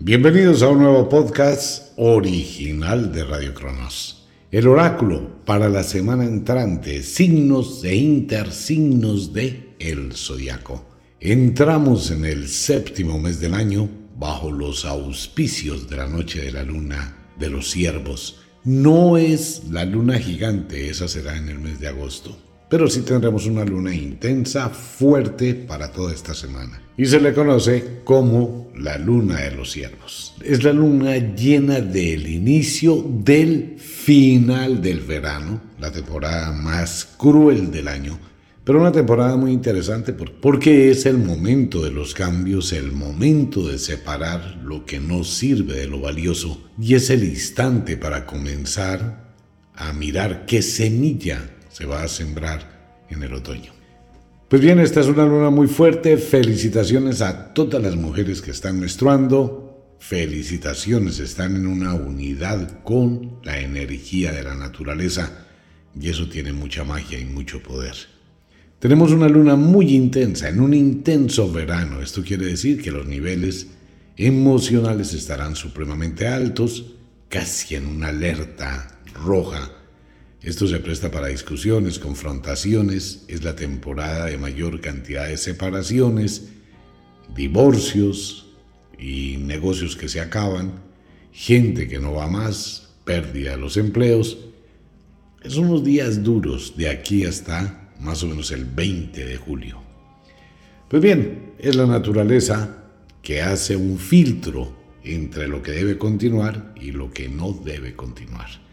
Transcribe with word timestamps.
Bienvenidos 0.00 0.62
a 0.62 0.68
un 0.68 0.78
nuevo 0.78 1.08
podcast 1.08 1.92
original 1.96 3.10
de 3.12 3.24
Radio 3.24 3.52
Cronos. 3.52 4.28
El 4.52 4.68
oráculo 4.68 5.44
para 5.44 5.68
la 5.68 5.82
semana 5.82 6.24
entrante, 6.24 7.02
signos 7.02 7.82
e 7.82 7.96
intersignos 7.96 9.32
de 9.32 9.74
el 9.80 10.12
zodiaco. 10.12 10.86
Entramos 11.18 12.12
en 12.12 12.24
el 12.24 12.46
séptimo 12.46 13.18
mes 13.18 13.40
del 13.40 13.54
año 13.54 13.88
bajo 14.16 14.52
los 14.52 14.84
auspicios 14.84 15.90
de 15.90 15.96
la 15.96 16.06
noche 16.06 16.42
de 16.42 16.52
la 16.52 16.62
luna 16.62 17.16
de 17.36 17.50
los 17.50 17.68
ciervos. 17.68 18.40
No 18.62 19.18
es 19.18 19.64
la 19.68 19.84
luna 19.84 20.20
gigante, 20.20 20.88
esa 20.88 21.08
será 21.08 21.36
en 21.36 21.48
el 21.48 21.58
mes 21.58 21.80
de 21.80 21.88
agosto 21.88 22.38
pero 22.68 22.88
sí 22.88 23.00
tendremos 23.02 23.46
una 23.46 23.64
luna 23.64 23.94
intensa, 23.94 24.68
fuerte 24.68 25.54
para 25.54 25.90
toda 25.90 26.12
esta 26.12 26.34
semana. 26.34 26.82
Y 26.96 27.06
se 27.06 27.20
le 27.20 27.32
conoce 27.32 28.00
como 28.04 28.57
la 28.78 28.98
luna 28.98 29.40
de 29.40 29.52
los 29.52 29.72
ciervos. 29.72 30.34
Es 30.42 30.62
la 30.64 30.72
luna 30.72 31.16
llena 31.16 31.80
del 31.80 32.28
inicio 32.28 33.04
del 33.06 33.78
final 33.78 34.80
del 34.80 35.00
verano, 35.00 35.60
la 35.78 35.90
temporada 35.90 36.52
más 36.52 37.08
cruel 37.16 37.70
del 37.70 37.88
año, 37.88 38.18
pero 38.68 38.80
una 38.80 38.92
temporada 38.92 39.36
muy 39.36 39.52
interesante 39.52 40.12
porque 40.12 40.90
es 40.90 41.06
el 41.06 41.16
momento 41.16 41.82
de 41.82 41.90
los 41.90 42.12
cambios, 42.12 42.74
el 42.74 42.92
momento 42.92 43.66
de 43.66 43.78
separar 43.78 44.58
lo 44.62 44.84
que 44.84 45.00
no 45.00 45.24
sirve 45.24 45.72
de 45.74 45.86
lo 45.86 46.00
valioso 46.00 46.68
y 46.78 46.94
es 46.94 47.08
el 47.08 47.24
instante 47.24 47.96
para 47.96 48.26
comenzar 48.26 49.32
a 49.74 49.92
mirar 49.94 50.44
qué 50.44 50.60
semilla 50.60 51.50
se 51.70 51.86
va 51.86 52.02
a 52.02 52.08
sembrar 52.08 53.06
en 53.08 53.22
el 53.22 53.32
otoño. 53.32 53.77
Pues 54.48 54.62
bien, 54.62 54.78
esta 54.78 55.00
es 55.00 55.08
una 55.08 55.26
luna 55.26 55.50
muy 55.50 55.66
fuerte. 55.66 56.16
Felicitaciones 56.16 57.20
a 57.20 57.52
todas 57.52 57.82
las 57.82 57.96
mujeres 57.96 58.40
que 58.40 58.50
están 58.50 58.80
menstruando. 58.80 59.94
Felicitaciones, 59.98 61.18
están 61.18 61.54
en 61.54 61.66
una 61.66 61.92
unidad 61.92 62.82
con 62.82 63.40
la 63.44 63.60
energía 63.60 64.32
de 64.32 64.44
la 64.44 64.54
naturaleza 64.54 65.46
y 66.00 66.08
eso 66.08 66.30
tiene 66.30 66.54
mucha 66.54 66.82
magia 66.82 67.18
y 67.18 67.26
mucho 67.26 67.62
poder. 67.62 67.94
Tenemos 68.78 69.12
una 69.12 69.28
luna 69.28 69.54
muy 69.54 69.94
intensa, 69.94 70.48
en 70.48 70.60
un 70.60 70.72
intenso 70.72 71.52
verano. 71.52 72.00
Esto 72.00 72.22
quiere 72.22 72.46
decir 72.46 72.80
que 72.80 72.90
los 72.90 73.06
niveles 73.06 73.66
emocionales 74.16 75.12
estarán 75.12 75.56
supremamente 75.56 76.26
altos, 76.26 76.94
casi 77.28 77.74
en 77.74 77.84
una 77.84 78.08
alerta 78.08 78.98
roja 79.12 79.77
esto 80.42 80.68
se 80.68 80.78
presta 80.78 81.10
para 81.10 81.26
discusiones, 81.26 81.98
confrontaciones, 81.98 83.24
es 83.26 83.42
la 83.42 83.56
temporada 83.56 84.26
de 84.26 84.38
mayor 84.38 84.80
cantidad 84.80 85.26
de 85.26 85.36
separaciones, 85.36 86.50
divorcios 87.34 88.46
y 88.98 89.36
negocios 89.38 89.96
que 89.96 90.08
se 90.08 90.20
acaban, 90.20 90.74
gente 91.32 91.88
que 91.88 91.98
no 91.98 92.14
va 92.14 92.28
más, 92.28 92.90
pérdida 93.04 93.52
de 93.52 93.56
los 93.56 93.76
empleos. 93.76 94.38
Es 95.42 95.56
unos 95.56 95.82
días 95.82 96.22
duros 96.22 96.76
de 96.76 96.88
aquí 96.88 97.24
hasta 97.24 97.90
más 98.00 98.22
o 98.22 98.28
menos 98.28 98.52
el 98.52 98.64
20 98.64 99.24
de 99.24 99.36
julio. 99.36 99.82
Pues 100.88 101.02
bien, 101.02 101.54
es 101.58 101.74
la 101.74 101.86
naturaleza 101.86 102.84
que 103.22 103.42
hace 103.42 103.74
un 103.74 103.98
filtro 103.98 104.72
entre 105.02 105.48
lo 105.48 105.62
que 105.62 105.72
debe 105.72 105.98
continuar 105.98 106.74
y 106.80 106.92
lo 106.92 107.10
que 107.10 107.28
no 107.28 107.52
debe 107.52 107.94
continuar. 107.94 108.67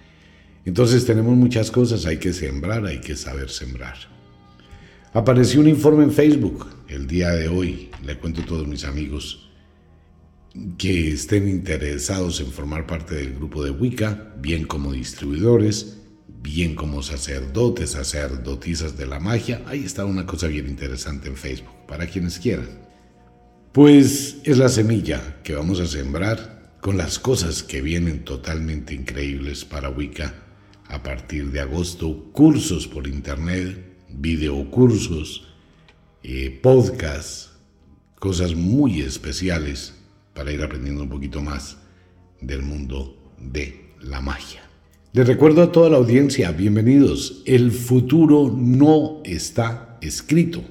Entonces 0.65 1.05
tenemos 1.05 1.35
muchas 1.37 1.69
cosas, 1.69 2.05
hay 2.07 2.17
que 2.17 2.33
sembrar, 2.33 2.85
hay 2.85 2.99
que 2.99 3.15
saber 3.15 3.51
sembrar. 3.51 3.95
Apareció 5.13 5.61
un 5.61 5.69
informe 5.69 6.03
en 6.03 6.11
Facebook 6.11 6.67
el 6.89 7.07
día 7.07 7.29
de 7.31 7.47
hoy, 7.47 7.91
le 8.03 8.17
cuento 8.17 8.41
a 8.41 8.45
todos 8.45 8.67
mis 8.67 8.83
amigos 8.83 9.51
que 10.77 11.11
estén 11.11 11.47
interesados 11.47 12.39
en 12.39 12.47
formar 12.47 12.87
parte 12.87 13.15
del 13.15 13.35
grupo 13.35 13.63
de 13.63 13.71
Wicca, 13.71 14.33
bien 14.39 14.65
como 14.65 14.93
distribuidores, 14.93 15.97
bien 16.41 16.75
como 16.75 17.03
sacerdotes, 17.03 17.91
sacerdotisas 17.91 18.97
de 18.97 19.05
la 19.05 19.19
magia. 19.19 19.61
Ahí 19.67 19.83
está 19.83 20.05
una 20.05 20.25
cosa 20.25 20.47
bien 20.47 20.67
interesante 20.67 21.27
en 21.27 21.35
Facebook, 21.35 21.85
para 21.87 22.07
quienes 22.07 22.39
quieran. 22.39 22.69
Pues 23.71 24.37
es 24.43 24.57
la 24.57 24.69
semilla 24.69 25.41
que 25.43 25.55
vamos 25.55 25.79
a 25.81 25.87
sembrar 25.87 26.77
con 26.81 26.97
las 26.97 27.19
cosas 27.19 27.61
que 27.61 27.81
vienen 27.81 28.23
totalmente 28.23 28.93
increíbles 28.93 29.65
para 29.65 29.89
Wicca 29.89 30.44
a 30.87 31.01
partir 31.01 31.51
de 31.51 31.59
agosto 31.59 32.31
cursos 32.31 32.87
por 32.87 33.07
internet, 33.07 33.77
videocursos, 34.09 35.47
eh, 36.23 36.59
podcasts, 36.61 37.51
cosas 38.19 38.55
muy 38.55 39.01
especiales 39.01 39.93
para 40.33 40.51
ir 40.51 40.61
aprendiendo 40.63 41.03
un 41.03 41.09
poquito 41.09 41.41
más 41.41 41.77
del 42.41 42.61
mundo 42.61 43.17
de 43.39 43.93
la 44.01 44.21
magia. 44.21 44.61
Les 45.13 45.25
recuerdo 45.25 45.61
a 45.63 45.71
toda 45.71 45.89
la 45.89 45.97
audiencia, 45.97 46.51
bienvenidos. 46.51 47.41
El 47.45 47.71
futuro 47.71 48.53
no 48.55 49.21
está 49.23 49.97
escrito. 50.01 50.61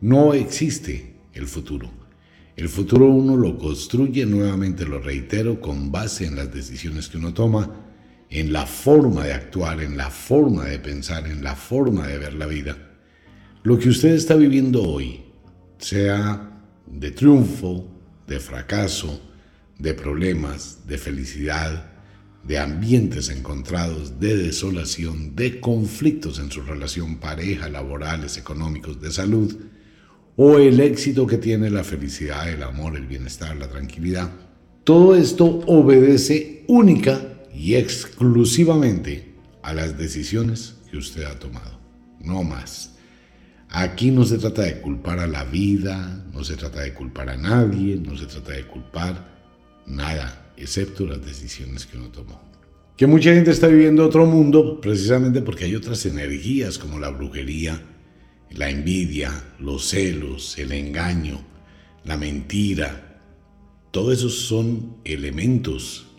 No 0.00 0.32
existe 0.34 1.16
el 1.34 1.46
futuro. 1.46 1.90
El 2.54 2.68
futuro 2.68 3.06
uno 3.06 3.36
lo 3.36 3.58
construye, 3.58 4.26
nuevamente 4.26 4.84
lo 4.84 5.00
reitero, 5.00 5.60
con 5.60 5.90
base 5.90 6.26
en 6.26 6.36
las 6.36 6.52
decisiones 6.52 7.08
que 7.08 7.18
uno 7.18 7.32
toma 7.34 7.81
en 8.32 8.50
la 8.50 8.64
forma 8.64 9.24
de 9.24 9.34
actuar, 9.34 9.82
en 9.82 9.98
la 9.98 10.10
forma 10.10 10.64
de 10.64 10.78
pensar, 10.78 11.26
en 11.26 11.44
la 11.44 11.54
forma 11.54 12.06
de 12.06 12.16
ver 12.16 12.32
la 12.32 12.46
vida. 12.46 12.76
Lo 13.62 13.78
que 13.78 13.90
usted 13.90 14.14
está 14.14 14.36
viviendo 14.36 14.82
hoy, 14.82 15.22
sea 15.76 16.50
de 16.86 17.10
triunfo, 17.10 17.86
de 18.26 18.40
fracaso, 18.40 19.20
de 19.78 19.92
problemas, 19.92 20.78
de 20.86 20.96
felicidad, 20.96 21.90
de 22.42 22.58
ambientes 22.58 23.28
encontrados, 23.28 24.18
de 24.18 24.34
desolación, 24.36 25.36
de 25.36 25.60
conflictos 25.60 26.38
en 26.38 26.50
su 26.50 26.62
relación 26.62 27.16
pareja, 27.16 27.68
laborales, 27.68 28.38
económicos, 28.38 28.98
de 29.00 29.10
salud, 29.10 29.54
o 30.36 30.56
el 30.56 30.80
éxito 30.80 31.26
que 31.26 31.36
tiene 31.36 31.68
la 31.68 31.84
felicidad, 31.84 32.48
el 32.48 32.62
amor, 32.62 32.96
el 32.96 33.06
bienestar, 33.06 33.54
la 33.56 33.68
tranquilidad. 33.68 34.30
Todo 34.84 35.14
esto 35.14 35.44
obedece 35.66 36.64
única 36.66 37.31
y 37.54 37.74
exclusivamente 37.74 39.34
a 39.62 39.74
las 39.74 39.96
decisiones 39.98 40.76
que 40.90 40.96
usted 40.96 41.24
ha 41.24 41.38
tomado, 41.38 41.78
no 42.20 42.42
más. 42.42 42.96
Aquí 43.68 44.10
no 44.10 44.24
se 44.24 44.38
trata 44.38 44.62
de 44.62 44.80
culpar 44.80 45.18
a 45.18 45.26
la 45.26 45.44
vida, 45.44 46.24
no 46.32 46.44
se 46.44 46.56
trata 46.56 46.80
de 46.80 46.92
culpar 46.92 47.30
a 47.30 47.36
nadie, 47.36 47.96
no 47.96 48.16
se 48.16 48.26
trata 48.26 48.52
de 48.52 48.66
culpar 48.66 49.32
nada, 49.86 50.52
excepto 50.56 51.06
las 51.06 51.24
decisiones 51.24 51.86
que 51.86 51.96
uno 51.96 52.08
tomó. 52.08 52.40
Que 52.96 53.06
mucha 53.06 53.32
gente 53.32 53.50
está 53.50 53.68
viviendo 53.68 54.04
otro 54.04 54.26
mundo 54.26 54.80
precisamente 54.80 55.40
porque 55.40 55.64
hay 55.64 55.74
otras 55.74 56.04
energías 56.04 56.78
como 56.78 56.98
la 56.98 57.08
brujería, 57.08 57.80
la 58.50 58.68
envidia, 58.68 59.32
los 59.58 59.88
celos, 59.88 60.58
el 60.58 60.72
engaño, 60.72 61.40
la 62.04 62.18
mentira. 62.18 63.20
Todos 63.90 64.18
esos 64.18 64.34
son 64.34 64.96
elementos 65.04 66.11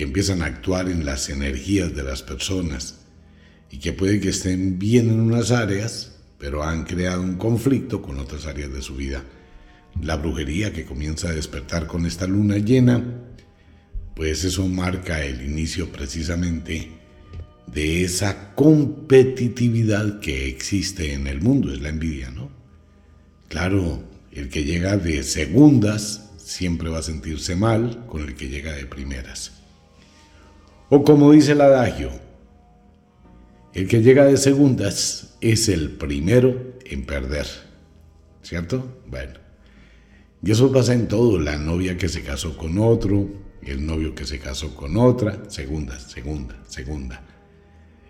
que 0.00 0.04
empiezan 0.04 0.40
a 0.40 0.46
actuar 0.46 0.88
en 0.88 1.04
las 1.04 1.28
energías 1.28 1.94
de 1.94 2.02
las 2.02 2.22
personas 2.22 3.00
y 3.70 3.76
que 3.80 3.92
puede 3.92 4.18
que 4.18 4.30
estén 4.30 4.78
bien 4.78 5.10
en 5.10 5.20
unas 5.20 5.50
áreas, 5.50 6.16
pero 6.38 6.62
han 6.62 6.84
creado 6.84 7.20
un 7.20 7.36
conflicto 7.36 8.00
con 8.00 8.18
otras 8.18 8.46
áreas 8.46 8.72
de 8.72 8.80
su 8.80 8.96
vida. 8.96 9.22
La 10.00 10.16
brujería 10.16 10.72
que 10.72 10.86
comienza 10.86 11.28
a 11.28 11.34
despertar 11.34 11.86
con 11.86 12.06
esta 12.06 12.26
luna 12.26 12.56
llena, 12.56 13.04
pues 14.16 14.42
eso 14.42 14.66
marca 14.68 15.22
el 15.22 15.42
inicio 15.42 15.92
precisamente 15.92 16.88
de 17.66 18.02
esa 18.02 18.54
competitividad 18.54 20.18
que 20.20 20.48
existe 20.48 21.12
en 21.12 21.26
el 21.26 21.42
mundo, 21.42 21.74
es 21.74 21.82
la 21.82 21.90
envidia, 21.90 22.30
¿no? 22.30 22.50
Claro, 23.50 24.02
el 24.32 24.48
que 24.48 24.64
llega 24.64 24.96
de 24.96 25.22
segundas 25.24 26.30
siempre 26.38 26.88
va 26.88 27.00
a 27.00 27.02
sentirse 27.02 27.54
mal 27.54 28.06
con 28.06 28.22
el 28.22 28.34
que 28.34 28.48
llega 28.48 28.72
de 28.72 28.86
primeras. 28.86 29.59
O 30.92 31.04
como 31.04 31.30
dice 31.30 31.52
el 31.52 31.60
adagio, 31.60 32.10
el 33.72 33.86
que 33.86 34.02
llega 34.02 34.24
de 34.24 34.36
segundas 34.36 35.36
es 35.40 35.68
el 35.68 35.92
primero 35.92 36.74
en 36.84 37.06
perder. 37.06 37.46
¿Cierto? 38.42 39.00
Bueno. 39.06 39.34
Y 40.42 40.50
eso 40.50 40.72
pasa 40.72 40.92
en 40.92 41.06
todo. 41.06 41.38
La 41.38 41.56
novia 41.56 41.96
que 41.96 42.08
se 42.08 42.22
casó 42.22 42.56
con 42.56 42.76
otro, 42.78 43.28
el 43.62 43.86
novio 43.86 44.16
que 44.16 44.26
se 44.26 44.40
casó 44.40 44.74
con 44.74 44.96
otra, 44.96 45.48
segunda, 45.48 45.96
segunda, 46.00 46.56
segunda. 46.66 47.22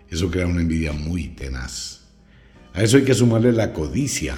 Eso 0.09 0.31
crea 0.31 0.47
una 0.47 0.61
envidia 0.61 0.91
muy 0.91 1.27
tenaz. 1.27 2.07
A 2.73 2.81
eso 2.81 2.97
hay 2.97 3.03
que 3.03 3.13
sumarle 3.13 3.51
la 3.51 3.73
codicia. 3.73 4.35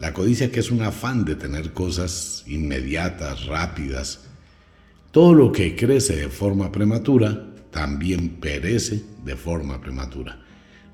La 0.00 0.12
codicia 0.12 0.50
que 0.50 0.58
es 0.58 0.72
un 0.72 0.82
afán 0.82 1.24
de 1.24 1.36
tener 1.36 1.72
cosas 1.72 2.42
inmediatas, 2.48 3.46
rápidas. 3.46 4.22
Todo 5.12 5.34
lo 5.34 5.52
que 5.52 5.76
crece 5.76 6.16
de 6.16 6.28
forma 6.28 6.72
prematura 6.72 7.49
también 7.70 8.40
perece 8.40 9.02
de 9.24 9.36
forma 9.36 9.80
prematura. 9.80 10.42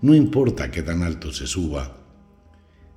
No 0.02 0.14
importa 0.14 0.70
qué 0.70 0.82
tan 0.82 1.02
alto 1.02 1.32
se 1.32 1.46
suba, 1.46 1.96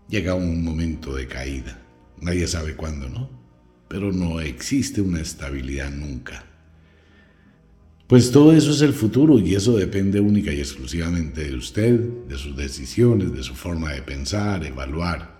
llega 0.08 0.36
un 0.36 0.64
momento 0.64 1.16
de 1.16 1.28
caída. 1.28 1.82
Nadie 2.22 2.48
sabe 2.48 2.76
cuándo, 2.76 3.08
¿no? 3.08 3.40
pero 3.90 4.14
no 4.14 4.40
existe 4.40 5.02
una 5.02 5.20
estabilidad 5.20 5.92
nunca. 5.92 6.46
Pues 8.08 8.32
todo 8.32 8.54
eso 8.54 8.72
es 8.72 8.82
el 8.82 8.94
futuro 8.94 9.38
y 9.40 9.56
eso 9.56 9.76
depende 9.76 10.20
única 10.20 10.54
y 10.54 10.60
exclusivamente 10.60 11.44
de 11.44 11.56
usted, 11.56 12.00
de 12.28 12.38
sus 12.38 12.56
decisiones, 12.56 13.34
de 13.34 13.44
su 13.44 13.56
forma 13.56 13.92
de 13.92 14.02
pensar, 14.02 14.64
evaluar. 14.64 15.38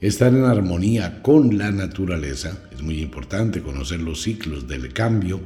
Estar 0.00 0.34
en 0.34 0.44
armonía 0.44 1.22
con 1.22 1.56
la 1.56 1.70
naturaleza 1.72 2.68
es 2.72 2.82
muy 2.82 3.00
importante, 3.00 3.62
conocer 3.62 4.00
los 4.00 4.22
ciclos 4.22 4.68
del 4.68 4.92
cambio, 4.92 5.40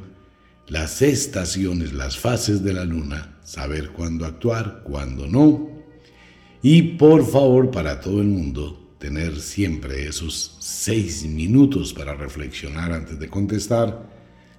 las 0.71 1.03
estaciones, 1.03 1.93
las 1.93 2.17
fases 2.17 2.63
de 2.63 2.73
la 2.73 2.85
luna, 2.85 3.39
saber 3.43 3.91
cuándo 3.91 4.25
actuar, 4.25 4.83
cuándo 4.85 5.27
no. 5.27 5.69
Y 6.63 6.83
por 6.97 7.29
favor, 7.29 7.73
para 7.73 8.01
todo 8.01 8.21
el 8.21 8.29
mundo, 8.29 8.95
tener 8.99 9.41
siempre 9.41 10.07
esos 10.07 10.57
seis 10.61 11.25
minutos 11.25 11.93
para 11.93 12.15
reflexionar 12.15 12.93
antes 12.93 13.19
de 13.19 13.29
contestar 13.29 14.09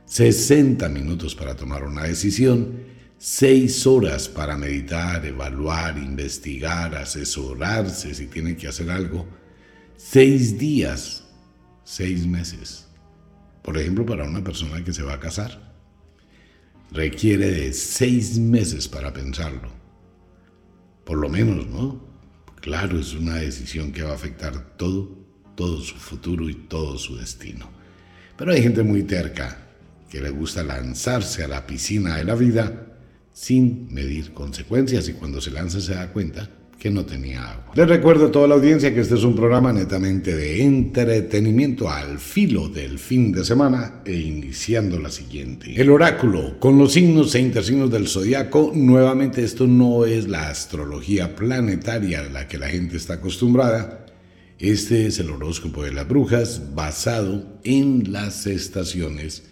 60 0.05 0.89
minutos 0.89 1.33
para 1.33 1.55
tomar 1.55 1.85
una 1.85 2.03
decisión, 2.03 2.83
6 3.17 3.87
horas 3.87 4.27
para 4.27 4.57
meditar, 4.57 5.25
evaluar, 5.25 5.97
investigar, 5.97 6.95
asesorarse 6.95 8.13
si 8.13 8.27
tiene 8.27 8.57
que 8.57 8.67
hacer 8.67 8.91
algo, 8.91 9.25
6 9.95 10.57
días, 10.57 11.23
6 11.85 12.27
meses. 12.27 12.87
Por 13.61 13.77
ejemplo, 13.77 14.05
para 14.05 14.25
una 14.25 14.43
persona 14.43 14.83
que 14.83 14.91
se 14.91 15.03
va 15.03 15.13
a 15.13 15.19
casar, 15.21 15.70
requiere 16.91 17.51
de 17.51 17.73
6 17.73 18.39
meses 18.39 18.87
para 18.87 19.13
pensarlo. 19.13 19.71
Por 21.05 21.17
lo 21.17 21.29
menos, 21.29 21.67
¿no? 21.67 22.01
Claro, 22.61 22.99
es 22.99 23.13
una 23.13 23.35
decisión 23.35 23.91
que 23.91 24.03
va 24.03 24.11
a 24.11 24.15
afectar 24.15 24.77
todo, 24.77 25.17
todo 25.55 25.81
su 25.81 25.95
futuro 25.95 26.49
y 26.49 26.53
todo 26.53 26.97
su 26.97 27.15
destino. 27.15 27.69
Pero 28.37 28.51
hay 28.51 28.61
gente 28.61 28.83
muy 28.83 29.03
terca 29.03 29.67
que 30.09 30.21
le 30.21 30.29
gusta 30.29 30.63
lanzarse 30.63 31.43
a 31.43 31.47
la 31.47 31.65
piscina 31.65 32.17
de 32.17 32.25
la 32.25 32.35
vida 32.35 32.87
sin 33.33 33.91
medir 33.93 34.33
consecuencias 34.33 35.07
y 35.07 35.13
cuando 35.13 35.39
se 35.41 35.51
lanza 35.51 35.79
se 35.79 35.95
da 35.95 36.11
cuenta 36.11 36.49
que 36.81 36.89
no 36.89 37.05
tenía 37.05 37.47
agua. 37.47 37.73
Les 37.75 37.87
recuerdo 37.87 38.25
a 38.25 38.31
toda 38.31 38.47
la 38.47 38.55
audiencia 38.55 38.91
que 38.91 39.01
este 39.01 39.13
es 39.13 39.23
un 39.23 39.35
programa 39.35 39.71
netamente 39.71 40.35
de 40.35 40.63
entretenimiento 40.63 41.87
al 41.87 42.17
filo 42.17 42.69
del 42.69 42.97
fin 42.97 43.31
de 43.31 43.45
semana 43.45 44.01
e 44.03 44.15
iniciando 44.15 44.97
la 44.97 45.11
siguiente. 45.11 45.79
El 45.79 45.91
oráculo 45.91 46.59
con 46.59 46.79
los 46.79 46.93
signos 46.93 47.35
e 47.35 47.39
intersignos 47.39 47.91
del 47.91 48.07
zodiaco. 48.07 48.71
Nuevamente 48.73 49.43
esto 49.43 49.67
no 49.67 50.05
es 50.05 50.27
la 50.27 50.49
astrología 50.49 51.35
planetaria 51.35 52.21
a 52.21 52.29
la 52.29 52.47
que 52.47 52.57
la 52.57 52.69
gente 52.69 52.97
está 52.97 53.13
acostumbrada. 53.13 54.07
Este 54.57 55.05
es 55.05 55.19
el 55.19 55.29
horóscopo 55.29 55.83
de 55.83 55.93
las 55.93 56.07
brujas 56.07 56.73
basado 56.73 57.59
en 57.63 58.11
las 58.11 58.47
estaciones 58.47 59.43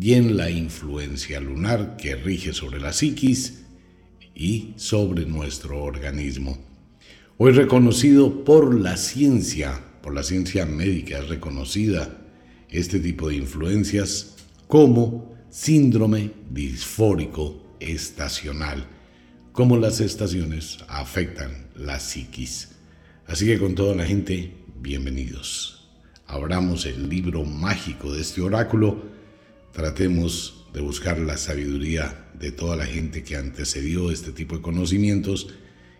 y 0.00 0.14
en 0.14 0.38
la 0.38 0.48
influencia 0.48 1.40
lunar 1.40 1.98
que 1.98 2.16
rige 2.16 2.54
sobre 2.54 2.80
la 2.80 2.94
psiquis 2.94 3.64
y 4.34 4.72
sobre 4.76 5.26
nuestro 5.26 5.82
organismo. 5.82 6.69
Hoy 7.42 7.52
reconocido 7.52 8.44
por 8.44 8.78
la 8.78 8.98
ciencia, 8.98 9.80
por 10.02 10.14
la 10.14 10.22
ciencia 10.22 10.66
médica 10.66 11.20
es 11.20 11.28
reconocida 11.30 12.18
este 12.68 13.00
tipo 13.00 13.30
de 13.30 13.36
influencias 13.36 14.36
como 14.66 15.34
síndrome 15.48 16.32
disfórico 16.50 17.78
estacional, 17.80 18.84
como 19.52 19.78
las 19.78 20.00
estaciones 20.00 20.80
afectan 20.86 21.68
la 21.74 21.98
psiquis. 21.98 22.72
Así 23.26 23.46
que 23.46 23.58
con 23.58 23.74
toda 23.74 23.94
la 23.94 24.04
gente, 24.04 24.52
bienvenidos. 24.78 25.88
Abramos 26.26 26.84
el 26.84 27.08
libro 27.08 27.46
mágico 27.46 28.12
de 28.12 28.20
este 28.20 28.42
oráculo 28.42 29.02
Tratemos 29.72 30.66
de 30.74 30.82
buscar 30.82 31.18
la 31.18 31.38
sabiduría 31.38 32.28
de 32.38 32.52
toda 32.52 32.76
la 32.76 32.84
gente 32.84 33.24
que 33.24 33.36
antecedió 33.36 34.10
este 34.10 34.30
tipo 34.32 34.56
de 34.56 34.62
conocimientos 34.62 35.48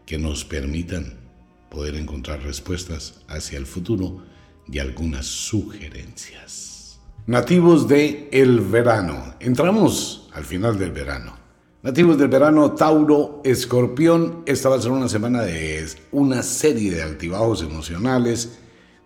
que 0.04 0.18
nos 0.18 0.44
permitan 0.44 1.29
poder 1.70 1.94
encontrar 1.94 2.42
respuestas 2.42 3.20
hacia 3.28 3.58
el 3.58 3.66
futuro 3.66 4.22
y 4.70 4.78
algunas 4.78 5.26
sugerencias. 5.26 7.00
Nativos 7.26 7.88
de 7.88 8.28
el 8.32 8.60
verano. 8.60 9.34
Entramos 9.40 10.28
al 10.32 10.44
final 10.44 10.78
del 10.78 10.90
verano. 10.90 11.38
Nativos 11.82 12.18
del 12.18 12.28
verano, 12.28 12.72
Tauro, 12.72 13.40
Escorpión. 13.44 14.42
Esta 14.46 14.68
va 14.68 14.76
a 14.76 14.82
ser 14.82 14.90
una 14.90 15.08
semana 15.08 15.42
de 15.42 15.88
una 16.12 16.42
serie 16.42 16.90
de 16.90 17.02
altibajos 17.02 17.62
emocionales 17.62 18.58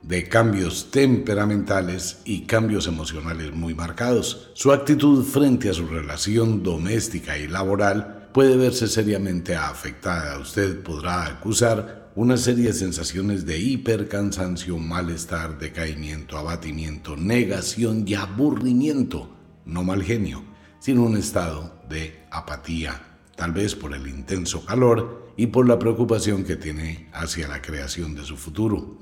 de 0.03 0.29
cambios 0.29 0.91
temperamentales 0.91 2.21
y 2.25 2.43
cambios 2.43 2.87
emocionales 2.87 3.53
muy 3.53 3.75
marcados. 3.75 4.51
Su 4.55 4.73
actitud 4.73 5.25
frente 5.25 5.71
a 5.71 5.75
su 5.75 5.87
relación 5.87 6.63
doméstica 6.63 7.39
y 7.39 7.49
laboral 7.49 8.24
puede 8.35 8.57
verse 8.57 8.89
seriamente 8.89 9.55
afectada. 9.55 10.41
Usted 10.41 10.83
podrá 10.83 11.25
acusar 11.25 12.11
una 12.17 12.37
serie 12.37 12.67
de 12.67 12.73
sensaciones 12.73 13.47
de 13.47 13.61
hipercansancio, 13.61 14.77
malestar, 14.77 15.57
decaimiento, 15.57 16.37
abatimiento, 16.37 17.17
negación 17.17 18.03
y 18.05 18.15
aburrimiento, 18.15 19.31
no 19.65 19.85
mal 19.85 20.03
genio, 20.03 20.43
sino 20.81 21.05
un 21.05 21.17
estado 21.17 21.81
de 21.89 22.25
apatía, 22.33 23.19
tal 23.37 23.53
vez 23.53 23.77
por 23.77 23.95
el 23.95 24.09
intenso 24.09 24.65
calor 24.65 25.33
y 25.37 25.47
por 25.47 25.69
la 25.69 25.79
preocupación 25.79 26.43
que 26.43 26.57
tiene 26.57 27.09
hacia 27.13 27.47
la 27.47 27.63
creación 27.63 28.17
de 28.17 28.25
su 28.25 28.37
futuro. 28.37 28.99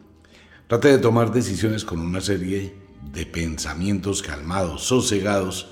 Trate 0.67 0.89
de 0.89 0.99
tomar 0.99 1.33
decisiones 1.33 1.87
con 1.87 2.01
una 2.01 2.21
serie 2.21 2.75
de 3.15 3.25
pensamientos 3.25 4.21
calmados, 4.21 4.83
sosegados. 4.83 5.71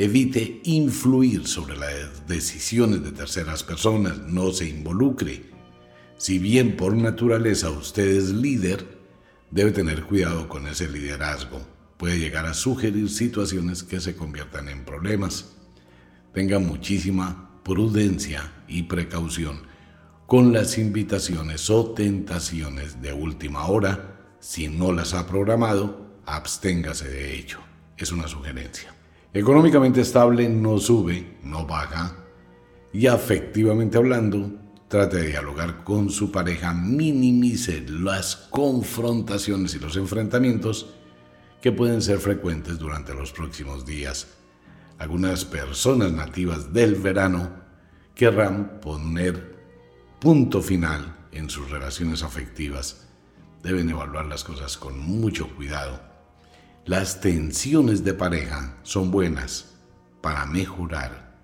Evite 0.00 0.60
influir 0.62 1.48
sobre 1.48 1.76
las 1.76 2.24
decisiones 2.28 3.02
de 3.02 3.10
terceras 3.10 3.64
personas, 3.64 4.16
no 4.28 4.52
se 4.52 4.68
involucre. 4.68 5.50
Si 6.18 6.38
bien 6.38 6.76
por 6.76 6.94
naturaleza 6.94 7.70
usted 7.70 8.06
es 8.06 8.30
líder, 8.30 8.86
debe 9.50 9.72
tener 9.72 10.04
cuidado 10.04 10.48
con 10.48 10.68
ese 10.68 10.88
liderazgo. 10.88 11.66
Puede 11.96 12.20
llegar 12.20 12.46
a 12.46 12.54
sugerir 12.54 13.10
situaciones 13.10 13.82
que 13.82 13.98
se 13.98 14.14
conviertan 14.14 14.68
en 14.68 14.84
problemas. 14.84 15.56
Tenga 16.32 16.60
muchísima 16.60 17.60
prudencia 17.64 18.52
y 18.68 18.84
precaución 18.84 19.62
con 20.28 20.52
las 20.52 20.78
invitaciones 20.78 21.70
o 21.70 21.90
tentaciones 21.90 23.02
de 23.02 23.12
última 23.12 23.66
hora 23.66 24.36
si 24.38 24.68
no 24.68 24.92
las 24.92 25.12
ha 25.12 25.26
programado, 25.26 26.20
absténgase 26.24 27.08
de 27.08 27.36
ello. 27.36 27.58
Es 27.96 28.12
una 28.12 28.28
sugerencia. 28.28 28.94
Económicamente 29.32 30.00
estable 30.00 30.48
no 30.48 30.78
sube, 30.78 31.38
no 31.42 31.66
baja. 31.66 32.16
Y 32.92 33.06
afectivamente 33.06 33.98
hablando, 33.98 34.50
trate 34.88 35.18
de 35.18 35.28
dialogar 35.28 35.84
con 35.84 36.10
su 36.10 36.32
pareja, 36.32 36.72
minimice 36.72 37.84
las 37.88 38.36
confrontaciones 38.36 39.74
y 39.74 39.78
los 39.78 39.96
enfrentamientos 39.96 40.94
que 41.60 41.72
pueden 41.72 42.00
ser 42.00 42.18
frecuentes 42.18 42.78
durante 42.78 43.14
los 43.14 43.32
próximos 43.32 43.84
días. 43.84 44.28
Algunas 44.98 45.44
personas 45.44 46.12
nativas 46.12 46.72
del 46.72 46.94
verano 46.94 47.50
querrán 48.14 48.80
poner 48.80 49.58
punto 50.18 50.62
final 50.62 51.28
en 51.32 51.50
sus 51.50 51.70
relaciones 51.70 52.22
afectivas 52.22 53.08
deben 53.62 53.90
evaluar 53.90 54.26
las 54.26 54.44
cosas 54.44 54.76
con 54.76 54.98
mucho 54.98 55.48
cuidado. 55.54 56.07
Las 56.88 57.20
tensiones 57.20 58.02
de 58.02 58.14
pareja 58.14 58.78
son 58.82 59.10
buenas 59.10 59.74
para 60.22 60.46
mejorar, 60.46 61.36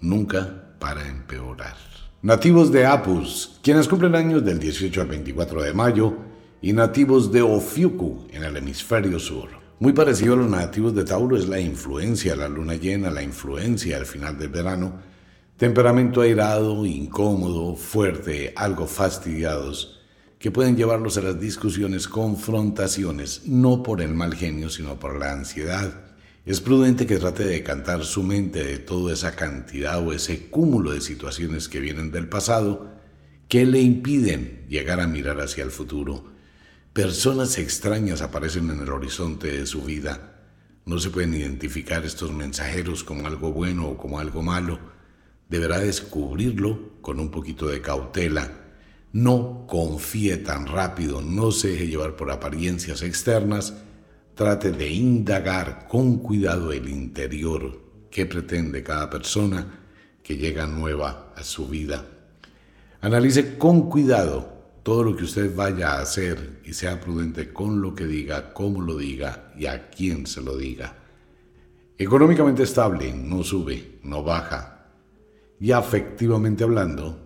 nunca 0.00 0.76
para 0.78 1.08
empeorar. 1.08 1.74
Nativos 2.22 2.70
de 2.70 2.86
Apus, 2.86 3.58
quienes 3.64 3.88
cumplen 3.88 4.14
años 4.14 4.44
del 4.44 4.60
18 4.60 5.00
al 5.00 5.08
24 5.08 5.60
de 5.60 5.72
mayo, 5.72 6.16
y 6.60 6.72
nativos 6.72 7.32
de 7.32 7.42
Ofiuku 7.42 8.28
en 8.30 8.44
el 8.44 8.56
hemisferio 8.56 9.18
sur. 9.18 9.48
Muy 9.80 9.92
parecido 9.92 10.34
a 10.34 10.36
los 10.36 10.48
nativos 10.48 10.94
de 10.94 11.02
Tauro 11.02 11.36
es 11.36 11.48
la 11.48 11.58
influencia 11.58 12.36
la 12.36 12.46
luna 12.46 12.76
llena, 12.76 13.10
la 13.10 13.24
influencia 13.24 13.96
al 13.96 14.06
final 14.06 14.38
del 14.38 14.50
verano, 14.50 15.00
temperamento 15.56 16.20
airado, 16.20 16.86
incómodo, 16.86 17.74
fuerte, 17.74 18.52
algo 18.54 18.86
fastidiados, 18.86 20.01
que 20.42 20.50
pueden 20.50 20.76
llevarlos 20.76 21.16
a 21.18 21.22
las 21.22 21.40
discusiones, 21.40 22.08
confrontaciones, 22.08 23.42
no 23.46 23.84
por 23.84 24.00
el 24.00 24.12
mal 24.12 24.34
genio, 24.34 24.70
sino 24.70 24.98
por 24.98 25.16
la 25.16 25.30
ansiedad. 25.30 26.00
Es 26.44 26.60
prudente 26.60 27.06
que 27.06 27.18
trate 27.18 27.44
de 27.44 27.62
cantar 27.62 28.04
su 28.04 28.24
mente 28.24 28.64
de 28.64 28.78
toda 28.78 29.12
esa 29.12 29.36
cantidad 29.36 30.04
o 30.04 30.12
ese 30.12 30.48
cúmulo 30.48 30.90
de 30.90 31.00
situaciones 31.00 31.68
que 31.68 31.78
vienen 31.78 32.10
del 32.10 32.28
pasado 32.28 32.90
que 33.46 33.64
le 33.64 33.80
impiden 33.82 34.66
llegar 34.68 34.98
a 34.98 35.06
mirar 35.06 35.40
hacia 35.40 35.62
el 35.62 35.70
futuro. 35.70 36.24
Personas 36.92 37.56
extrañas 37.58 38.20
aparecen 38.20 38.68
en 38.68 38.80
el 38.80 38.90
horizonte 38.90 39.46
de 39.46 39.64
su 39.64 39.82
vida. 39.82 40.40
No 40.86 40.98
se 40.98 41.10
pueden 41.10 41.34
identificar 41.34 42.04
estos 42.04 42.32
mensajeros 42.32 43.04
como 43.04 43.28
algo 43.28 43.52
bueno 43.52 43.90
o 43.90 43.96
como 43.96 44.18
algo 44.18 44.42
malo. 44.42 44.80
Deberá 45.48 45.78
descubrirlo 45.78 47.00
con 47.00 47.20
un 47.20 47.30
poquito 47.30 47.68
de 47.68 47.80
cautela 47.80 48.61
no 49.12 49.66
confíe 49.68 50.38
tan 50.38 50.66
rápido, 50.66 51.20
no 51.20 51.52
se 51.52 51.68
deje 51.68 51.88
llevar 51.88 52.16
por 52.16 52.30
apariencias 52.30 53.02
externas, 53.02 53.74
Trate 54.34 54.72
de 54.72 54.88
indagar 54.88 55.86
con 55.88 56.16
cuidado 56.20 56.72
el 56.72 56.88
interior 56.88 57.78
que 58.10 58.24
pretende 58.24 58.82
cada 58.82 59.10
persona 59.10 59.80
que 60.22 60.38
llega 60.38 60.66
nueva 60.66 61.34
a 61.36 61.44
su 61.44 61.68
vida. 61.68 62.06
Analice 63.02 63.58
con 63.58 63.90
cuidado 63.90 64.50
todo 64.82 65.04
lo 65.04 65.14
que 65.14 65.24
usted 65.24 65.54
vaya 65.54 65.92
a 65.92 66.00
hacer 66.00 66.60
y 66.64 66.72
sea 66.72 66.98
prudente 66.98 67.52
con 67.52 67.82
lo 67.82 67.94
que 67.94 68.06
diga, 68.06 68.54
cómo 68.54 68.80
lo 68.80 68.96
diga 68.96 69.52
y 69.54 69.66
a 69.66 69.90
quién 69.90 70.26
se 70.26 70.40
lo 70.40 70.56
diga. 70.56 70.96
Económicamente 71.98 72.62
estable, 72.62 73.12
no 73.12 73.42
sube, 73.44 73.98
no 74.02 74.22
baja. 74.22 74.86
Y 75.60 75.72
afectivamente 75.72 76.64
hablando, 76.64 77.21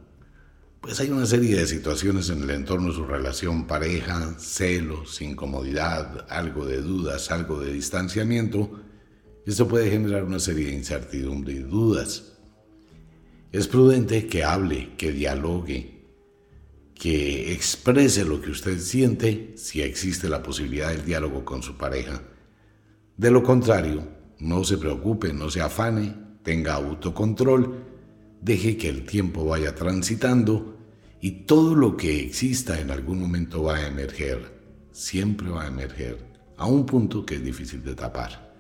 pues 0.86 1.00
hay 1.00 1.10
una 1.10 1.26
serie 1.26 1.56
de 1.56 1.66
situaciones 1.66 2.30
en 2.30 2.44
el 2.44 2.50
entorno 2.50 2.90
de 2.90 2.94
su 2.94 3.04
relación 3.04 3.66
pareja, 3.66 4.36
celos, 4.38 5.20
incomodidad, 5.20 6.24
algo 6.30 6.64
de 6.64 6.80
dudas, 6.80 7.32
algo 7.32 7.58
de 7.58 7.72
distanciamiento. 7.72 8.70
Esto 9.44 9.66
puede 9.66 9.90
generar 9.90 10.22
una 10.22 10.38
serie 10.38 10.66
de 10.66 10.74
incertidumbre 10.74 11.54
y 11.54 11.58
dudas. 11.58 12.34
Es 13.50 13.66
prudente 13.66 14.28
que 14.28 14.44
hable, 14.44 14.94
que 14.96 15.10
dialogue, 15.10 16.04
que 16.94 17.52
exprese 17.52 18.24
lo 18.24 18.40
que 18.40 18.50
usted 18.50 18.78
siente 18.78 19.54
si 19.56 19.82
existe 19.82 20.28
la 20.28 20.40
posibilidad 20.40 20.90
del 20.90 21.04
diálogo 21.04 21.44
con 21.44 21.64
su 21.64 21.76
pareja. 21.76 22.22
De 23.16 23.32
lo 23.32 23.42
contrario, 23.42 24.06
no 24.38 24.62
se 24.62 24.78
preocupe, 24.78 25.32
no 25.32 25.50
se 25.50 25.62
afane, 25.62 26.14
tenga 26.44 26.74
autocontrol, 26.74 27.74
deje 28.40 28.76
que 28.76 28.88
el 28.88 29.04
tiempo 29.04 29.44
vaya 29.44 29.74
transitando 29.74 30.75
y 31.26 31.32
todo 31.44 31.74
lo 31.74 31.96
que 31.96 32.20
exista 32.20 32.78
en 32.78 32.92
algún 32.92 33.18
momento 33.18 33.64
va 33.64 33.78
a 33.78 33.88
emerger, 33.88 34.48
siempre 34.92 35.50
va 35.50 35.64
a 35.64 35.66
emerger, 35.66 36.24
a 36.56 36.66
un 36.66 36.86
punto 36.86 37.26
que 37.26 37.34
es 37.34 37.42
difícil 37.42 37.82
de 37.82 37.96
tapar. 37.96 38.54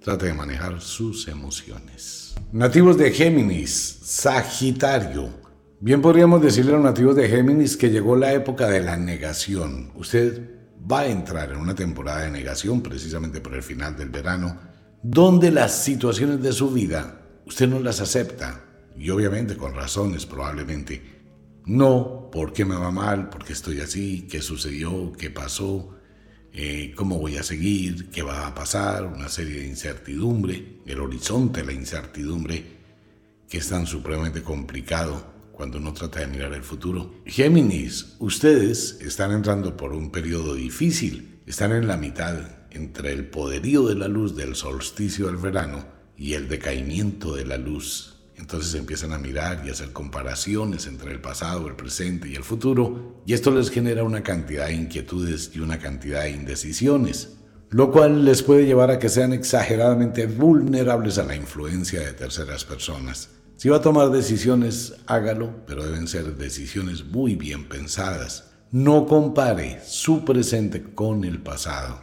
Trate 0.00 0.26
de 0.26 0.34
manejar 0.34 0.80
sus 0.80 1.28
emociones. 1.28 2.34
Nativos 2.50 2.98
de 2.98 3.12
Géminis, 3.12 4.00
Sagitario, 4.02 5.30
Bien 5.78 6.02
podríamos 6.02 6.42
decirle 6.42 6.72
a 6.72 6.74
los 6.74 6.84
nativos 6.84 7.14
de 7.14 7.28
Géminis 7.28 7.76
que 7.76 7.90
llegó 7.90 8.16
la 8.16 8.32
época 8.32 8.68
de 8.68 8.80
la 8.80 8.96
negación. 8.96 9.92
Usted 9.94 10.50
va 10.90 11.00
a 11.00 11.06
entrar 11.06 11.52
en 11.52 11.58
una 11.58 11.76
temporada 11.76 12.22
de 12.22 12.32
negación 12.32 12.82
precisamente 12.82 13.40
por 13.40 13.54
el 13.54 13.62
final 13.62 13.96
del 13.96 14.08
verano, 14.08 14.58
donde 15.04 15.52
las 15.52 15.84
situaciones 15.84 16.42
de 16.42 16.52
su 16.52 16.72
vida 16.72 17.20
usted 17.46 17.68
no 17.68 17.78
las 17.78 18.00
acepta. 18.00 18.64
Y 18.96 19.10
obviamente 19.10 19.56
con 19.56 19.72
razones 19.72 20.26
probablemente. 20.26 21.21
No, 21.64 22.28
¿por 22.32 22.52
qué 22.52 22.64
me 22.64 22.74
va 22.74 22.90
mal? 22.90 23.28
¿Por 23.28 23.44
qué 23.44 23.52
estoy 23.52 23.80
así? 23.80 24.26
¿Qué 24.28 24.42
sucedió? 24.42 25.12
¿Qué 25.12 25.30
pasó? 25.30 25.96
Eh, 26.52 26.92
¿Cómo 26.96 27.18
voy 27.18 27.36
a 27.36 27.44
seguir? 27.44 28.10
¿Qué 28.10 28.22
va 28.22 28.48
a 28.48 28.54
pasar? 28.54 29.06
Una 29.06 29.28
serie 29.28 29.60
de 29.60 29.68
incertidumbre, 29.68 30.80
el 30.84 31.00
horizonte, 31.00 31.64
la 31.64 31.72
incertidumbre, 31.72 32.64
que 33.48 33.58
es 33.58 33.68
tan 33.68 33.86
supremamente 33.86 34.42
complicado 34.42 35.24
cuando 35.52 35.78
uno 35.78 35.92
trata 35.92 36.20
de 36.20 36.26
mirar 36.26 36.52
el 36.52 36.64
futuro. 36.64 37.14
Géminis, 37.26 38.16
ustedes 38.18 38.98
están 39.00 39.30
entrando 39.30 39.76
por 39.76 39.92
un 39.92 40.10
periodo 40.10 40.54
difícil, 40.54 41.38
están 41.46 41.70
en 41.72 41.86
la 41.86 41.96
mitad 41.96 42.34
entre 42.72 43.12
el 43.12 43.26
poderío 43.26 43.86
de 43.86 43.94
la 43.94 44.08
luz 44.08 44.34
del 44.34 44.56
solsticio 44.56 45.26
del 45.26 45.36
verano 45.36 45.86
y 46.16 46.32
el 46.32 46.48
decaimiento 46.48 47.36
de 47.36 47.44
la 47.44 47.56
luz. 47.56 48.11
Entonces 48.42 48.74
empiezan 48.74 49.12
a 49.12 49.18
mirar 49.18 49.62
y 49.64 49.70
hacer 49.70 49.92
comparaciones 49.92 50.88
entre 50.88 51.12
el 51.12 51.20
pasado, 51.20 51.68
el 51.68 51.76
presente 51.76 52.28
y 52.28 52.34
el 52.34 52.42
futuro, 52.42 53.22
y 53.24 53.34
esto 53.34 53.52
les 53.52 53.70
genera 53.70 54.02
una 54.02 54.24
cantidad 54.24 54.66
de 54.66 54.74
inquietudes 54.74 55.52
y 55.54 55.60
una 55.60 55.78
cantidad 55.78 56.24
de 56.24 56.30
indecisiones, 56.30 57.36
lo 57.70 57.92
cual 57.92 58.24
les 58.24 58.42
puede 58.42 58.66
llevar 58.66 58.90
a 58.90 58.98
que 58.98 59.08
sean 59.08 59.32
exageradamente 59.32 60.26
vulnerables 60.26 61.18
a 61.18 61.22
la 61.22 61.36
influencia 61.36 62.00
de 62.00 62.14
terceras 62.14 62.64
personas. 62.64 63.30
Si 63.56 63.68
va 63.68 63.76
a 63.76 63.80
tomar 63.80 64.10
decisiones, 64.10 64.94
hágalo, 65.06 65.64
pero 65.64 65.84
deben 65.84 66.08
ser 66.08 66.36
decisiones 66.36 67.04
muy 67.04 67.36
bien 67.36 67.68
pensadas. 67.68 68.50
No 68.72 69.06
compare 69.06 69.80
su 69.86 70.24
presente 70.24 70.82
con 70.82 71.22
el 71.22 71.40
pasado. 71.40 72.00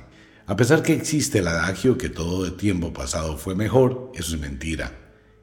A 0.48 0.56
pesar 0.56 0.84
que 0.84 0.94
existe 0.94 1.40
el 1.40 1.50
adagio 1.50 1.98
que 1.98 2.08
todo 2.08 2.46
el 2.46 2.56
tiempo 2.56 2.94
pasado 2.94 3.36
fue 3.36 3.56
mejor, 3.56 4.14
eso 4.16 4.36
es 4.36 4.42
mentira. 4.42 4.99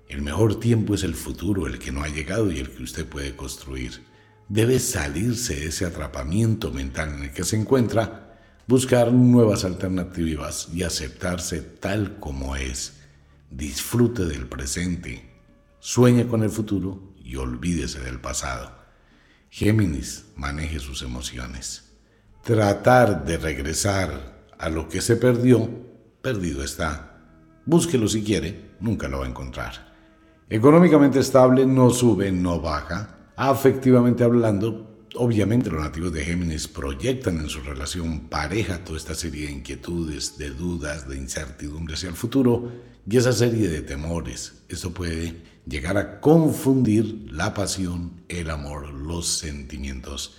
El 0.08 0.22
mejor 0.22 0.60
tiempo 0.60 0.94
es 0.94 1.02
el 1.02 1.14
futuro, 1.14 1.66
el 1.66 1.78
que 1.78 1.90
no 1.92 2.02
ha 2.02 2.08
llegado 2.08 2.50
y 2.50 2.58
el 2.58 2.70
que 2.70 2.82
usted 2.82 3.06
puede 3.06 3.34
construir. 3.34 4.04
Debe 4.48 4.78
salirse 4.78 5.56
de 5.56 5.66
ese 5.66 5.84
atrapamiento 5.84 6.70
mental 6.70 7.14
en 7.14 7.24
el 7.24 7.32
que 7.32 7.42
se 7.42 7.56
encuentra, 7.56 8.38
buscar 8.68 9.12
nuevas 9.12 9.64
alternativas 9.64 10.68
y 10.72 10.84
aceptarse 10.84 11.60
tal 11.60 12.18
como 12.20 12.54
es. 12.54 12.94
Disfrute 13.50 14.24
del 14.24 14.46
presente, 14.46 15.36
Sueñe 15.80 16.26
con 16.26 16.42
el 16.42 16.50
futuro 16.50 17.14
y 17.22 17.36
olvídese 17.36 18.00
del 18.00 18.20
pasado. 18.20 18.72
Géminis, 19.50 20.26
maneje 20.34 20.80
sus 20.80 21.02
emociones. 21.02 21.92
Tratar 22.42 23.24
de 23.24 23.36
regresar 23.38 24.48
a 24.58 24.68
lo 24.68 24.88
que 24.88 25.00
se 25.00 25.14
perdió, 25.14 25.70
perdido 26.22 26.64
está. 26.64 27.22
Búsquelo 27.66 28.08
si 28.08 28.24
quiere, 28.24 28.72
nunca 28.80 29.06
lo 29.06 29.20
va 29.20 29.26
a 29.26 29.28
encontrar. 29.28 29.85
Económicamente 30.48 31.18
estable, 31.18 31.66
no 31.66 31.90
sube, 31.90 32.30
no 32.30 32.60
baja. 32.60 33.32
Afectivamente 33.34 34.22
hablando, 34.22 35.06
obviamente 35.16 35.70
los 35.70 35.82
nativos 35.82 36.12
de 36.12 36.24
Géminis 36.24 36.68
proyectan 36.68 37.38
en 37.40 37.48
su 37.48 37.60
relación 37.62 38.28
pareja 38.28 38.84
toda 38.84 38.96
esta 38.96 39.16
serie 39.16 39.46
de 39.46 39.52
inquietudes, 39.54 40.38
de 40.38 40.50
dudas, 40.50 41.08
de 41.08 41.16
incertidumbres 41.16 41.98
hacia 41.98 42.10
el 42.10 42.14
futuro 42.14 42.70
y 43.08 43.16
esa 43.16 43.32
serie 43.32 43.68
de 43.68 43.82
temores. 43.82 44.62
Eso 44.68 44.94
puede 44.94 45.42
llegar 45.66 45.98
a 45.98 46.20
confundir 46.20 47.26
la 47.32 47.52
pasión, 47.52 48.22
el 48.28 48.48
amor, 48.50 48.92
los 48.92 49.26
sentimientos 49.26 50.38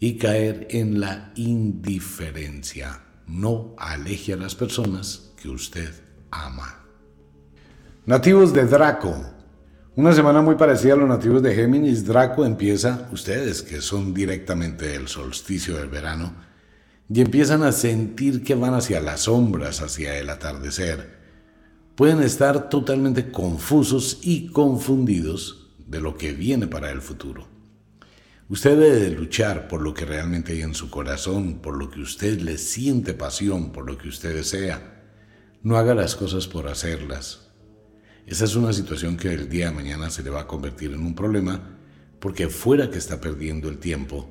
y 0.00 0.18
caer 0.18 0.66
en 0.70 0.98
la 0.98 1.32
indiferencia. 1.36 3.04
No 3.28 3.76
aleje 3.78 4.32
a 4.32 4.36
las 4.36 4.56
personas 4.56 5.32
que 5.40 5.48
usted 5.48 5.94
ama. 6.32 6.80
Nativos 8.04 8.52
de 8.52 8.66
Draco. 8.66 9.33
Una 9.96 10.12
semana 10.12 10.42
muy 10.42 10.56
parecida 10.56 10.94
a 10.94 10.96
los 10.96 11.08
nativos 11.08 11.42
de 11.42 11.54
Géminis, 11.54 12.04
Draco 12.04 12.44
empieza, 12.44 13.08
ustedes 13.12 13.62
que 13.62 13.80
son 13.80 14.12
directamente 14.12 14.88
del 14.88 15.08
solsticio 15.08 15.76
del 15.76 15.88
verano, 15.88 16.34
y 17.08 17.20
empiezan 17.20 17.62
a 17.62 17.72
sentir 17.72 18.42
que 18.42 18.54
van 18.54 18.74
hacia 18.74 19.00
las 19.00 19.20
sombras, 19.22 19.82
hacia 19.82 20.18
el 20.18 20.30
atardecer 20.30 21.14
pueden 21.94 22.22
estar 22.22 22.68
totalmente 22.68 23.30
confusos 23.30 24.18
y 24.22 24.48
confundidos 24.48 25.70
de 25.86 26.00
lo 26.00 26.16
que 26.16 26.32
viene 26.32 26.66
para 26.66 26.90
el 26.90 27.00
futuro. 27.00 27.46
Usted 28.48 28.78
debe 28.78 29.10
luchar 29.10 29.68
por 29.68 29.80
lo 29.80 29.94
que 29.94 30.04
realmente 30.04 30.52
hay 30.52 30.62
en 30.62 30.74
su 30.74 30.90
corazón, 30.90 31.60
por 31.60 31.76
lo 31.76 31.90
que 31.90 32.00
usted 32.00 32.40
le 32.40 32.58
siente 32.58 33.14
pasión, 33.14 33.72
por 33.72 33.86
lo 33.86 33.96
que 33.96 34.08
usted 34.08 34.34
desea. 34.34 35.02
No 35.62 35.76
haga 35.76 35.94
las 35.94 36.14
cosas 36.14 36.46
por 36.46 36.68
hacerlas. 36.68 37.43
Esa 38.26 38.46
es 38.46 38.56
una 38.56 38.72
situación 38.72 39.18
que 39.18 39.34
el 39.34 39.50
día 39.50 39.66
de 39.66 39.76
mañana 39.76 40.08
se 40.08 40.22
le 40.22 40.30
va 40.30 40.40
a 40.40 40.46
convertir 40.46 40.92
en 40.92 41.00
un 41.00 41.14
problema 41.14 41.60
porque 42.20 42.48
fuera 42.48 42.90
que 42.90 42.96
está 42.96 43.20
perdiendo 43.20 43.68
el 43.68 43.76
tiempo, 43.76 44.30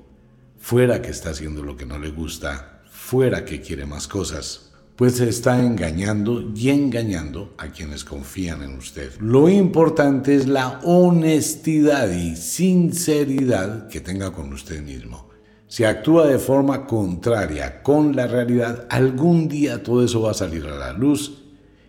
fuera 0.58 1.00
que 1.00 1.12
está 1.12 1.30
haciendo 1.30 1.62
lo 1.62 1.78
que 1.78 1.86
no 1.86 2.00
le 2.00 2.10
gusta, 2.10 2.82
fuera 2.90 3.46
que 3.46 3.62
quiere 3.62 3.86
más 3.86 4.08
cosas, 4.08 4.72
pues 4.96 5.18
se 5.18 5.30
está 5.30 5.64
engañando 5.64 6.52
y 6.56 6.70
engañando 6.70 7.54
a 7.60 7.68
quienes 7.68 8.04
confían 8.04 8.64
en 8.64 8.78
usted. 8.78 9.12
Lo 9.20 9.48
importante 9.48 10.36
es 10.36 10.48
la 10.48 10.80
honestidad 10.84 12.10
y 12.10 12.36
sinceridad 12.36 13.90
que 13.90 14.02
tenga 14.02 14.32
con 14.32 14.52
usted 14.54 14.82
mismo. 14.82 15.30
Si 15.68 15.84
actúa 15.84 16.26
de 16.26 16.40
forma 16.40 16.88
contraria 16.88 17.84
con 17.84 18.16
la 18.16 18.26
realidad, 18.26 18.88
algún 18.90 19.48
día 19.48 19.84
todo 19.84 20.04
eso 20.04 20.22
va 20.22 20.32
a 20.32 20.36
salir 20.36 20.66
a 20.66 20.78
la 20.78 20.94
luz 20.94 21.44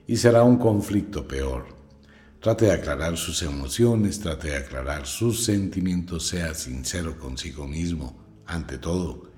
y 0.06 0.18
será 0.18 0.42
un 0.42 0.58
conflicto 0.58 1.26
peor. 1.26 1.83
Trate 2.44 2.66
de 2.66 2.72
aclarar 2.72 3.16
sus 3.16 3.42
emociones, 3.42 4.20
trate 4.20 4.48
de 4.48 4.56
aclarar 4.56 5.06
sus 5.06 5.46
sentimientos, 5.46 6.26
sea 6.26 6.52
sincero 6.52 7.18
consigo 7.18 7.66
mismo, 7.66 8.22
ante 8.44 8.76
todo. 8.76 9.30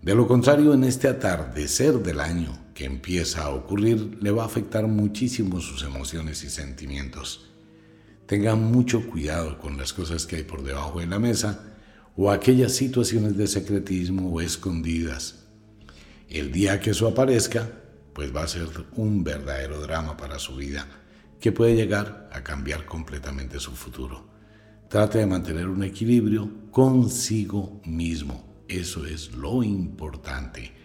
De 0.00 0.14
lo 0.14 0.26
contrario, 0.26 0.72
en 0.72 0.84
este 0.84 1.06
atardecer 1.06 1.98
del 1.98 2.18
año, 2.18 2.58
que 2.72 2.86
empieza 2.86 3.42
a 3.42 3.50
ocurrir 3.50 4.16
le 4.22 4.30
va 4.30 4.44
a 4.44 4.46
afectar 4.46 4.86
muchísimo 4.86 5.60
sus 5.60 5.82
emociones 5.82 6.42
y 6.42 6.48
sentimientos. 6.48 7.50
Tenga 8.24 8.54
mucho 8.54 9.06
cuidado 9.06 9.58
con 9.58 9.76
las 9.76 9.92
cosas 9.92 10.24
que 10.24 10.36
hay 10.36 10.44
por 10.44 10.62
debajo 10.62 11.00
de 11.00 11.08
la 11.08 11.18
mesa 11.18 11.76
o 12.16 12.30
aquellas 12.30 12.72
situaciones 12.72 13.36
de 13.36 13.48
secretismo 13.48 14.32
o 14.32 14.40
escondidas. 14.40 15.44
El 16.30 16.52
día 16.52 16.80
que 16.80 16.92
eso 16.92 17.06
aparezca, 17.06 17.70
pues 18.14 18.34
va 18.34 18.44
a 18.44 18.48
ser 18.48 18.66
un 18.96 19.24
verdadero 19.24 19.78
drama 19.82 20.16
para 20.16 20.38
su 20.38 20.56
vida 20.56 20.99
que 21.40 21.52
puede 21.52 21.74
llegar 21.74 22.28
a 22.32 22.42
cambiar 22.42 22.84
completamente 22.84 23.58
su 23.58 23.72
futuro. 23.72 24.28
Trate 24.88 25.18
de 25.18 25.26
mantener 25.26 25.68
un 25.68 25.82
equilibrio 25.82 26.70
consigo 26.70 27.80
mismo. 27.84 28.64
Eso 28.68 29.06
es 29.06 29.32
lo 29.32 29.62
importante 29.62 30.80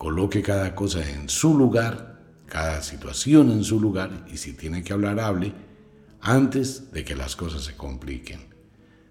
coloque 0.00 0.40
cada 0.40 0.74
cosa 0.74 1.06
en 1.06 1.28
su 1.28 1.58
lugar, 1.58 2.22
cada 2.46 2.80
situación 2.80 3.50
en 3.50 3.62
su 3.62 3.78
lugar 3.78 4.24
y 4.32 4.38
si 4.38 4.54
tiene 4.54 4.82
que 4.82 4.94
hablar, 4.94 5.20
hable 5.20 5.52
antes 6.22 6.90
de 6.90 7.04
que 7.04 7.14
las 7.14 7.36
cosas 7.36 7.64
se 7.64 7.76
compliquen. 7.76 8.40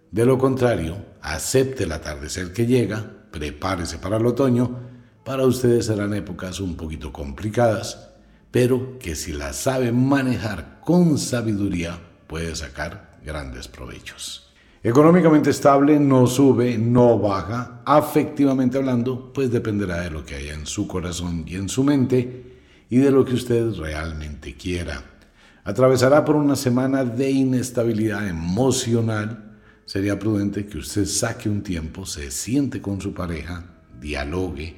De 0.09 0.25
lo 0.25 0.39
contrario, 0.39 0.97
acepte 1.21 1.83
el 1.83 1.91
atardecer 1.91 2.53
que 2.53 2.65
llega, 2.65 3.27
prepárese 3.29 3.99
para 3.99 4.17
el 4.17 4.25
otoño, 4.25 4.79
para 5.23 5.45
ustedes 5.45 5.85
serán 5.85 6.15
épocas 6.15 6.59
un 6.59 6.75
poquito 6.75 7.13
complicadas, 7.13 8.08
pero 8.51 8.97
que 8.99 9.15
si 9.15 9.33
las 9.33 9.55
sabe 9.55 9.91
manejar 9.91 10.79
con 10.81 11.17
sabiduría 11.17 11.99
puede 12.27 12.55
sacar 12.55 13.19
grandes 13.23 13.67
provechos. 13.67 14.49
Económicamente 14.81 15.49
estable, 15.49 15.99
no 15.99 16.25
sube, 16.25 16.77
no 16.77 17.19
baja. 17.19 17.81
Afectivamente 17.85 18.77
hablando, 18.77 19.33
pues 19.33 19.51
dependerá 19.51 20.01
de 20.01 20.09
lo 20.09 20.25
que 20.25 20.35
haya 20.35 20.53
en 20.53 20.65
su 20.65 20.87
corazón 20.87 21.43
y 21.45 21.55
en 21.55 21.67
su 21.67 21.83
mente 21.83 22.55
y 22.89 22.97
de 22.97 23.11
lo 23.11 23.25
que 23.25 23.33
usted 23.33 23.73
realmente 23.73 24.55
quiera. 24.55 25.03
Atravesará 25.65 26.23
por 26.23 26.37
una 26.37 26.55
semana 26.55 27.03
de 27.03 27.29
inestabilidad 27.29 28.27
emocional. 28.27 29.57
Sería 29.85 30.17
prudente 30.17 30.65
que 30.65 30.77
usted 30.77 31.05
saque 31.05 31.49
un 31.49 31.61
tiempo, 31.61 32.05
se 32.05 32.31
siente 32.31 32.81
con 32.81 33.01
su 33.01 33.13
pareja, 33.13 33.65
dialogue, 33.99 34.77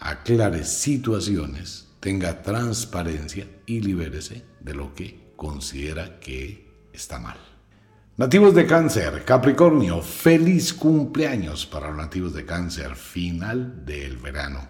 aclare 0.00 0.64
situaciones, 0.64 1.87
tenga 2.00 2.42
transparencia 2.42 3.46
y 3.66 3.80
libérese 3.80 4.44
de 4.60 4.74
lo 4.74 4.94
que 4.94 5.32
considera 5.36 6.18
que 6.20 6.88
está 6.92 7.18
mal. 7.18 7.38
Nativos 8.16 8.54
de 8.54 8.66
cáncer, 8.66 9.24
Capricornio, 9.24 10.02
feliz 10.02 10.74
cumpleaños 10.74 11.66
para 11.66 11.88
los 11.88 11.96
nativos 11.96 12.34
de 12.34 12.44
cáncer, 12.44 12.96
final 12.96 13.84
del 13.84 14.16
verano. 14.16 14.68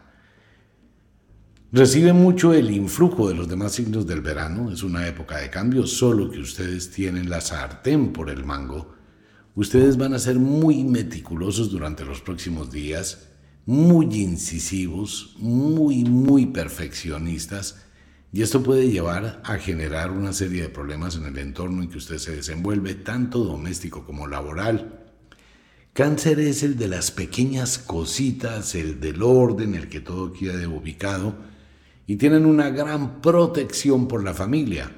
Recibe 1.73 2.13
mucho 2.13 2.53
el 2.53 2.71
influjo 2.71 3.29
de 3.29 3.35
los 3.35 3.49
demás 3.49 3.73
signos 3.73 4.07
del 4.07 4.21
verano, 4.21 4.71
es 4.71 4.83
una 4.83 5.07
época 5.07 5.39
de 5.39 5.51
cambio, 5.51 5.87
solo 5.87 6.31
que 6.31 6.41
ustedes 6.41 6.91
tienen 6.91 7.29
la 7.31 7.41
sartén 7.41 8.13
por 8.13 8.31
el 8.31 8.45
mango. 8.45 8.95
Ustedes 9.55 9.97
van 9.97 10.15
a 10.15 10.19
ser 10.19 10.39
muy 10.39 10.85
meticulosos 10.85 11.71
durante 11.71 12.05
los 12.05 12.21
próximos 12.21 12.71
días, 12.71 13.29
muy 13.69 14.07
incisivos, 14.15 15.35
muy, 15.37 16.03
muy 16.03 16.47
perfeccionistas 16.47 17.85
y 18.33 18.41
esto 18.41 18.63
puede 18.63 18.89
llevar 18.89 19.43
a 19.45 19.59
generar 19.59 20.11
una 20.11 20.33
serie 20.33 20.63
de 20.63 20.69
problemas 20.71 21.17
en 21.17 21.27
el 21.27 21.37
entorno 21.37 21.83
en 21.83 21.91
que 21.91 21.99
usted 21.99 22.17
se 22.17 22.35
desenvuelve, 22.35 22.95
tanto 22.95 23.45
doméstico 23.45 24.07
como 24.07 24.27
laboral. 24.27 25.11
Cáncer 25.93 26.41
es 26.41 26.63
el 26.63 26.79
de 26.79 26.89
las 26.89 27.11
pequeñas 27.11 27.77
cositas, 27.77 28.75
el 28.75 29.01
del 29.01 29.23
orden, 29.23 29.75
el 29.75 29.91
que 29.91 30.01
todo 30.01 30.33
quede 30.33 30.67
ubicado, 30.67 31.35
y 32.07 32.17
tienen 32.17 32.47
una 32.47 32.71
gran 32.71 33.21
protección 33.21 34.09
por 34.09 34.25
la 34.25 34.33
familia. 34.33 34.91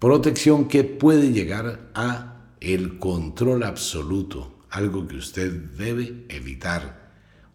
Protección 0.00 0.66
que 0.66 0.82
puede 0.82 1.30
llegar 1.30 1.92
a 1.94 2.48
el 2.58 2.98
control 2.98 3.62
absoluto, 3.62 4.66
algo 4.70 5.06
que 5.06 5.18
usted 5.18 5.52
debe 5.52 6.26
evitar. 6.30 7.01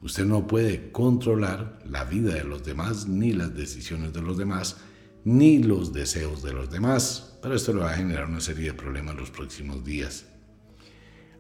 Usted 0.01 0.25
no 0.25 0.46
puede 0.46 0.92
controlar 0.92 1.80
la 1.89 2.04
vida 2.04 2.34
de 2.34 2.44
los 2.44 2.63
demás 2.63 3.08
ni 3.08 3.34
las 3.34 3.56
decisiones 3.56 4.13
de 4.13 4.22
los 4.22 4.38
demás, 4.38 4.77
ni 5.24 5.62
los 5.62 5.92
deseos 5.92 6.44
de 6.44 6.54
los 6.54 6.70
demás, 6.70 7.38
pero 7.42 7.56
esto 7.56 7.74
le 7.74 7.82
va 7.82 7.92
a 7.92 7.98
generar 7.98 8.25
una 8.27 8.39
serie 8.39 8.68
de 8.68 8.74
problemas 8.74 9.16
en 9.16 9.22
los 9.22 9.32
próximos 9.32 9.84
días. 9.84 10.25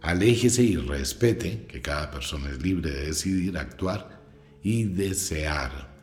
Aléjese 0.01 0.63
y 0.63 0.75
respete 0.75 1.65
que 1.67 1.81
cada 1.81 2.09
persona 2.09 2.49
es 2.49 2.61
libre 2.61 2.91
de 2.91 3.07
decidir, 3.07 3.57
actuar 3.57 4.21
y 4.63 4.85
desear. 4.85 5.95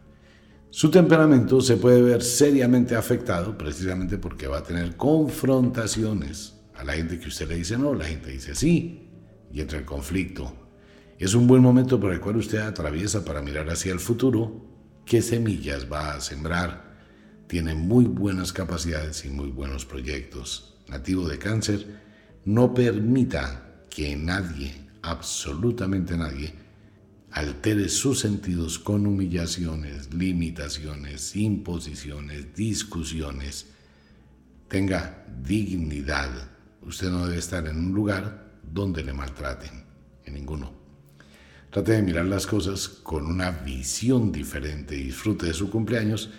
Su 0.70 0.90
temperamento 0.90 1.61
se 1.61 1.76
puede 1.76 2.02
ver 2.02 2.23
seriamente 2.23 2.96
afectado 2.96 3.56
precisamente 3.56 4.18
porque 4.18 4.49
va 4.49 4.58
a 4.58 4.62
tener 4.62 4.96
confrontaciones. 4.96 6.54
A 6.75 6.82
la 6.82 6.94
gente 6.94 7.18
que 7.20 7.28
usted 7.28 7.49
le 7.49 7.56
dice 7.56 7.79
no, 7.79 7.94
la 7.94 8.07
gente 8.07 8.31
dice 8.31 8.55
sí, 8.55 9.09
y 9.52 9.61
entra 9.61 9.79
el 9.79 9.85
conflicto. 9.85 10.63
Es 11.18 11.35
un 11.35 11.46
buen 11.46 11.62
momento 11.62 12.00
por 12.00 12.12
el 12.12 12.20
cual 12.20 12.37
usted 12.37 12.59
atraviesa 12.59 13.24
para 13.24 13.42
mirar 13.42 13.68
hacia 13.70 13.92
el 13.92 14.00
futuro 14.00 14.66
qué 15.07 15.22
semillas 15.22 15.90
va 15.90 16.14
a 16.14 16.20
sembrar 16.20 16.85
tiene 17.46 17.74
muy 17.74 18.07
buenas 18.07 18.53
capacidades 18.53 19.24
y 19.24 19.29
muy 19.29 19.50
buenos 19.50 19.85
proyectos. 19.85 20.74
Nativo 20.88 21.29
de 21.29 21.38
cáncer, 21.38 22.00
no 22.44 22.74
permita 22.74 23.85
que 23.90 24.16
nadie, 24.16 24.74
absolutamente 25.03 26.16
nadie, 26.16 26.55
altere 27.31 27.88
sus 27.88 28.20
sentidos 28.20 28.79
con 28.79 29.07
humillaciones, 29.07 30.12
limitaciones, 30.12 31.37
imposiciones, 31.37 32.55
discusiones. 32.55 33.66
Tenga 34.68 35.27
dignidad. 35.42 36.50
Usted 36.83 37.11
no 37.11 37.27
debe 37.27 37.38
estar 37.38 37.66
en 37.66 37.79
un 37.79 37.94
lugar 37.94 38.59
donde 38.62 39.03
le 39.03 39.12
maltraten, 39.12 39.85
en 40.24 40.35
ninguno. 40.35 40.84
Trate 41.74 41.92
de 41.92 42.02
mirar 42.02 42.26
las 42.26 42.46
cosas 42.46 42.88
con 42.88 43.26
una 43.26 43.50
visión 43.50 44.30
diferente. 44.30 44.94
Disfrute 44.94 45.46
de 45.46 45.54
su 45.54 45.68
cumpleaños 45.68 46.30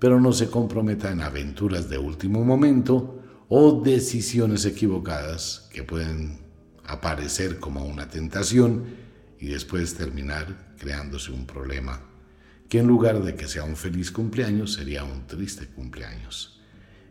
pero 0.00 0.18
no 0.18 0.32
se 0.32 0.50
comprometa 0.50 1.12
en 1.12 1.20
aventuras 1.20 1.88
de 1.88 1.98
último 1.98 2.42
momento 2.42 3.22
o 3.48 3.82
decisiones 3.82 4.64
equivocadas 4.64 5.68
que 5.70 5.84
pueden 5.84 6.38
aparecer 6.86 7.60
como 7.60 7.84
una 7.84 8.08
tentación 8.08 8.84
y 9.38 9.48
después 9.48 9.94
terminar 9.94 10.74
creándose 10.78 11.30
un 11.30 11.46
problema, 11.46 12.00
que 12.68 12.78
en 12.78 12.86
lugar 12.86 13.22
de 13.22 13.34
que 13.34 13.46
sea 13.46 13.64
un 13.64 13.76
feliz 13.76 14.10
cumpleaños 14.10 14.72
sería 14.72 15.04
un 15.04 15.26
triste 15.26 15.66
cumpleaños. 15.66 16.60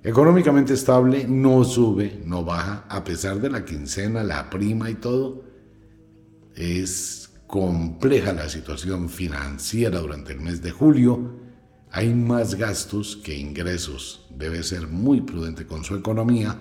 Económicamente 0.03 0.73
estable, 0.73 1.27
no 1.27 1.63
sube, 1.63 2.21
no 2.25 2.43
baja, 2.43 2.85
a 2.89 3.03
pesar 3.03 3.39
de 3.39 3.51
la 3.51 3.65
quincena, 3.65 4.23
la 4.23 4.49
prima 4.49 4.89
y 4.89 4.95
todo. 4.95 5.43
Es 6.55 7.18
compleja 7.49 8.31
la 8.31 8.47
situación 8.47 9.09
financiera 9.09 9.97
durante 9.97 10.33
el 10.33 10.39
mes 10.39 10.61
de 10.61 10.69
julio 10.69 11.33
hay 11.91 12.13
más 12.13 12.53
gastos 12.53 13.17
que 13.17 13.35
ingresos. 13.35 14.27
Debe 14.29 14.61
ser 14.61 14.87
muy 14.87 15.21
prudente 15.21 15.65
con 15.65 15.83
su 15.83 15.95
economía, 15.95 16.55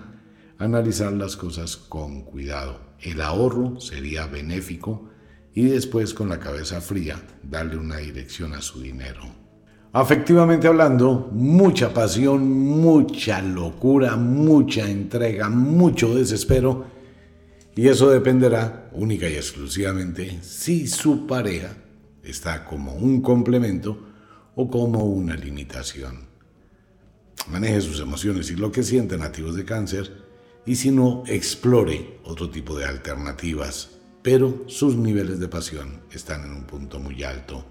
analizar 0.57 1.13
las 1.13 1.37
cosas 1.37 1.77
con 1.77 2.23
cuidado. 2.23 2.79
El 3.01 3.21
ahorro 3.21 3.79
sería 3.79 4.25
benéfico 4.25 5.11
y 5.53 5.65
después 5.65 6.15
con 6.15 6.27
la 6.27 6.39
cabeza 6.39 6.81
fría 6.81 7.21
darle 7.43 7.77
una 7.77 7.97
dirección 7.97 8.53
a 8.53 8.61
su 8.61 8.81
dinero. 8.81 9.21
Afectivamente 9.93 10.67
hablando, 10.67 11.29
mucha 11.31 11.93
pasión, 11.93 12.49
mucha 12.49 13.43
locura, 13.43 14.15
mucha 14.15 14.89
entrega, 14.89 15.49
mucho 15.49 16.15
desespero 16.15 16.98
y 17.79 17.87
eso 17.87 18.09
dependerá 18.09 18.89
única 18.91 19.29
y 19.29 19.35
exclusivamente 19.35 20.39
si 20.41 20.85
su 20.85 21.25
pareja 21.25 21.77
está 22.21 22.65
como 22.65 22.93
un 22.93 23.21
complemento 23.21 24.05
o 24.53 24.69
como 24.69 25.05
una 25.05 25.37
limitación. 25.37 26.27
Maneje 27.49 27.79
sus 27.79 28.01
emociones 28.01 28.51
y 28.51 28.57
lo 28.57 28.69
que 28.69 28.83
sienten 28.83 29.21
nativos 29.21 29.55
de 29.55 29.63
cáncer 29.63 30.11
y 30.65 30.75
si 30.75 30.91
no, 30.91 31.23
explore 31.25 32.19
otro 32.25 32.49
tipo 32.49 32.77
de 32.77 32.83
alternativas, 32.83 33.91
pero 34.23 34.65
sus 34.67 34.97
niveles 34.97 35.39
de 35.39 35.47
pasión 35.47 36.01
están 36.11 36.43
en 36.43 36.51
un 36.51 36.65
punto 36.65 36.99
muy 36.99 37.23
alto. 37.23 37.63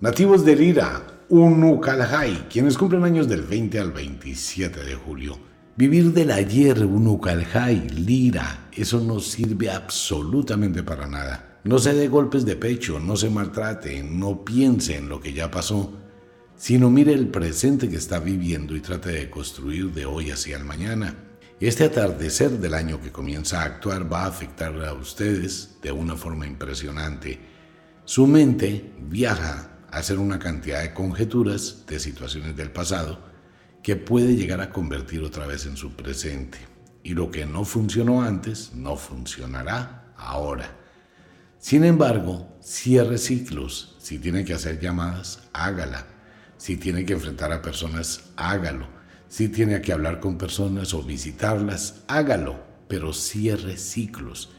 Nativos 0.00 0.44
de 0.44 0.54
Lira, 0.54 1.24
Unukalhai, 1.28 2.48
quienes 2.48 2.78
cumplen 2.78 3.02
años 3.02 3.26
del 3.26 3.42
20 3.42 3.80
al 3.80 3.90
27 3.90 4.84
de 4.84 4.94
julio. 4.94 5.36
Vivir 5.76 6.12
del 6.12 6.30
ayer, 6.30 6.84
Unukalhai, 6.84 7.88
Lira, 7.90 8.68
eso 8.72 9.00
no 9.00 9.20
sirve 9.20 9.70
absolutamente 9.70 10.82
para 10.82 11.06
nada. 11.06 11.60
No 11.64 11.78
se 11.78 11.92
dé 11.92 12.08
golpes 12.08 12.46
de 12.46 12.56
pecho, 12.56 12.98
no 12.98 13.16
se 13.16 13.28
maltrate, 13.28 14.02
no 14.02 14.44
piense 14.44 14.96
en 14.96 15.08
lo 15.08 15.20
que 15.20 15.32
ya 15.32 15.50
pasó 15.50 15.92
sino 16.56 16.90
mire 16.90 17.12
el 17.12 17.28
presente 17.28 17.88
que 17.88 17.96
está 17.96 18.18
viviendo 18.18 18.74
y 18.74 18.80
trate 18.80 19.10
de 19.10 19.30
construir 19.30 19.92
de 19.92 20.06
hoy 20.06 20.30
hacia 20.30 20.56
el 20.56 20.64
mañana. 20.64 21.14
Este 21.60 21.84
atardecer 21.84 22.50
del 22.58 22.74
año 22.74 23.00
que 23.00 23.12
comienza 23.12 23.62
a 23.62 23.66
actuar 23.66 24.10
va 24.10 24.24
a 24.24 24.28
afectar 24.28 24.74
a 24.84 24.92
ustedes 24.94 25.78
de 25.82 25.92
una 25.92 26.16
forma 26.16 26.46
impresionante. 26.46 27.38
Su 28.04 28.26
mente 28.26 28.92
viaja 29.08 29.78
a 29.90 29.98
hacer 29.98 30.18
una 30.18 30.38
cantidad 30.38 30.82
de 30.82 30.94
conjeturas 30.94 31.84
de 31.86 31.98
situaciones 31.98 32.56
del 32.56 32.70
pasado 32.70 33.25
que 33.86 33.94
puede 33.94 34.34
llegar 34.34 34.60
a 34.60 34.70
convertir 34.70 35.22
otra 35.22 35.46
vez 35.46 35.64
en 35.64 35.76
su 35.76 35.92
presente. 35.92 36.58
Y 37.04 37.14
lo 37.14 37.30
que 37.30 37.46
no 37.46 37.64
funcionó 37.64 38.20
antes 38.20 38.72
no 38.74 38.96
funcionará 38.96 40.12
ahora. 40.16 40.76
Sin 41.60 41.84
embargo, 41.84 42.58
cierre 42.60 43.16
ciclos. 43.16 43.94
Si 44.00 44.18
tiene 44.18 44.44
que 44.44 44.54
hacer 44.54 44.80
llamadas, 44.80 45.44
hágala 45.52 46.04
si 46.56 46.76
tiene 46.76 47.04
que 47.04 47.12
enfrentar 47.12 47.52
a 47.52 47.62
personas, 47.62 48.30
hágalo. 48.34 48.88
Si 49.28 49.48
tiene 49.48 49.80
que 49.82 49.92
hablar 49.92 50.18
con 50.18 50.36
personas 50.36 50.94
o 50.94 51.02
visitarlas, 51.04 52.02
hágalo, 52.08 52.58
pero 52.88 53.12
cierre 53.12 53.76
ciclos. 53.76 54.50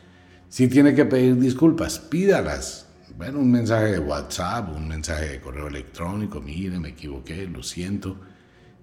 Si 0.48 0.70
tiene 0.70 0.96
que 0.96 1.04
pedir 1.04 1.38
disculpas, 1.38 2.00
pídalas. 2.00 2.86
bueno, 3.18 3.40
un 3.40 3.52
mensaje 3.52 3.92
de 3.92 4.00
WhatsApp, 4.00 4.70
un 4.74 4.88
mensaje 4.88 5.28
de 5.28 5.42
correo 5.42 5.68
electrónico, 5.68 6.40
mire, 6.40 6.80
me 6.80 6.90
equivoqué, 6.90 7.48
lo 7.48 7.64
siento, 7.64 8.22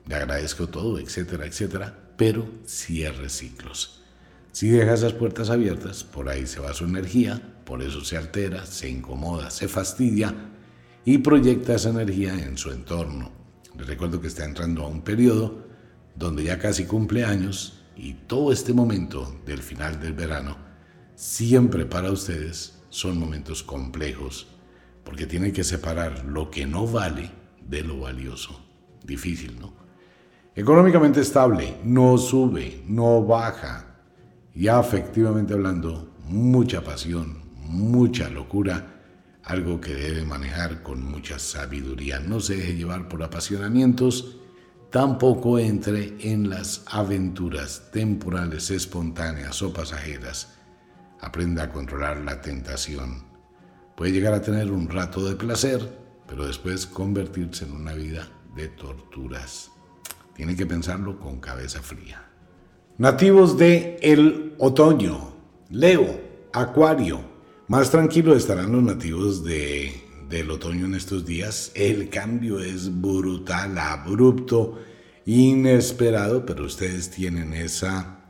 le 0.07 0.15
agradezco 0.15 0.69
todo, 0.69 0.99
etcétera, 0.99 1.47
etcétera, 1.47 2.13
pero 2.17 2.47
cierre 2.67 3.29
ciclos. 3.29 4.03
Si 4.53 4.69
deja 4.69 4.95
esas 4.95 5.15
puertas 5.15 5.51
abiertas, 5.51 6.05
por 6.05 6.29
ahí 6.29 6.47
se 6.47 6.61
va 6.61 6.75
su 6.75 6.85
energía, 6.85 7.41
por 7.65 7.83
eso 7.83 8.05
se 8.05 8.17
altera, 8.17 8.67
se 8.67 8.89
incomoda, 8.89 9.51
se 9.51 9.69
fastidia 9.69 10.35
y 11.05 11.19
proyecta 11.19 11.75
esa 11.75 11.91
energía 11.91 12.35
en 12.35 12.57
su 12.57 12.71
entorno. 12.71 13.33
Les 13.77 13.87
recuerdo 13.87 14.21
que 14.21 14.29
está 14.29 14.45
entrando 14.45 14.85
a 14.85 14.89
un 14.89 15.03
periodo 15.03 15.67
donde 16.15 16.45
ya 16.45 16.59
casi 16.59 16.85
cumple 16.85 17.25
años 17.25 17.81
y 17.97 18.15
todo 18.15 18.53
este 18.53 18.73
momento 18.73 19.41
del 19.45 19.63
final 19.63 19.99
del 20.01 20.13
verano 20.13 20.57
siempre 21.17 21.87
para 21.87 22.11
ustedes 22.11 22.83
son 22.91 23.19
momentos 23.19 23.63
complejos 23.63 24.49
porque 25.05 25.27
tienen 25.27 25.53
que 25.53 25.65
separar 25.65 26.25
lo 26.25 26.51
que 26.51 26.67
no 26.67 26.87
vale 26.87 27.31
de 27.69 27.83
lo 27.83 28.01
valioso. 28.01 28.65
Difícil, 29.05 29.59
¿no? 29.61 29.84
Económicamente 30.57 31.21
estable, 31.21 31.79
no 31.85 32.17
sube, 32.17 32.85
no 32.87 33.25
baja. 33.25 33.99
Ya 34.55 34.79
afectivamente 34.79 35.53
hablando, 35.53 36.15
mucha 36.29 36.83
pasión, 36.83 37.43
mucha 37.67 38.29
locura 38.29 38.95
algo 39.43 39.81
que 39.81 39.95
debe 39.95 40.25
manejar 40.25 40.83
con 40.83 41.05
mucha 41.05 41.39
sabiduría. 41.39 42.21
No 42.21 42.41
se 42.41 42.57
deje 42.57 42.77
llevar 42.77 43.09
por 43.09 43.23
apasionamientos, 43.23 44.37
tampoco 44.91 45.59
entre 45.59 46.15
en 46.21 46.49
las 46.49 46.85
aventuras 46.87 47.91
temporales, 47.93 48.71
espontáneas 48.71 49.61
o 49.61 49.73
pasajeras. 49.73 50.55
Aprenda 51.21 51.65
a 51.65 51.73
controlar 51.73 52.19
la 52.19 52.41
tentación. 52.41 53.25
Puede 53.97 54.13
llegar 54.13 54.35
a 54.35 54.43
tener 54.43 54.71
un 54.71 54.89
rato 54.89 55.25
de 55.29 55.37
placer, 55.37 55.99
pero 56.29 56.47
después 56.47 56.87
convertirse 56.87 57.65
en 57.65 57.73
una 57.73 57.93
vida 57.93 58.29
de 58.55 58.69
torturas. 58.69 59.74
Tiene 60.35 60.57
que 60.57 60.67
pensarlo 60.67 61.19
con 61.21 61.41
cabeza 61.41 61.83
fría. 61.83 62.29
Nativos 62.99 63.57
de 63.57 63.99
el 64.03 64.55
otoño. 64.59 65.35
Leo, 65.71 66.21
Acuario, 66.53 67.21
más 67.69 67.91
tranquilos 67.91 68.37
estarán 68.37 68.73
los 68.73 68.83
nativos 68.83 69.43
de, 69.45 69.93
del 70.29 70.51
otoño 70.51 70.87
en 70.87 70.95
estos 70.95 71.25
días. 71.25 71.73
El 71.75 72.11
cambio 72.11 72.61
es 72.61 73.01
brutal, 73.01 73.79
abrupto, 73.79 74.79
inesperado, 75.25 76.45
pero 76.45 76.65
ustedes 76.65 77.11
tienen 77.11 77.55
esa 77.55 78.21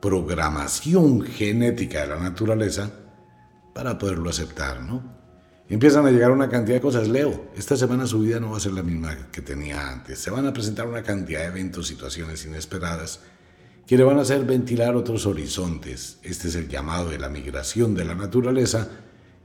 programación 0.00 1.22
genética 1.22 2.02
de 2.02 2.06
la 2.06 2.20
naturaleza 2.20 2.90
para 3.74 3.98
poderlo 3.98 4.30
aceptar, 4.30 4.82
¿no? 4.82 5.15
Empiezan 5.68 6.06
a 6.06 6.12
llegar 6.12 6.30
una 6.30 6.48
cantidad 6.48 6.76
de 6.76 6.80
cosas. 6.80 7.08
Leo, 7.08 7.50
esta 7.56 7.76
semana 7.76 8.06
su 8.06 8.20
vida 8.20 8.38
no 8.38 8.52
va 8.52 8.58
a 8.58 8.60
ser 8.60 8.72
la 8.72 8.84
misma 8.84 9.30
que 9.32 9.42
tenía 9.42 9.90
antes. 9.90 10.20
Se 10.20 10.30
van 10.30 10.46
a 10.46 10.52
presentar 10.52 10.86
una 10.86 11.02
cantidad 11.02 11.40
de 11.40 11.46
eventos, 11.46 11.88
situaciones 11.88 12.44
inesperadas 12.46 13.20
que 13.84 13.96
le 13.96 14.04
van 14.04 14.18
a 14.18 14.22
hacer 14.22 14.44
ventilar 14.44 14.94
otros 14.94 15.26
horizontes. 15.26 16.18
Este 16.22 16.48
es 16.48 16.54
el 16.54 16.68
llamado 16.68 17.10
de 17.10 17.18
la 17.18 17.28
migración 17.28 17.94
de 17.94 18.04
la 18.04 18.14
naturaleza 18.14 18.88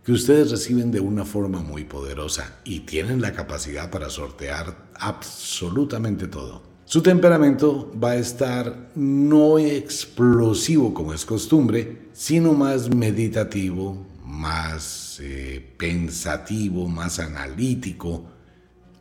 que 0.04 0.12
ustedes 0.12 0.52
reciben 0.52 0.92
de 0.92 1.00
una 1.00 1.26
forma 1.26 1.62
muy 1.62 1.86
poderosa 1.86 2.58
y 2.64 2.82
tienen 2.82 3.22
la 3.22 3.34
capacidad 3.34 3.90
para 3.90 4.10
sortear 4.10 4.90
absolutamente 4.96 6.28
todo. 6.28 6.62
Su 6.86 7.02
temperamento 7.02 7.92
va 8.04 8.12
a 8.12 8.18
estar 8.18 8.92
no 8.96 9.58
explosivo 9.58 10.94
como 10.94 11.14
es 11.14 11.26
costumbre, 11.26 12.10
sino 12.14 12.54
más 12.54 12.94
meditativo, 12.94 14.06
más 14.26 15.01
eh, 15.22 15.76
pensativo, 15.78 16.88
más 16.88 17.20
analítico. 17.20 18.30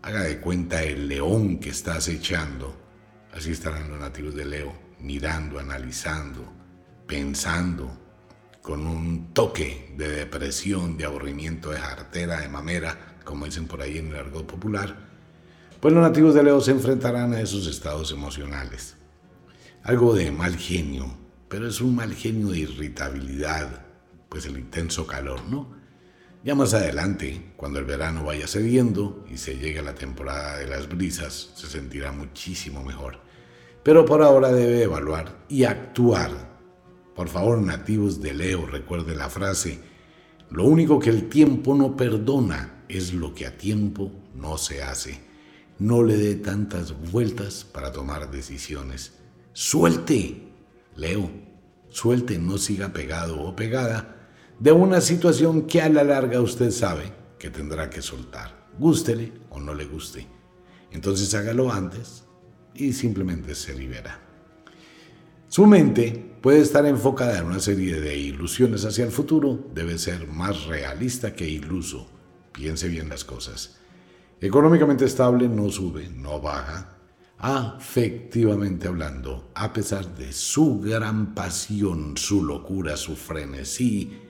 Haga 0.03 0.23
de 0.23 0.39
cuenta 0.41 0.83
el 0.83 1.09
león 1.09 1.59
que 1.59 1.71
está 1.71 1.95
acechando. 1.95 2.77
Así 3.33 3.53
estarán 3.53 3.91
los 3.91 3.99
nativos 3.99 4.35
de 4.35 4.45
Leo 4.45 4.91
mirando, 5.01 5.59
analizando, 5.59 6.53
pensando, 7.07 7.91
con 8.63 8.87
un 8.87 9.33
toque 9.33 9.95
de 9.97 10.09
depresión, 10.09 10.97
de 10.97 11.07
aburrimiento, 11.07 11.71
de 11.71 11.79
jartera, 11.79 12.41
de 12.41 12.49
mamera, 12.49 13.17
como 13.25 13.47
dicen 13.47 13.67
por 13.67 13.81
ahí 13.81 13.99
en 13.99 14.09
el 14.09 14.17
argot 14.17 14.47
popular, 14.47 15.09
pues 15.81 15.95
los 15.95 16.03
nativos 16.03 16.35
de 16.35 16.43
Leo 16.43 16.61
se 16.61 16.73
enfrentarán 16.73 17.33
a 17.33 17.41
esos 17.41 17.67
estados 17.67 18.13
emocionales. 18.13 18.97
Algo 19.83 20.15
de 20.15 20.31
mal 20.31 20.57
genio, 20.57 21.17
pero 21.49 21.67
es 21.67 21.81
un 21.81 21.95
mal 21.95 22.15
genio 22.15 22.49
de 22.49 22.59
irritabilidad, 22.59 23.87
pues 24.29 24.45
el 24.45 24.59
intenso 24.59 25.07
calor, 25.07 25.41
¿no? 25.49 25.80
Ya 26.43 26.55
más 26.55 26.73
adelante, 26.75 27.53
cuando 27.57 27.79
el 27.79 27.85
verano 27.85 28.25
vaya 28.25 28.47
cediendo 28.47 29.25
y 29.31 29.37
se 29.37 29.57
llegue 29.57 29.81
a 29.81 29.83
la 29.83 29.95
temporada 29.95 30.57
de 30.57 30.67
las 30.67 30.89
brisas, 30.89 31.51
se 31.55 31.67
sentirá 31.67 32.13
muchísimo 32.13 32.83
mejor 32.83 33.31
pero 33.83 34.05
por 34.05 34.23
ahora 34.23 34.53
debe 34.53 34.83
evaluar 34.83 35.45
y 35.49 35.65
actuar. 35.65 36.51
Por 37.15 37.29
favor, 37.29 37.61
nativos 37.61 38.21
de 38.21 38.35
Leo, 38.35 38.67
recuerde 38.67 39.15
la 39.15 39.29
frase, 39.29 39.81
lo 40.51 40.65
único 40.65 40.99
que 40.99 41.11
el 41.11 41.29
tiempo 41.29 41.75
no 41.75 41.97
perdona 41.97 42.85
es 42.89 43.15
lo 43.15 43.35
que 43.35 43.47
a 43.47 43.57
tiempo 43.57 44.11
no 44.35 44.59
se 44.59 44.83
hace. 44.83 45.21
No 45.79 46.03
le 46.03 46.17
dé 46.17 46.37
tantas 46.37 46.95
vueltas 47.11 47.65
para 47.65 47.93
tomar 47.93 48.31
decisiones. 48.31 49.15
Suelte, 49.53 50.43
Leo, 50.97 51.31
suelte, 51.89 52.39
no 52.39 52.59
siga 52.59 52.93
pegado 52.93 53.41
o 53.41 53.57
pegada 53.57 54.20
de 54.61 54.73
una 54.73 55.01
situación 55.01 55.63
que 55.63 55.81
a 55.81 55.89
la 55.89 56.05
larga 56.05 56.41
usted 56.41 56.71
sabe 56.71 57.11
que 57.39 57.49
tendrá 57.49 57.89
que 57.89 58.03
soltar, 58.03 58.69
gústele 58.79 59.33
o 59.49 59.59
no 59.59 59.73
le 59.73 59.87
guste. 59.87 60.27
Entonces 60.93 61.35
hágalo 61.35 61.73
antes 61.73 62.25
y 62.75 62.93
simplemente 62.93 63.55
se 63.55 63.75
libera. 63.75 64.21
Su 65.49 65.67
mente 65.67 66.37
puede 66.43 66.61
estar 66.61 66.85
enfocada 66.85 67.39
en 67.39 67.47
una 67.47 67.59
serie 67.59 68.01
de 68.01 68.17
ilusiones 68.19 68.85
hacia 68.85 69.05
el 69.05 69.11
futuro, 69.11 69.59
debe 69.75 69.99
ser 69.99 70.29
más 70.29 70.67
realista 70.67 71.33
que 71.35 71.49
iluso. 71.49 72.07
Piense 72.53 72.87
bien 72.89 73.09
las 73.09 73.25
cosas. 73.25 73.79
Económicamente 74.43 75.07
estable 75.07 75.49
no 75.49 75.71
sube, 75.71 76.11
no 76.11 76.39
baja. 76.39 76.99
Afectivamente 77.39 78.89
hablando, 78.89 79.51
a 79.55 79.73
pesar 79.73 80.15
de 80.17 80.35
su 80.35 80.81
gran 80.81 81.35
pasión, 81.35 82.19
su 82.19 82.45
locura, 82.45 82.99
su 82.99 83.17
frenesí, 83.17 84.30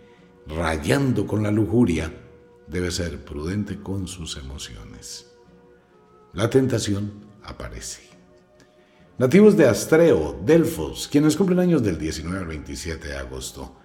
rayando 0.57 1.27
con 1.27 1.43
la 1.43 1.51
lujuria, 1.51 2.13
debe 2.67 2.91
ser 2.91 3.25
prudente 3.25 3.81
con 3.81 4.09
sus 4.09 4.37
emociones. 4.37 5.27
La 6.33 6.49
tentación 6.49 7.13
aparece. 7.43 8.03
Nativos 9.19 9.57
de 9.57 9.69
Astreo, 9.69 10.41
Delfos, 10.45 11.09
quienes 11.11 11.37
cumplen 11.37 11.59
años 11.59 11.83
del 11.83 11.99
19 11.99 12.39
al 12.39 12.47
27 12.47 13.09
de 13.09 13.17
agosto. 13.17 13.77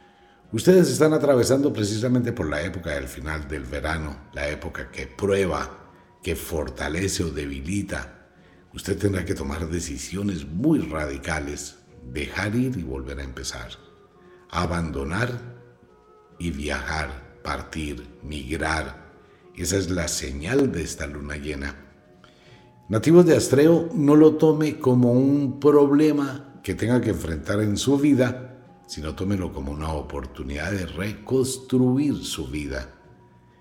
Ustedes 0.52 0.90
están 0.90 1.14
atravesando 1.14 1.74
precisamente 1.74 2.32
por 2.32 2.50
la 2.50 2.62
época 2.62 2.92
del 2.92 3.08
final 3.08 3.48
del 3.48 3.64
verano, 3.64 4.16
la 4.34 4.48
época 4.48 4.90
que 4.92 5.08
prueba, 5.08 5.92
que 6.24 6.36
fortalece 6.36 7.24
o 7.24 7.32
debilita. 7.32 8.30
Usted 8.74 8.98
tendrá 8.98 9.26
que 9.26 9.36
tomar 9.36 9.68
decisiones 9.70 10.46
muy 10.48 10.80
radicales, 10.80 11.78
dejar 12.14 12.56
ir 12.56 12.78
y 12.78 12.84
volver 12.84 13.20
a 13.20 13.24
empezar, 13.24 13.72
abandonar 14.50 15.55
y 16.40 16.52
viajar, 16.52 17.40
partir, 17.44 18.06
migrar. 18.24 19.06
Esa 19.56 19.78
es 19.78 19.90
la 19.90 20.08
señal 20.08 20.72
de 20.72 20.84
esta 20.84 21.08
luna 21.08 21.38
llena 21.38 21.86
Nativos 22.88 23.26
de 23.26 23.36
Astreo, 23.36 23.90
no 23.96 24.16
lo 24.16 24.36
tome 24.36 24.78
como 24.78 25.12
un 25.12 25.60
problema 25.60 26.62
que 26.62 26.76
tenga 26.76 27.02
que 27.02 27.10
enfrentar 27.10 27.60
en 27.62 27.78
su 27.78 27.98
vida, 27.98 28.60
sino 28.86 29.16
tómelo 29.16 29.52
como 29.52 29.72
una 29.72 29.92
oportunidad 29.92 30.72
de 30.72 30.86
reconstruir 30.86 32.24
su 32.24 32.46
vida. 32.46 32.94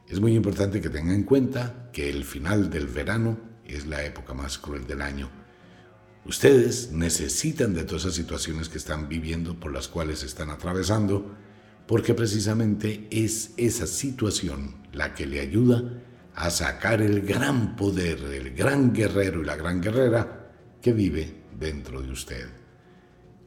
Es 0.07 0.21
muy 0.21 0.35
importante 0.35 0.83
que 0.83 0.91
tenga 0.91 1.15
en 1.15 1.23
cuenta 1.23 1.89
que 1.91 2.11
el 2.11 2.25
final 2.25 2.69
del 2.69 2.87
verano 2.87 3.39
es 3.65 3.87
la 3.87 4.05
época 4.05 4.35
más 4.35 4.59
cruel 4.59 4.87
del 4.87 5.01
año. 5.01 5.31
Ustedes 6.27 6.93
necesitan 6.93 7.73
de 7.73 7.85
todas 7.85 8.03
esas 8.03 8.17
situaciones 8.17 8.69
que 8.69 8.77
están 8.77 9.09
viviendo, 9.09 9.59
por 9.59 9.73
las 9.73 9.89
cuales 9.89 10.23
están 10.23 10.51
atravesando, 10.51 11.35
porque 11.87 12.15
precisamente 12.15 13.07
es 13.11 13.53
esa 13.57 13.87
situación 13.87 14.75
la 14.93 15.15
que 15.15 15.27
le 15.27 15.41
ayuda 15.41 15.83
a 16.35 16.51
sacar 16.51 17.03
el 17.03 17.23
gran 17.23 17.77
poder, 17.77 18.19
el 18.25 18.55
gran 18.55 18.93
guerrero 18.93 19.43
y 19.43 19.45
la 19.45 19.57
gran 19.57 19.81
guerrera 19.81 20.51
que 20.81 20.93
vive 20.93 21.43
dentro 21.59 22.01
de 22.01 22.11
usted. 22.11 22.49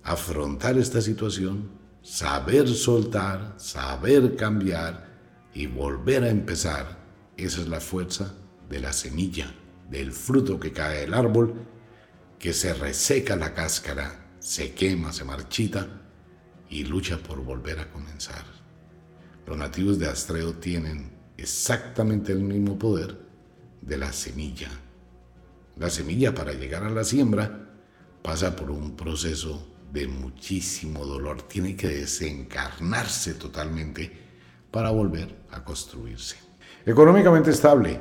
Afrontar 0.04 0.78
esta 0.78 1.02
situación, 1.02 1.72
saber 2.02 2.68
soltar, 2.70 3.56
saber 3.58 4.36
cambiar 4.36 5.08
y 5.54 5.68
volver 5.68 6.24
a 6.24 6.30
empezar, 6.30 6.98
esa 7.36 7.62
es 7.62 7.68
la 7.68 7.82
fuerza 7.82 8.36
de 8.70 8.80
la 8.80 8.94
semilla, 8.94 9.54
del 9.90 10.12
fruto 10.12 10.60
que 10.60 10.72
cae 10.72 11.02
del 11.02 11.14
árbol, 11.14 11.56
que 12.40 12.54
se 12.54 12.74
reseca 12.74 13.36
la 13.36 13.54
cáscara, 13.54 14.28
se 14.40 14.74
quema, 14.74 15.12
se 15.12 15.24
marchita 15.24 16.07
y 16.70 16.84
lucha 16.84 17.18
por 17.18 17.44
volver 17.44 17.80
a 17.80 17.90
comenzar. 17.90 18.44
Los 19.46 19.58
nativos 19.58 19.98
de 20.00 20.08
Astreo 20.08 20.54
tienen 20.54 21.12
exactamente 21.38 22.32
el 22.32 22.40
mismo 22.40 22.78
poder 22.78 23.18
de 23.82 23.98
la 23.98 24.12
semilla. 24.12 24.70
La 25.78 25.90
semilla 25.90 26.34
para 26.34 26.54
llegar 26.54 26.84
a 26.84 26.90
la 26.90 27.04
siembra 27.04 27.70
pasa 28.22 28.56
por 28.56 28.72
un 28.72 28.96
proceso 28.96 29.76
de 29.94 30.08
muchísimo 30.08 31.06
dolor. 31.06 31.44
Tiene 31.44 31.76
que 31.76 31.88
desencarnarse 31.88 33.36
totalmente 33.36 34.12
para 34.72 34.90
volver 34.90 35.44
a 35.52 35.64
construirse. 35.64 36.36
Económicamente 36.86 37.52
estable, 37.52 38.00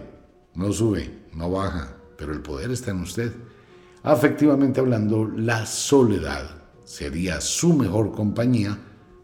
no 0.55 0.72
sube, 0.72 1.26
no 1.35 1.50
baja, 1.50 1.96
pero 2.16 2.33
el 2.33 2.40
poder 2.40 2.70
está 2.70 2.90
en 2.90 3.02
usted. 3.02 3.33
Afectivamente 4.02 4.81
hablando, 4.81 5.26
la 5.26 5.66
soledad 5.66 6.56
sería 6.87 7.42
su 7.42 7.75
mejor 7.75 8.12
compañía 8.12 8.79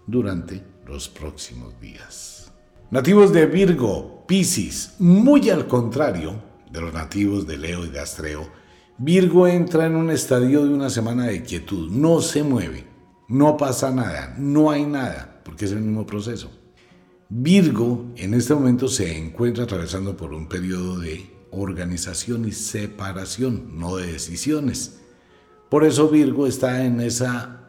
durante 0.06 0.62
los 0.86 1.08
próximos 1.08 1.80
días. 1.80 2.52
Nativos 2.90 3.32
de 3.32 3.46
Virgo, 3.46 4.24
Piscis, 4.26 4.96
muy 4.98 5.48
al 5.48 5.66
contrario 5.66 6.34
de 6.70 6.80
los 6.80 6.92
nativos 6.92 7.46
de 7.46 7.56
Leo 7.56 7.86
y 7.86 7.88
de 7.88 8.02
Virgo 8.98 9.46
entra 9.46 9.86
en 9.86 9.96
un 9.96 10.10
estadio 10.10 10.64
de 10.64 10.74
una 10.74 10.90
semana 10.90 11.26
de 11.26 11.42
quietud, 11.42 11.90
no 11.90 12.20
se 12.20 12.42
mueve, 12.42 12.84
no 13.28 13.56
pasa 13.56 13.90
nada, 13.90 14.34
no 14.38 14.70
hay 14.70 14.84
nada, 14.84 15.40
porque 15.44 15.64
es 15.64 15.72
el 15.72 15.80
mismo 15.80 16.04
proceso. 16.04 16.50
Virgo 17.28 18.12
en 18.16 18.34
este 18.34 18.54
momento 18.54 18.88
se 18.88 19.16
encuentra 19.16 19.64
atravesando 19.64 20.16
por 20.16 20.34
un 20.34 20.48
periodo 20.48 20.98
de 20.98 21.30
organización 21.52 22.46
y 22.46 22.52
separación, 22.52 23.78
no 23.78 23.96
de 23.96 24.12
decisiones. 24.12 25.01
Por 25.72 25.86
eso 25.86 26.06
Virgo 26.10 26.46
está 26.46 26.84
en 26.84 27.00
esa 27.00 27.62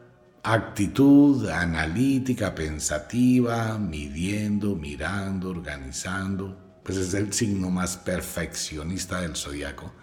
actitud 0.44 1.48
analítica, 1.48 2.54
pensativa, 2.54 3.78
midiendo, 3.78 4.76
mirando, 4.76 5.52
organizando, 5.52 6.82
pues 6.84 6.98
es 6.98 7.14
el 7.14 7.32
signo 7.32 7.70
más 7.70 7.96
perfeccionista 7.96 9.22
del 9.22 9.38
zodiaco. 9.38 9.94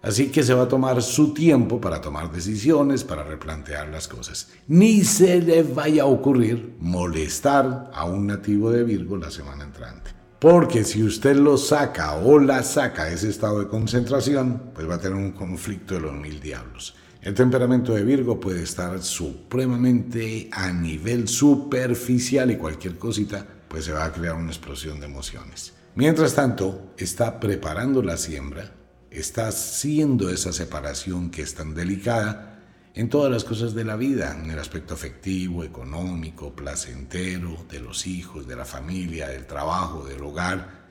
Así 0.00 0.30
que 0.30 0.42
se 0.42 0.54
va 0.54 0.62
a 0.62 0.68
tomar 0.68 1.02
su 1.02 1.34
tiempo 1.34 1.78
para 1.78 2.00
tomar 2.00 2.32
decisiones, 2.32 3.04
para 3.04 3.24
replantear 3.24 3.88
las 3.88 4.08
cosas. 4.08 4.48
Ni 4.66 5.04
se 5.04 5.42
le 5.42 5.64
vaya 5.64 6.04
a 6.04 6.06
ocurrir 6.06 6.76
molestar 6.80 7.90
a 7.92 8.06
un 8.06 8.26
nativo 8.26 8.70
de 8.70 8.84
Virgo 8.84 9.18
la 9.18 9.30
semana 9.30 9.64
entrante. 9.64 10.12
Porque 10.38 10.82
si 10.82 11.04
usted 11.04 11.36
lo 11.36 11.58
saca 11.58 12.14
o 12.14 12.38
la 12.38 12.62
saca 12.62 13.04
de 13.04 13.16
ese 13.16 13.28
estado 13.28 13.60
de 13.60 13.68
concentración, 13.68 14.70
pues 14.74 14.88
va 14.88 14.94
a 14.94 14.98
tener 14.98 15.18
un 15.18 15.32
conflicto 15.32 15.92
de 15.92 16.00
los 16.00 16.14
mil 16.14 16.40
diablos. 16.40 16.96
El 17.22 17.34
temperamento 17.34 17.94
de 17.94 18.02
Virgo 18.02 18.40
puede 18.40 18.64
estar 18.64 19.00
supremamente 19.00 20.48
a 20.50 20.72
nivel 20.72 21.28
superficial 21.28 22.50
y 22.50 22.56
cualquier 22.56 22.98
cosita, 22.98 23.46
pues 23.68 23.84
se 23.84 23.92
va 23.92 24.06
a 24.06 24.12
crear 24.12 24.34
una 24.34 24.50
explosión 24.50 24.98
de 24.98 25.06
emociones. 25.06 25.72
Mientras 25.94 26.34
tanto, 26.34 26.92
está 26.96 27.38
preparando 27.38 28.02
la 28.02 28.16
siembra, 28.16 28.72
está 29.08 29.46
haciendo 29.46 30.30
esa 30.30 30.52
separación 30.52 31.30
que 31.30 31.42
es 31.42 31.54
tan 31.54 31.74
delicada 31.74 32.58
en 32.92 33.08
todas 33.08 33.30
las 33.30 33.44
cosas 33.44 33.72
de 33.72 33.84
la 33.84 33.94
vida, 33.94 34.36
en 34.42 34.50
el 34.50 34.58
aspecto 34.58 34.94
afectivo, 34.94 35.62
económico, 35.62 36.56
placentero, 36.56 37.56
de 37.70 37.78
los 37.78 38.08
hijos, 38.08 38.48
de 38.48 38.56
la 38.56 38.64
familia, 38.64 39.28
del 39.28 39.46
trabajo, 39.46 40.04
del 40.04 40.24
hogar, 40.24 40.88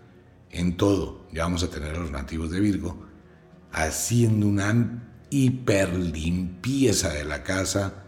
en 0.49 0.77
todo. 0.77 1.27
Ya 1.33 1.43
vamos 1.43 1.61
a 1.63 1.69
tener 1.69 1.93
a 1.93 1.99
los 1.99 2.11
nativos 2.11 2.51
de 2.51 2.61
Virgo 2.61 3.05
haciendo 3.73 4.47
una 4.47 5.10
hiperlimpieza 5.31 7.13
de 7.13 7.23
la 7.23 7.41
casa, 7.41 8.03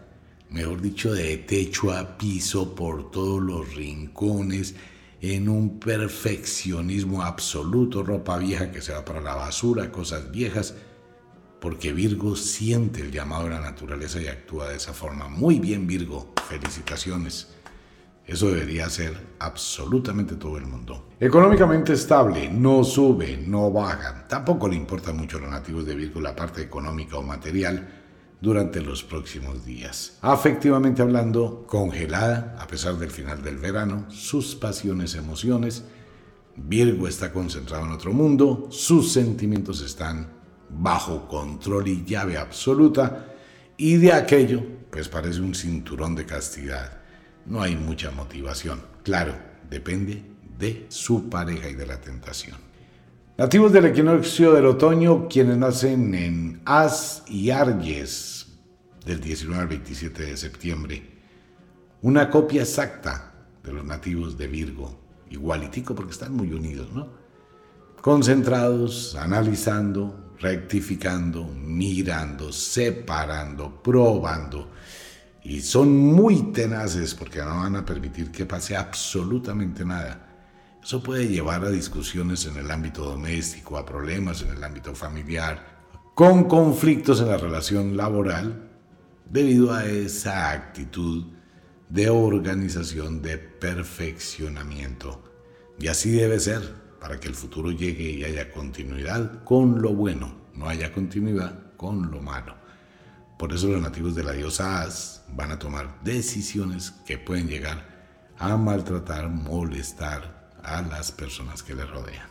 mejor 0.50 0.80
dicho, 0.80 1.12
de 1.12 1.38
techo 1.38 1.90
a 1.90 2.16
piso 2.16 2.74
por 2.74 3.10
todos 3.10 3.42
los 3.42 3.74
rincones, 3.74 4.74
en 5.20 5.48
un 5.48 5.80
perfeccionismo 5.80 7.22
absoluto, 7.22 8.02
ropa 8.02 8.36
vieja 8.36 8.70
que 8.70 8.82
se 8.82 8.92
va 8.92 9.06
para 9.06 9.22
la 9.22 9.34
basura, 9.34 9.90
cosas 9.90 10.30
viejas, 10.30 10.74
porque 11.60 11.94
Virgo 11.94 12.36
siente 12.36 13.00
el 13.00 13.10
llamado 13.10 13.44
de 13.44 13.50
la 13.50 13.60
naturaleza 13.60 14.20
y 14.20 14.28
actúa 14.28 14.68
de 14.68 14.76
esa 14.76 14.92
forma. 14.92 15.28
Muy 15.28 15.58
bien, 15.58 15.86
Virgo, 15.86 16.34
felicitaciones. 16.46 17.53
Eso 18.26 18.48
debería 18.48 18.88
ser 18.88 19.34
absolutamente 19.38 20.36
todo 20.36 20.56
el 20.56 20.64
mundo. 20.64 21.10
Económicamente 21.20 21.92
estable, 21.92 22.48
no 22.48 22.82
sube, 22.82 23.36
no 23.46 23.70
baja. 23.70 24.26
Tampoco 24.26 24.66
le 24.66 24.76
importa 24.76 25.12
mucho 25.12 25.38
los 25.38 25.50
nativos 25.50 25.84
de 25.84 25.94
Virgo 25.94 26.20
la 26.20 26.34
parte 26.34 26.62
económica 26.62 27.18
o 27.18 27.22
material 27.22 27.86
durante 28.40 28.80
los 28.80 29.04
próximos 29.04 29.64
días. 29.64 30.18
Afectivamente 30.22 31.02
hablando, 31.02 31.66
congelada 31.66 32.56
a 32.58 32.66
pesar 32.66 32.96
del 32.96 33.10
final 33.10 33.42
del 33.42 33.58
verano, 33.58 34.06
sus 34.10 34.54
pasiones, 34.54 35.14
emociones. 35.14 35.84
Virgo 36.56 37.08
está 37.08 37.32
concentrado 37.32 37.84
en 37.84 37.92
otro 37.92 38.12
mundo, 38.12 38.68
sus 38.70 39.12
sentimientos 39.12 39.82
están 39.82 40.32
bajo 40.70 41.28
control 41.28 41.88
y 41.88 42.04
llave 42.04 42.38
absoluta 42.38 43.34
y 43.76 43.96
de 43.96 44.12
aquello 44.12 44.62
pues 44.90 45.08
parece 45.08 45.40
un 45.40 45.54
cinturón 45.54 46.14
de 46.14 46.24
castidad 46.24 47.03
no 47.46 47.62
hay 47.62 47.76
mucha 47.76 48.10
motivación. 48.10 48.82
Claro, 49.02 49.34
depende 49.68 50.22
de 50.58 50.86
su 50.88 51.28
pareja 51.28 51.68
y 51.68 51.74
de 51.74 51.86
la 51.86 52.00
tentación. 52.00 52.56
Nativos 53.36 53.72
del 53.72 53.86
equinoccio 53.86 54.52
del 54.52 54.66
otoño, 54.66 55.28
quienes 55.28 55.56
nacen 55.56 56.14
en 56.14 56.62
As 56.64 57.24
y 57.26 57.50
Arges 57.50 58.46
del 59.04 59.20
19 59.20 59.60
al 59.60 59.68
27 59.68 60.22
de 60.22 60.36
septiembre. 60.36 61.02
Una 62.02 62.30
copia 62.30 62.62
exacta 62.62 63.32
de 63.62 63.72
los 63.72 63.84
nativos 63.84 64.38
de 64.38 64.46
Virgo, 64.46 65.00
igualitico 65.30 65.94
porque 65.94 66.12
están 66.12 66.34
muy 66.34 66.52
unidos, 66.52 66.92
¿no? 66.92 67.08
Concentrados, 68.00 69.16
analizando, 69.16 70.34
rectificando, 70.38 71.44
mirando, 71.44 72.52
separando, 72.52 73.82
probando 73.82 74.70
y 75.44 75.60
son 75.60 75.94
muy 75.94 76.52
tenaces 76.52 77.14
porque 77.14 77.38
no 77.40 77.58
van 77.58 77.76
a 77.76 77.84
permitir 77.84 78.32
que 78.32 78.46
pase 78.46 78.74
absolutamente 78.76 79.84
nada. 79.84 80.26
Eso 80.82 81.02
puede 81.02 81.28
llevar 81.28 81.64
a 81.64 81.70
discusiones 81.70 82.46
en 82.46 82.56
el 82.56 82.70
ámbito 82.70 83.04
doméstico, 83.04 83.76
a 83.76 83.84
problemas 83.84 84.40
en 84.42 84.56
el 84.56 84.64
ámbito 84.64 84.94
familiar, 84.94 85.84
con 86.14 86.44
conflictos 86.44 87.20
en 87.20 87.28
la 87.28 87.36
relación 87.36 87.96
laboral, 87.96 88.70
debido 89.28 89.72
a 89.72 89.84
esa 89.84 90.50
actitud 90.50 91.24
de 91.90 92.08
organización, 92.08 93.20
de 93.20 93.36
perfeccionamiento. 93.36 95.22
Y 95.78 95.88
así 95.88 96.10
debe 96.10 96.40
ser 96.40 96.62
para 97.00 97.20
que 97.20 97.28
el 97.28 97.34
futuro 97.34 97.70
llegue 97.70 98.10
y 98.10 98.24
haya 98.24 98.50
continuidad 98.50 99.44
con 99.44 99.82
lo 99.82 99.92
bueno, 99.94 100.34
no 100.54 100.68
haya 100.68 100.90
continuidad 100.90 101.76
con 101.76 102.10
lo 102.10 102.22
malo. 102.22 102.63
Por 103.44 103.52
eso 103.52 103.68
los 103.68 103.82
nativos 103.82 104.14
de 104.14 104.24
la 104.24 104.32
diosa 104.32 104.80
As 104.80 105.22
van 105.36 105.50
a 105.50 105.58
tomar 105.58 106.02
decisiones 106.02 106.92
que 107.04 107.18
pueden 107.18 107.46
llegar 107.46 107.84
a 108.38 108.56
maltratar, 108.56 109.28
molestar 109.28 110.54
a 110.62 110.80
las 110.80 111.12
personas 111.12 111.62
que 111.62 111.74
le 111.74 111.84
rodean. 111.84 112.26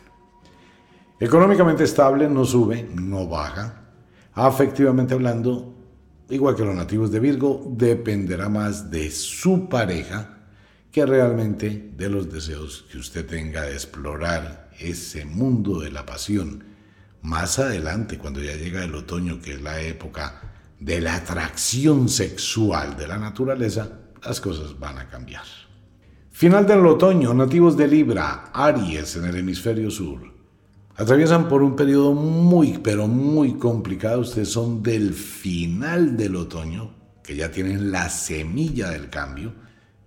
Económicamente 1.20 1.84
estable, 1.84 2.28
no 2.28 2.44
sube, 2.44 2.90
no 2.96 3.28
baja. 3.28 3.84
Afectivamente 4.32 5.14
hablando, 5.14 5.76
igual 6.30 6.56
que 6.56 6.64
los 6.64 6.74
nativos 6.74 7.12
de 7.12 7.20
Virgo, 7.20 7.62
dependerá 7.64 8.48
más 8.48 8.90
de 8.90 9.08
su 9.12 9.68
pareja 9.68 10.38
que 10.90 11.06
realmente 11.06 11.92
de 11.96 12.10
los 12.10 12.32
deseos 12.32 12.86
que 12.90 12.98
usted 12.98 13.24
tenga 13.24 13.62
de 13.62 13.74
explorar 13.74 14.68
ese 14.80 15.26
mundo 15.26 15.78
de 15.78 15.92
la 15.92 16.04
pasión. 16.04 16.64
Más 17.22 17.60
adelante, 17.60 18.18
cuando 18.18 18.40
ya 18.40 18.56
llega 18.56 18.82
el 18.82 18.96
otoño, 18.96 19.40
que 19.40 19.52
es 19.52 19.62
la 19.62 19.80
época 19.80 20.50
de 20.80 21.00
la 21.00 21.16
atracción 21.16 22.08
sexual 22.08 22.96
de 22.96 23.06
la 23.06 23.18
naturaleza, 23.18 23.88
las 24.24 24.40
cosas 24.40 24.78
van 24.78 24.98
a 24.98 25.08
cambiar. 25.08 25.44
Final 26.30 26.66
del 26.66 26.84
otoño, 26.86 27.32
nativos 27.32 27.76
de 27.76 27.86
Libra, 27.86 28.50
Aries 28.52 29.16
en 29.16 29.26
el 29.26 29.36
hemisferio 29.36 29.90
sur. 29.90 30.32
Atraviesan 30.96 31.48
por 31.48 31.62
un 31.62 31.76
periodo 31.76 32.12
muy, 32.12 32.78
pero 32.78 33.06
muy 33.06 33.54
complicado. 33.54 34.20
Ustedes 34.20 34.50
son 34.50 34.82
del 34.82 35.14
final 35.14 36.16
del 36.16 36.36
otoño, 36.36 36.94
que 37.22 37.36
ya 37.36 37.50
tienen 37.50 37.90
la 37.90 38.10
semilla 38.10 38.90
del 38.90 39.10
cambio, 39.10 39.54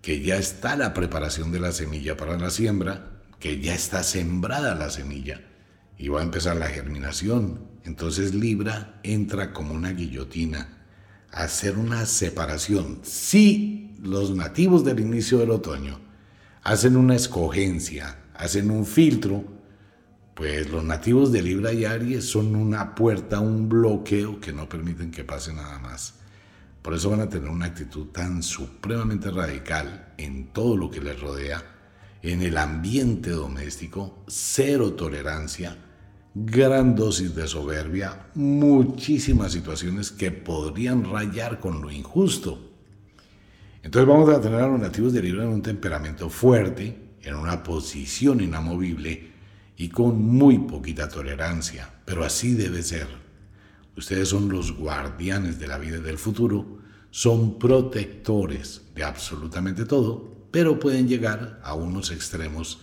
que 0.02 0.22
ya 0.22 0.38
está 0.38 0.76
la 0.76 0.94
preparación 0.94 1.52
de 1.52 1.60
la 1.60 1.72
semilla 1.72 2.18
para 2.18 2.38
la 2.38 2.50
siembra, 2.50 3.22
que 3.40 3.60
ya 3.60 3.74
está 3.74 4.04
sembrada 4.04 4.76
la 4.76 4.90
semilla 4.90 5.47
y 5.98 6.10
va 6.10 6.22
a 6.22 6.24
empezar 6.24 6.56
la 6.58 6.68
germinación. 6.68 7.62
Entonces 7.84 8.34
Libra 8.34 9.00
entra 9.04 9.54
como 9.54 9.74
una 9.74 9.92
guillotina 9.92 10.86
a 11.32 11.44
hacer 11.44 11.78
una 11.78 12.06
separación. 12.06 13.00
Si 13.04 13.96
los 14.02 14.36
nativos 14.36 14.84
del 14.84 15.00
inicio 15.00 15.40
del 15.40 15.52
otoño 15.52 16.00
hacen 16.64 16.98
una 16.98 17.16
escogencia, 17.16 18.20
hacen 18.36 18.72
un 18.72 18.86
filtro, 18.86 19.44
pues 20.36 20.70
los 20.70 20.84
nativos 20.84 21.32
de 21.32 21.42
Libra 21.42 21.74
y 21.74 21.86
Aries 21.86 22.26
son 22.30 22.56
una 22.56 22.94
puerta, 22.94 23.40
un 23.40 23.68
bloqueo 23.68 24.40
que 24.40 24.54
no 24.54 24.70
permiten 24.70 25.10
que 25.10 25.24
pase 25.24 25.54
nada 25.54 25.80
más. 25.80 26.16
Por 26.82 26.94
eso 26.94 27.10
van 27.10 27.22
a 27.22 27.30
tener 27.30 27.50
una 27.50 27.66
actitud 27.66 28.08
tan 28.08 28.44
supremamente 28.44 29.32
radical 29.32 30.14
en 30.18 30.54
todo 30.54 30.78
lo 30.78 30.92
que 30.92 31.02
les 31.02 31.20
rodea 31.20 31.64
en 32.22 32.42
el 32.42 32.58
ambiente 32.58 33.30
doméstico, 33.30 34.24
cero 34.28 34.94
tolerancia, 34.94 35.78
gran 36.46 36.96
dosis 36.96 37.34
de 37.34 37.48
soberbia, 37.48 38.28
muchísimas 38.36 39.54
situaciones 39.54 40.12
que 40.12 40.32
podrían 40.32 41.04
rayar 41.04 41.60
con 41.60 41.82
lo 41.82 41.90
injusto. 41.90 42.60
Entonces 43.82 44.08
vamos 44.08 44.30
a 44.30 44.40
tener 44.40 44.60
a 44.62 44.68
los 44.68 44.80
nativos 44.80 45.14
de 45.14 45.22
Libra 45.24 45.44
en 45.44 45.50
un 45.50 45.62
temperamento 45.62 46.30
fuerte, 46.30 47.16
en 47.22 47.36
una 47.36 47.64
posición 47.64 48.42
inamovible 48.42 49.32
y 49.78 49.90
con 49.90 50.22
muy 50.22 50.60
poquita 50.60 51.10
tolerancia, 51.10 51.90
pero 52.06 52.24
así 52.24 52.54
debe 52.54 52.84
ser. 52.84 53.08
Ustedes 53.96 54.30
son 54.30 54.50
los 54.50 54.78
guardianes 54.78 55.60
de 55.60 55.68
la 55.68 55.80
vida 55.80 55.98
y 55.98 56.02
del 56.02 56.20
futuro, 56.20 56.78
son 57.10 57.58
protectores 57.58 58.84
de 58.94 59.04
absolutamente 59.04 59.86
todo, 59.86 60.48
pero 60.52 60.80
pueden 60.80 61.08
llegar 61.08 61.60
a 61.64 61.74
unos 61.74 62.12
extremos 62.12 62.80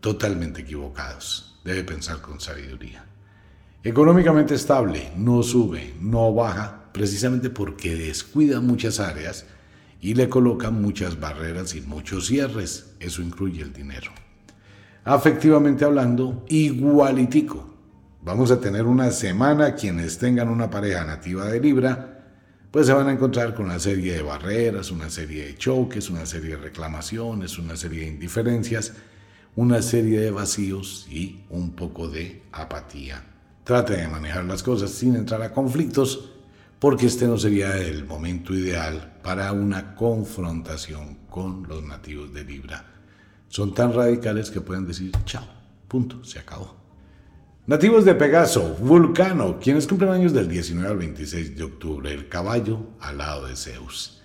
totalmente 0.00 0.60
equivocados. 0.60 1.51
Debe 1.64 1.84
pensar 1.84 2.20
con 2.20 2.40
sabiduría. 2.40 3.04
Económicamente 3.84 4.54
estable, 4.54 5.12
no 5.16 5.42
sube, 5.42 5.94
no 6.00 6.32
baja, 6.32 6.90
precisamente 6.92 7.50
porque 7.50 7.96
descuida 7.96 8.60
muchas 8.60 9.00
áreas 9.00 9.46
y 10.00 10.14
le 10.14 10.28
coloca 10.28 10.70
muchas 10.70 11.18
barreras 11.18 11.74
y 11.74 11.80
muchos 11.80 12.26
cierres. 12.26 12.94
Eso 13.00 13.22
incluye 13.22 13.62
el 13.62 13.72
dinero. 13.72 14.10
Afectivamente 15.04 15.84
hablando, 15.84 16.44
igualitico. 16.48 17.74
Vamos 18.22 18.50
a 18.50 18.60
tener 18.60 18.84
una 18.84 19.10
semana 19.10 19.74
quienes 19.74 20.18
tengan 20.18 20.48
una 20.48 20.70
pareja 20.70 21.04
nativa 21.04 21.46
de 21.46 21.60
Libra 21.60 22.12
pues 22.72 22.86
se 22.86 22.94
van 22.94 23.06
a 23.06 23.12
encontrar 23.12 23.54
con 23.54 23.66
una 23.66 23.78
serie 23.78 24.14
de 24.14 24.22
barreras, 24.22 24.90
una 24.90 25.10
serie 25.10 25.44
de 25.44 25.56
choques, 25.56 26.08
una 26.08 26.24
serie 26.24 26.56
de 26.56 26.62
reclamaciones, 26.62 27.58
una 27.58 27.76
serie 27.76 28.00
de 28.00 28.06
indiferencias, 28.06 28.94
una 29.54 29.82
serie 29.82 30.20
de 30.20 30.30
vacíos 30.30 31.06
y 31.10 31.44
un 31.50 31.72
poco 31.72 32.08
de 32.08 32.42
apatía. 32.52 33.24
Trate 33.64 33.96
de 33.96 34.08
manejar 34.08 34.44
las 34.44 34.62
cosas 34.62 34.90
sin 34.90 35.14
entrar 35.14 35.42
a 35.42 35.52
conflictos, 35.52 36.30
porque 36.78 37.06
este 37.06 37.26
no 37.26 37.38
sería 37.38 37.76
el 37.76 38.04
momento 38.04 38.54
ideal 38.54 39.18
para 39.22 39.52
una 39.52 39.94
confrontación 39.94 41.18
con 41.28 41.68
los 41.68 41.82
nativos 41.84 42.32
de 42.32 42.44
Libra. 42.44 42.84
Son 43.48 43.74
tan 43.74 43.92
radicales 43.92 44.50
que 44.50 44.62
pueden 44.62 44.86
decir, 44.86 45.12
chao, 45.24 45.46
punto, 45.86 46.24
se 46.24 46.38
acabó. 46.38 46.82
Nativos 47.66 48.04
de 48.04 48.16
Pegaso, 48.16 48.74
Vulcano, 48.80 49.60
quienes 49.60 49.86
cumplen 49.86 50.10
años 50.10 50.32
del 50.32 50.48
19 50.48 50.90
al 50.90 50.96
26 50.96 51.56
de 51.56 51.62
octubre, 51.62 52.12
el 52.12 52.28
caballo 52.28 52.80
al 52.98 53.18
lado 53.18 53.46
de 53.46 53.54
Zeus. 53.54 54.20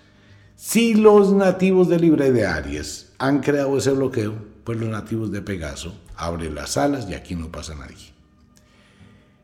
Si 0.56 0.94
los 0.94 1.32
nativos 1.32 1.88
de 1.88 2.00
Libra 2.00 2.26
y 2.26 2.32
de 2.32 2.46
Aries 2.46 3.12
han 3.18 3.38
creado 3.38 3.78
ese 3.78 3.92
bloqueo, 3.92 4.34
pues 4.68 4.80
los 4.80 4.90
nativos 4.90 5.32
de 5.32 5.40
Pegaso 5.40 5.94
abren 6.14 6.54
las 6.54 6.76
alas 6.76 7.08
y 7.08 7.14
aquí 7.14 7.34
no 7.34 7.50
pasa 7.50 7.74
nadie. 7.74 8.12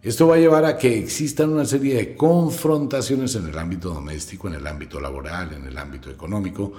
Esto 0.03 0.29
va 0.29 0.35
a 0.35 0.39
llevar 0.39 0.67
a 0.67 0.77
que 0.77 0.99
existan 0.99 1.49
una 1.49 1.65
serie 1.65 1.95
de 1.95 2.15
confrontaciones 2.15 3.35
en 3.35 3.49
el 3.49 3.59
ámbito 3.59 3.89
doméstico, 3.89 4.49
en 4.49 4.55
el 4.57 4.67
ámbito 4.67 5.01
laboral, 5.01 5.55
en 5.55 5.65
el 5.65 5.79
ámbito 5.79 6.11
económico, 6.11 6.75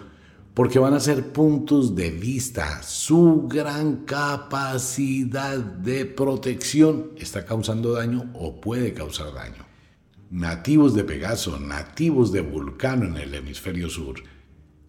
porque 0.54 0.78
van 0.78 0.94
a 0.94 1.00
ser 1.00 1.34
puntos 1.34 1.96
de 1.96 2.12
vista. 2.12 2.84
Su 2.84 3.48
gran 3.48 4.06
capacidad 4.06 5.58
de 5.58 6.06
protección 6.06 7.14
está 7.18 7.48
causando 7.48 7.94
daño 7.94 8.30
o 8.36 8.62
puede 8.62 8.94
causar 8.94 9.34
daño. 9.34 9.66
Nativos 10.30 10.94
de 10.94 11.04
Pegaso, 11.04 11.60
nativos 11.60 12.32
de 12.32 12.42
Vulcano 12.42 13.08
en 13.08 13.18
el 13.18 13.34
hemisferio 13.34 13.90
sur, 13.90 14.22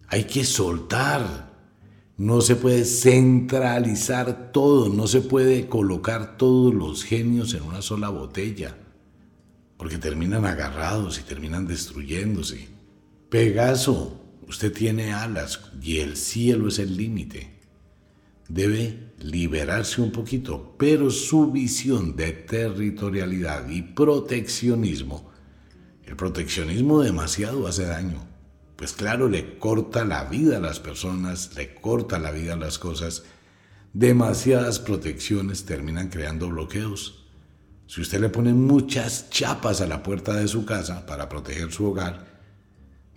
hay 0.09 0.25
que 0.25 0.45
soltar. 0.45 1.56
No 2.17 2.41
se 2.41 2.55
puede 2.55 2.83
centralizar 2.83 4.51
todo, 4.51 4.89
no 4.89 5.07
se 5.07 5.21
puede 5.21 5.67
colocar 5.67 6.37
todos 6.37 6.73
los 6.73 7.03
genios 7.03 7.53
en 7.53 7.63
una 7.63 7.81
sola 7.81 8.09
botella, 8.09 8.75
porque 9.77 9.97
terminan 9.97 10.45
agarrados 10.45 11.19
y 11.19 11.23
terminan 11.23 11.67
destruyéndose. 11.67 12.67
Pegaso, 13.29 14.27
Usted 14.47 14.71
tiene 14.71 15.11
alas 15.11 15.59
y 15.81 15.99
el 15.99 16.15
cielo 16.15 16.69
es 16.69 16.79
el 16.79 16.95
límite. 16.95 17.51
Debe 18.47 19.11
liberarse 19.19 20.01
un 20.01 20.13
poquito, 20.13 20.75
pero 20.79 21.11
su 21.11 21.51
visión 21.51 22.15
de 22.15 22.31
territorialidad 22.31 23.67
y 23.67 23.81
proteccionismo, 23.81 25.29
el 26.05 26.15
proteccionismo 26.15 27.01
demasiado 27.01 27.67
hace 27.67 27.83
daño. 27.83 28.25
Pues 28.77 28.93
claro, 28.93 29.27
le 29.27 29.57
corta 29.57 30.05
la 30.05 30.23
vida 30.25 30.57
a 30.57 30.61
las 30.61 30.79
personas, 30.79 31.55
le 31.55 31.73
corta 31.73 32.19
la 32.19 32.31
vida 32.31 32.53
a 32.53 32.57
las 32.57 32.77
cosas. 32.77 33.23
Demasiadas 33.91 34.79
protecciones 34.79 35.65
terminan 35.65 36.09
creando 36.09 36.47
bloqueos. 36.47 37.25
Si 37.87 38.01
usted 38.01 38.21
le 38.21 38.29
pone 38.29 38.53
muchas 38.53 39.31
chapas 39.31 39.81
a 39.81 39.87
la 39.87 40.03
puerta 40.03 40.35
de 40.35 40.47
su 40.47 40.63
casa 40.63 41.07
para 41.07 41.27
proteger 41.27 41.71
su 41.71 41.85
hogar, 41.85 42.37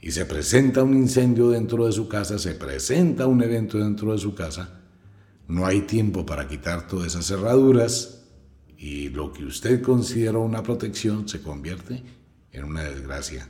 y 0.01 0.13
se 0.13 0.25
presenta 0.25 0.83
un 0.83 0.97
incendio 0.97 1.51
dentro 1.51 1.85
de 1.85 1.93
su 1.93 2.09
casa, 2.09 2.39
se 2.39 2.55
presenta 2.55 3.27
un 3.27 3.43
evento 3.43 3.77
dentro 3.77 4.13
de 4.13 4.19
su 4.19 4.35
casa, 4.35 4.81
no 5.47 5.67
hay 5.67 5.83
tiempo 5.83 6.25
para 6.25 6.49
quitar 6.49 6.87
todas 6.87 7.09
esas 7.09 7.27
cerraduras 7.27 8.23
y 8.79 9.11
lo 9.11 9.33
que 9.33 9.45
usted 9.45 9.83
considera 9.83 10.39
una 10.39 10.63
protección 10.63 11.29
se 11.29 11.43
convierte 11.43 12.03
en 12.53 12.65
una 12.65 12.85
desgracia. 12.85 13.47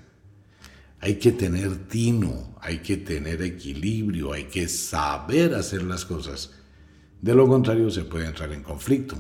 Hay 1.00 1.16
que 1.16 1.32
tener 1.32 1.88
tino, 1.88 2.56
hay 2.60 2.78
que 2.78 2.98
tener 2.98 3.42
equilibrio, 3.42 4.32
hay 4.32 4.44
que 4.44 4.68
saber 4.68 5.54
hacer 5.54 5.82
las 5.82 6.04
cosas. 6.04 6.52
De 7.20 7.34
lo 7.34 7.48
contrario 7.48 7.90
se 7.90 8.04
puede 8.04 8.26
entrar 8.26 8.52
en 8.52 8.62
conflicto. 8.62 9.16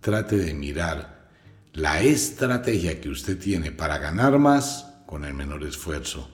Trate 0.00 0.36
de 0.36 0.54
mirar 0.54 1.28
la 1.72 2.00
estrategia 2.02 3.00
que 3.00 3.08
usted 3.08 3.38
tiene 3.38 3.72
para 3.72 3.98
ganar 3.98 4.38
más 4.38 5.02
con 5.06 5.24
el 5.24 5.34
menor 5.34 5.64
esfuerzo 5.64 6.30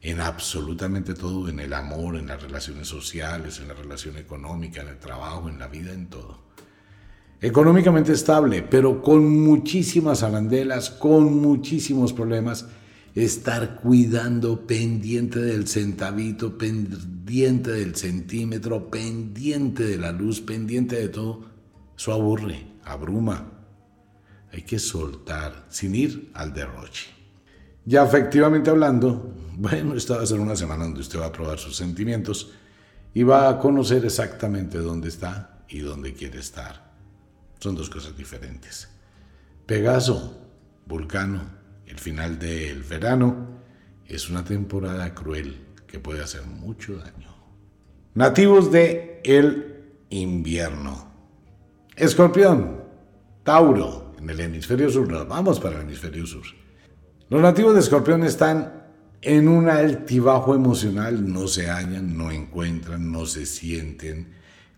en 0.00 0.20
absolutamente 0.20 1.14
todo, 1.14 1.48
en 1.48 1.58
el 1.58 1.72
amor, 1.72 2.16
en 2.16 2.28
las 2.28 2.40
relaciones 2.40 2.86
sociales, 2.86 3.58
en 3.58 3.68
la 3.68 3.74
relación 3.74 4.16
económica, 4.16 4.82
en 4.82 4.88
el 4.88 4.98
trabajo, 4.98 5.48
en 5.48 5.58
la 5.58 5.66
vida, 5.66 5.92
en 5.92 6.06
todo. 6.06 6.46
Económicamente 7.40 8.12
estable, 8.12 8.62
pero 8.62 9.02
con 9.02 9.28
muchísimas 9.42 10.22
arandelas, 10.22 10.90
con 10.90 11.34
muchísimos 11.40 12.12
problemas, 12.12 12.66
estar 13.16 13.80
cuidando, 13.80 14.66
pendiente 14.66 15.40
del 15.40 15.66
centavito, 15.66 16.58
pendiente 16.58 17.72
del 17.72 17.96
centímetro, 17.96 18.90
pendiente 18.90 19.84
de 19.84 19.96
la 19.96 20.12
luz, 20.12 20.42
pendiente 20.42 20.96
de 20.96 21.08
todo, 21.08 21.46
eso 21.96 22.12
aburre, 22.12 22.66
abruma. 22.84 23.52
Hay 24.52 24.62
que 24.62 24.78
soltar 24.78 25.64
sin 25.70 25.94
ir 25.94 26.30
al 26.34 26.52
derroche. 26.52 27.08
Ya 27.86 28.04
efectivamente 28.04 28.68
hablando, 28.68 29.34
bueno, 29.56 29.94
esta 29.94 30.18
va 30.18 30.22
a 30.22 30.26
ser 30.26 30.38
una 30.38 30.56
semana 30.56 30.84
donde 30.84 31.00
usted 31.00 31.18
va 31.18 31.26
a 31.26 31.32
probar 31.32 31.58
sus 31.58 31.74
sentimientos 31.74 32.52
y 33.14 33.22
va 33.22 33.48
a 33.48 33.58
conocer 33.58 34.04
exactamente 34.04 34.76
dónde 34.78 35.08
está 35.08 35.64
y 35.70 35.78
dónde 35.78 36.12
quiere 36.12 36.38
estar. 36.38 36.92
Son 37.60 37.74
dos 37.74 37.88
cosas 37.88 38.14
diferentes. 38.14 38.88
Pegaso, 39.64 40.38
Vulcano, 40.84 41.55
el 41.86 41.98
final 41.98 42.38
del 42.38 42.82
verano, 42.82 43.60
es 44.06 44.28
una 44.30 44.44
temporada 44.44 45.14
cruel 45.14 45.56
que 45.86 45.98
puede 45.98 46.22
hacer 46.22 46.42
mucho 46.42 46.96
daño. 46.96 47.34
Nativos 48.14 48.70
de 48.70 49.20
el 49.24 49.84
invierno. 50.10 51.12
Escorpión, 51.96 52.82
Tauro, 53.42 54.14
en 54.18 54.30
el 54.30 54.40
hemisferio 54.40 54.90
sur. 54.90 55.26
Vamos 55.26 55.60
para 55.60 55.76
el 55.76 55.82
hemisferio 55.82 56.26
sur. 56.26 56.44
Los 57.28 57.40
nativos 57.40 57.74
de 57.74 57.80
Escorpión 57.80 58.22
están 58.22 58.76
en 59.22 59.48
un 59.48 59.68
altibajo 59.68 60.54
emocional 60.54 61.32
no 61.32 61.48
se 61.48 61.68
hallan, 61.68 62.16
no 62.16 62.30
encuentran, 62.30 63.10
no 63.10 63.26
se 63.26 63.46
sienten. 63.46 64.34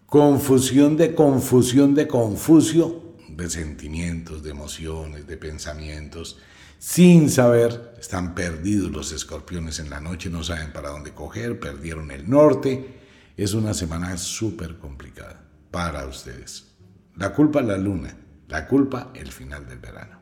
Confusión 0.06 0.96
de 0.96 1.14
confusión 1.14 1.94
de 1.94 2.08
confusión 2.08 2.94
de 3.28 3.50
sentimientos, 3.50 4.42
de 4.42 4.50
emociones, 4.50 5.26
de 5.26 5.36
pensamientos. 5.36 6.38
Sin 6.78 7.28
saber, 7.28 7.94
están 8.00 8.34
perdidos 8.34 8.90
los 8.90 9.12
escorpiones 9.12 9.78
en 9.80 9.90
la 9.90 10.00
noche, 10.00 10.30
no 10.30 10.42
saben 10.42 10.72
para 10.72 10.90
dónde 10.90 11.12
coger, 11.12 11.58
perdieron 11.58 12.10
el 12.10 12.28
norte. 12.28 12.98
Es 13.36 13.54
una 13.54 13.74
semana 13.74 14.16
súper 14.16 14.78
complicada 14.78 15.44
para 15.70 16.06
ustedes. 16.06 16.68
La 17.16 17.32
culpa 17.32 17.62
la 17.62 17.76
luna, 17.76 18.16
la 18.48 18.66
culpa 18.66 19.12
el 19.14 19.32
final 19.32 19.68
del 19.68 19.78
verano. 19.78 20.18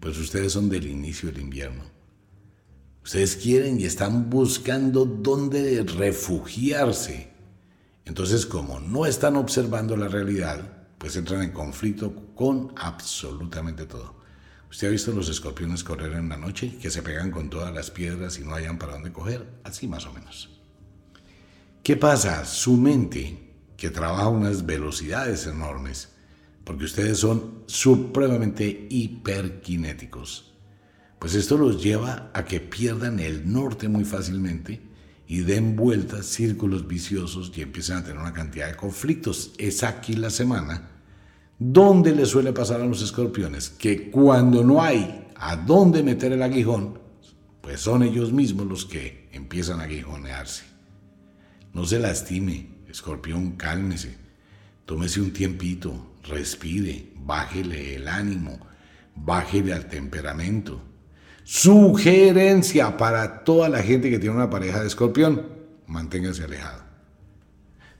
Pues 0.00 0.18
ustedes 0.18 0.52
son 0.52 0.68
del 0.68 0.86
inicio 0.86 1.30
del 1.30 1.40
invierno 1.42 1.98
Ustedes 3.08 3.36
quieren 3.36 3.80
y 3.80 3.86
están 3.86 4.28
buscando 4.28 5.06
dónde 5.06 5.82
refugiarse. 5.82 7.32
Entonces, 8.04 8.44
como 8.44 8.80
no 8.80 9.06
están 9.06 9.36
observando 9.36 9.96
la 9.96 10.08
realidad, 10.08 10.86
pues 10.98 11.16
entran 11.16 11.42
en 11.42 11.52
conflicto 11.52 12.34
con 12.34 12.70
absolutamente 12.76 13.86
todo. 13.86 14.17
¿Usted 14.70 14.88
ha 14.88 14.90
visto 14.90 15.12
los 15.12 15.30
escorpiones 15.30 15.82
correr 15.82 16.12
en 16.12 16.28
la 16.28 16.36
noche, 16.36 16.76
que 16.80 16.90
se 16.90 17.02
pegan 17.02 17.30
con 17.30 17.48
todas 17.48 17.72
las 17.74 17.90
piedras 17.90 18.38
y 18.38 18.44
no 18.44 18.54
hayan 18.54 18.78
para 18.78 18.92
dónde 18.92 19.12
coger? 19.12 19.46
Así 19.64 19.88
más 19.88 20.04
o 20.06 20.12
menos. 20.12 20.50
¿Qué 21.82 21.96
pasa? 21.96 22.44
Su 22.44 22.76
mente 22.76 23.54
que 23.78 23.88
trabaja 23.88 24.24
a 24.24 24.28
unas 24.28 24.66
velocidades 24.66 25.46
enormes, 25.46 26.10
porque 26.64 26.84
ustedes 26.84 27.18
son 27.18 27.62
supremamente 27.66 28.86
hiperkinéticos. 28.90 30.52
Pues 31.18 31.34
esto 31.34 31.56
los 31.56 31.82
lleva 31.82 32.30
a 32.34 32.44
que 32.44 32.60
pierdan 32.60 33.20
el 33.20 33.50
norte 33.50 33.88
muy 33.88 34.04
fácilmente 34.04 34.82
y 35.26 35.40
den 35.40 35.76
vueltas, 35.76 36.26
círculos 36.26 36.86
viciosos 36.86 37.52
y 37.56 37.62
empiezan 37.62 37.98
a 37.98 38.04
tener 38.04 38.20
una 38.20 38.34
cantidad 38.34 38.68
de 38.68 38.76
conflictos. 38.76 39.52
Es 39.56 39.82
aquí 39.82 40.14
la 40.14 40.30
semana 40.30 40.97
donde 41.58 42.14
le 42.14 42.24
suele 42.24 42.52
pasar 42.52 42.80
a 42.80 42.86
los 42.86 43.02
escorpiones 43.02 43.70
que 43.70 44.10
cuando 44.10 44.62
no 44.62 44.82
hay 44.82 45.26
a 45.34 45.56
dónde 45.56 46.02
meter 46.02 46.32
el 46.32 46.42
aguijón, 46.42 46.98
pues 47.60 47.80
son 47.80 48.02
ellos 48.02 48.32
mismos 48.32 48.66
los 48.66 48.84
que 48.84 49.28
empiezan 49.32 49.80
a 49.80 49.84
aguijonearse. 49.84 50.64
No 51.72 51.84
se 51.84 51.98
lastime, 51.98 52.68
escorpión, 52.88 53.52
cálmese, 53.52 54.16
tómese 54.86 55.20
un 55.20 55.32
tiempito, 55.32 56.14
respire, 56.24 57.12
bájele 57.16 57.96
el 57.96 58.08
ánimo, 58.08 58.58
bájele 59.14 59.72
al 59.72 59.88
temperamento. 59.88 60.82
Sugerencia 61.44 62.96
para 62.96 63.42
toda 63.44 63.68
la 63.68 63.82
gente 63.82 64.10
que 64.10 64.18
tiene 64.18 64.36
una 64.36 64.50
pareja 64.50 64.80
de 64.80 64.86
escorpión, 64.86 65.46
manténgase 65.86 66.44
alejado. 66.44 66.87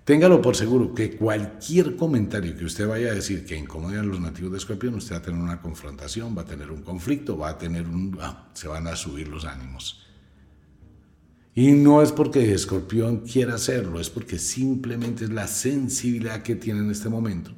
Téngalo 0.08 0.40
por 0.40 0.56
seguro 0.56 0.94
que 0.94 1.18
cualquier 1.18 1.94
comentario 1.94 2.56
que 2.56 2.64
usted 2.64 2.88
vaya 2.88 3.10
a 3.10 3.14
decir 3.14 3.44
que 3.44 3.54
incomode 3.54 3.98
a 3.98 4.02
los 4.02 4.18
nativos 4.18 4.52
de 4.52 4.56
Escorpión, 4.56 4.94
usted 4.94 5.16
va 5.16 5.18
a 5.18 5.22
tener 5.22 5.38
una 5.38 5.60
confrontación, 5.60 6.34
va 6.34 6.40
a 6.40 6.46
tener 6.46 6.70
un 6.70 6.80
conflicto, 6.80 7.36
va 7.36 7.50
a 7.50 7.58
tener 7.58 7.86
un... 7.86 8.16
Ah, 8.18 8.48
se 8.54 8.68
van 8.68 8.86
a 8.86 8.96
subir 8.96 9.28
los 9.28 9.44
ánimos. 9.44 10.06
Y 11.54 11.72
no 11.72 12.00
es 12.00 12.12
porque 12.12 12.54
Escorpión 12.54 13.18
quiera 13.18 13.56
hacerlo, 13.56 14.00
es 14.00 14.08
porque 14.08 14.38
simplemente 14.38 15.24
es 15.24 15.30
la 15.30 15.46
sensibilidad 15.46 16.42
que 16.42 16.56
tiene 16.56 16.80
en 16.80 16.90
este 16.90 17.10
momento 17.10 17.52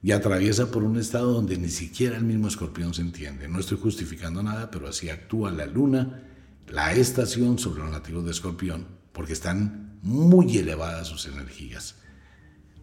y 0.00 0.12
atraviesa 0.12 0.70
por 0.70 0.84
un 0.84 0.96
estado 0.96 1.32
donde 1.32 1.58
ni 1.58 1.70
siquiera 1.70 2.16
el 2.16 2.22
mismo 2.22 2.46
Escorpión 2.46 2.94
se 2.94 3.02
entiende. 3.02 3.48
No 3.48 3.58
estoy 3.58 3.78
justificando 3.78 4.44
nada, 4.44 4.70
pero 4.70 4.86
así 4.86 5.10
actúa 5.10 5.50
la 5.50 5.66
luna, 5.66 6.22
la 6.68 6.92
estación 6.92 7.58
sobre 7.58 7.82
los 7.82 7.90
nativos 7.90 8.24
de 8.26 8.30
Escorpión, 8.30 8.86
porque 9.12 9.32
están 9.32 9.83
muy 10.04 10.58
elevadas 10.58 11.08
sus 11.08 11.26
energías. 11.26 11.96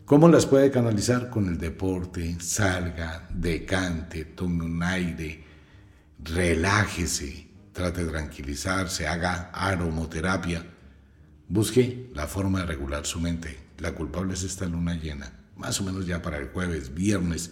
¿Cómo 0.06 0.28
las 0.28 0.48
puede 0.48 0.72
canalizar? 0.72 1.30
Con 1.30 1.48
el 1.48 1.58
deporte, 1.58 2.36
salga, 2.42 3.30
decante, 3.34 4.26
tome 4.26 4.66
un 4.66 4.82
aire, 4.84 5.44
relájese, 6.20 7.48
trate 7.72 8.04
de 8.04 8.12
tranquilizarse, 8.12 9.08
haga 9.08 9.52
aromoterapia. 9.54 10.66
Busque 11.48 12.10
la 12.14 12.28
forma 12.28 12.62
de 12.62 12.66
regular 12.66 13.06
su 13.06 13.22
mente. 13.22 13.58
La 13.78 13.94
culpable 13.94 14.34
es 14.34 14.44
esta 14.44 14.66
luna 14.66 14.96
llena. 14.96 15.32
Más 15.56 15.80
o 15.80 15.84
menos 15.84 16.08
ya 16.08 16.22
para 16.22 16.40
el 16.40 16.50
jueves, 16.50 16.94
viernes, 16.94 17.52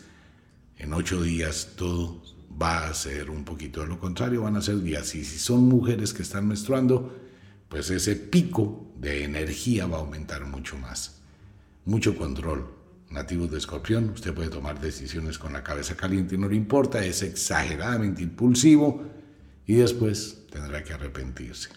en 0.78 0.93
ocho 0.93 1.22
días 1.22 1.74
todo 1.76 2.24
va 2.61 2.88
a 2.88 2.93
ser 2.95 3.30
un 3.30 3.45
poquito 3.45 3.82
de 3.82 3.88
lo 3.88 3.99
contrario, 3.99 4.41
van 4.41 4.57
a 4.57 4.61
ser 4.61 4.82
días. 4.82 5.13
Y 5.13 5.24
si 5.24 5.38
son 5.38 5.67
mujeres 5.67 6.11
que 6.11 6.24
están 6.24 6.47
menstruando, 6.47 7.15
pues 7.70 7.91
ese 7.91 8.15
pico 8.15 8.89
de 9.00 9.24
energía 9.24 9.86
va 9.88 9.97
a 9.97 10.02
aumentar 10.02 10.45
mucho 10.45 10.78
más. 10.78 11.22
Mucho 11.86 12.16
control. 12.16 12.76
Nativos 13.10 13.50
de 13.50 13.58
escorpión, 13.58 14.10
usted 14.10 14.34
puede 14.34 14.50
tomar 14.50 14.80
decisiones 14.80 15.39
con 15.39 15.54
la 15.54 15.64
cabeza 15.64 15.95
caliente 15.95 16.38
no 16.38 16.47
le 16.47 16.56
importa, 16.56 17.04
es 17.04 17.24
exageradamente 17.24 18.22
impulsivo 18.22 19.04
y 19.66 19.76
después 19.76 20.45
tendrá 20.52 20.84
que 20.84 20.93
arrepentirse. 20.93 21.70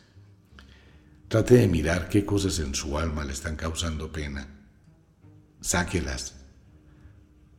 Trate 1.28 1.54
de 1.54 1.68
mirar 1.68 2.10
qué 2.10 2.26
cosas 2.26 2.58
en 2.58 2.74
su 2.74 2.98
alma 2.98 3.24
le 3.24 3.32
están 3.32 3.56
causando 3.56 4.12
pena. 4.12 4.46
Sáquelas. 5.62 6.34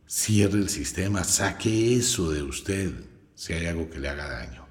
Cierre 0.06 0.58
el 0.58 0.68
sistema, 0.68 1.24
saque 1.24 1.96
eso 1.96 2.30
de 2.30 2.42
usted 2.42 2.92
si 3.34 3.54
hay 3.54 3.66
algo 3.66 3.90
que 3.90 3.98
le 3.98 4.08
haga 4.08 4.28
daño. 4.28 4.64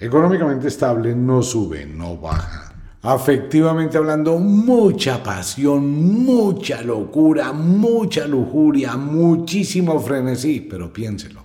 Económicamente 0.00 0.66
estable 0.66 1.14
no 1.14 1.40
sube, 1.42 1.86
no 1.86 2.16
baja 2.16 2.63
afectivamente 3.04 3.98
hablando, 3.98 4.38
mucha 4.38 5.22
pasión, 5.22 6.24
mucha 6.24 6.80
locura, 6.80 7.52
mucha 7.52 8.26
lujuria, 8.26 8.96
muchísimo 8.96 10.00
frenesí, 10.00 10.60
pero 10.60 10.90
piénselo. 10.90 11.44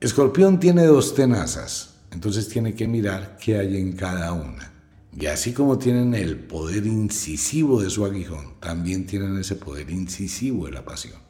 Escorpión 0.00 0.58
tiene 0.58 0.86
dos 0.86 1.14
tenazas, 1.14 2.00
entonces 2.10 2.48
tiene 2.48 2.74
que 2.74 2.88
mirar 2.88 3.36
qué 3.38 3.58
hay 3.58 3.76
en 3.76 3.92
cada 3.92 4.32
una. 4.32 4.72
Y 5.14 5.26
así 5.26 5.52
como 5.52 5.78
tienen 5.78 6.14
el 6.14 6.38
poder 6.38 6.86
incisivo 6.86 7.82
de 7.82 7.90
su 7.90 8.06
aguijón, 8.06 8.54
también 8.58 9.04
tienen 9.04 9.36
ese 9.36 9.56
poder 9.56 9.90
incisivo 9.90 10.64
de 10.64 10.72
la 10.72 10.86
pasión. 10.86 11.20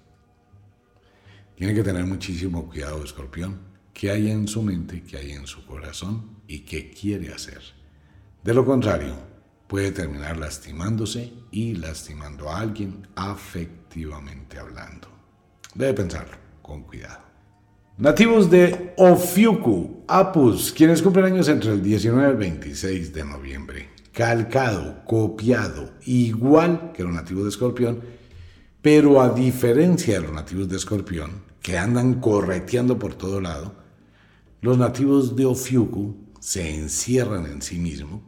Tiene 1.56 1.74
que 1.74 1.82
tener 1.82 2.06
muchísimo 2.06 2.68
cuidado, 2.68 3.02
escorpión, 3.02 3.58
qué 3.92 4.12
hay 4.12 4.30
en 4.30 4.46
su 4.46 4.62
mente, 4.62 5.02
qué 5.02 5.16
hay 5.16 5.32
en 5.32 5.48
su 5.48 5.66
corazón 5.66 6.38
y 6.46 6.60
qué 6.60 6.90
quiere 6.90 7.32
hacer. 7.32 7.60
De 8.44 8.54
lo 8.54 8.64
contrario, 8.64 9.31
puede 9.72 9.90
terminar 9.90 10.36
lastimándose 10.36 11.32
y 11.50 11.76
lastimando 11.76 12.50
a 12.50 12.60
alguien 12.60 13.08
afectivamente 13.16 14.58
hablando. 14.58 15.08
Debe 15.74 15.94
pensarlo 15.94 16.36
con 16.60 16.82
cuidado. 16.82 17.22
Nativos 17.96 18.50
de 18.50 18.92
Ofiuku, 18.98 20.04
Apus, 20.06 20.72
quienes 20.72 21.00
cumplen 21.00 21.24
años 21.24 21.48
entre 21.48 21.72
el 21.72 21.82
19 21.82 22.22
y 22.22 22.30
el 22.32 22.36
26 22.36 23.14
de 23.14 23.24
noviembre. 23.24 23.88
Calcado, 24.12 25.06
copiado, 25.06 25.94
igual 26.04 26.92
que 26.92 27.04
los 27.04 27.14
nativos 27.14 27.44
de 27.44 27.48
Escorpión, 27.48 28.02
pero 28.82 29.22
a 29.22 29.30
diferencia 29.30 30.20
de 30.20 30.26
los 30.26 30.34
nativos 30.34 30.68
de 30.68 30.76
Escorpión, 30.76 31.44
que 31.62 31.78
andan 31.78 32.20
correteando 32.20 32.98
por 32.98 33.14
todo 33.14 33.40
lado, 33.40 33.74
los 34.60 34.76
nativos 34.76 35.34
de 35.34 35.46
Ofiuku 35.46 36.14
se 36.40 36.74
encierran 36.74 37.46
en 37.46 37.62
sí 37.62 37.78
mismos 37.78 38.20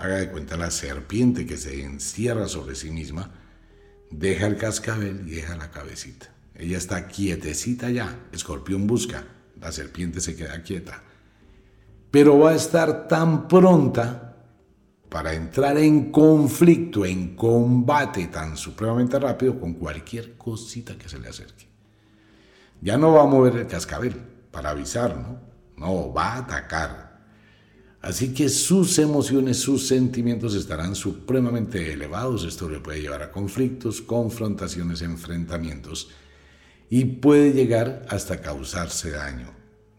haga 0.00 0.16
de 0.16 0.30
cuenta 0.30 0.56
la 0.56 0.70
serpiente 0.70 1.44
que 1.44 1.58
se 1.58 1.82
encierra 1.82 2.48
sobre 2.48 2.74
sí 2.74 2.90
misma, 2.90 3.30
deja 4.10 4.46
el 4.46 4.56
cascabel 4.56 5.24
y 5.26 5.32
deja 5.32 5.56
la 5.56 5.70
cabecita. 5.70 6.32
Ella 6.54 6.78
está 6.78 7.06
quietecita 7.06 7.90
ya, 7.90 8.18
escorpión 8.32 8.86
busca, 8.86 9.24
la 9.60 9.70
serpiente 9.72 10.22
se 10.22 10.34
queda 10.34 10.62
quieta. 10.62 11.02
Pero 12.10 12.38
va 12.38 12.50
a 12.50 12.54
estar 12.54 13.08
tan 13.08 13.46
pronta 13.46 14.38
para 15.10 15.34
entrar 15.34 15.76
en 15.76 16.10
conflicto, 16.10 17.04
en 17.04 17.36
combate 17.36 18.28
tan 18.28 18.56
supremamente 18.56 19.18
rápido 19.18 19.60
con 19.60 19.74
cualquier 19.74 20.36
cosita 20.38 20.96
que 20.96 21.10
se 21.10 21.18
le 21.18 21.28
acerque. 21.28 21.68
Ya 22.80 22.96
no 22.96 23.12
va 23.12 23.22
a 23.22 23.26
mover 23.26 23.56
el 23.56 23.66
cascabel 23.66 24.14
para 24.50 24.70
avisar, 24.70 25.14
¿no? 25.14 25.40
No, 25.76 26.12
va 26.12 26.34
a 26.34 26.38
atacar, 26.38 27.09
Así 28.02 28.32
que 28.32 28.48
sus 28.48 28.98
emociones, 28.98 29.58
sus 29.58 29.86
sentimientos 29.86 30.54
estarán 30.54 30.94
supremamente 30.94 31.92
elevados. 31.92 32.44
Esto 32.44 32.68
le 32.68 32.80
puede 32.80 33.02
llevar 33.02 33.22
a 33.22 33.30
conflictos, 33.30 34.00
confrontaciones, 34.00 35.02
enfrentamientos 35.02 36.10
y 36.88 37.04
puede 37.04 37.52
llegar 37.52 38.06
hasta 38.08 38.40
causarse 38.40 39.10
daño. 39.10 39.50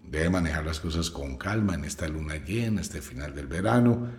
Debe 0.04 0.32
manejar 0.32 0.66
las 0.66 0.80
cosas 0.80 1.12
con 1.12 1.38
calma 1.38 1.76
en 1.76 1.86
esta 1.86 2.08
luna 2.08 2.44
llena, 2.44 2.82
este 2.82 3.02
final 3.02 3.36
del 3.36 3.48
verano. 3.48 4.10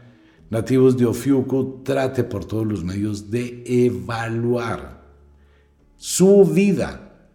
Nativos 0.48 0.96
de 0.96 1.06
Ofiuco, 1.06 1.82
trate 1.84 2.22
por 2.22 2.44
todos 2.44 2.66
los 2.66 2.84
medios 2.84 3.30
de 3.30 3.64
evaluar 3.66 5.02
su 5.96 6.44
vida 6.44 7.28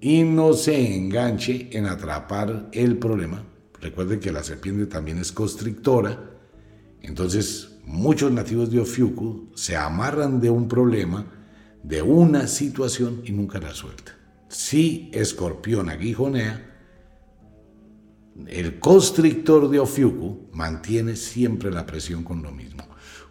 y 0.00 0.24
no 0.24 0.52
se 0.52 0.94
enganche 0.94 1.70
en 1.72 1.86
atrapar 1.86 2.68
el 2.72 2.98
problema 2.98 3.44
Recuerden 3.80 4.20
que 4.20 4.32
la 4.32 4.42
serpiente 4.42 4.86
también 4.86 5.18
es 5.18 5.32
constrictora. 5.32 6.18
Entonces, 7.02 7.78
muchos 7.84 8.32
nativos 8.32 8.70
de 8.70 8.80
Ofiuku 8.80 9.50
se 9.54 9.76
amarran 9.76 10.40
de 10.40 10.50
un 10.50 10.68
problema, 10.68 11.26
de 11.82 12.02
una 12.02 12.48
situación 12.48 13.22
y 13.24 13.32
nunca 13.32 13.58
la 13.60 13.72
sueltan. 13.72 14.14
Si 14.48 15.10
escorpión 15.12 15.90
aguijonea, 15.90 16.64
el 18.46 18.78
constrictor 18.78 19.68
de 19.68 19.78
Ofiuku 19.78 20.48
mantiene 20.52 21.16
siempre 21.16 21.70
la 21.70 21.86
presión 21.86 22.24
con 22.24 22.42
lo 22.42 22.52
mismo. 22.52 22.84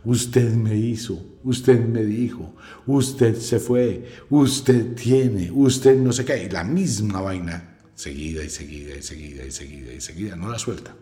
Usted 0.03 0.53
me 0.53 0.77
hizo, 0.77 1.39
usted 1.43 1.85
me 1.85 2.05
dijo, 2.05 2.55
usted 2.85 3.35
se 3.35 3.59
fue, 3.59 4.05
usted 4.29 4.95
tiene, 4.95 5.51
usted 5.51 5.97
no 5.97 6.13
sé 6.13 6.23
qué, 6.23 6.49
la 6.49 6.63
misma 6.63 7.19
vaina 7.19 7.76
seguida 7.97 8.43
y 8.43 8.49
seguida 8.49 8.95
y 8.95 9.01
seguida 9.01 9.43
y 9.43 9.51
seguida 9.51 9.91
y 9.91 9.99
seguida, 9.99 10.35
no 10.35 10.49
la 10.49 10.59
suelta. 10.59 10.95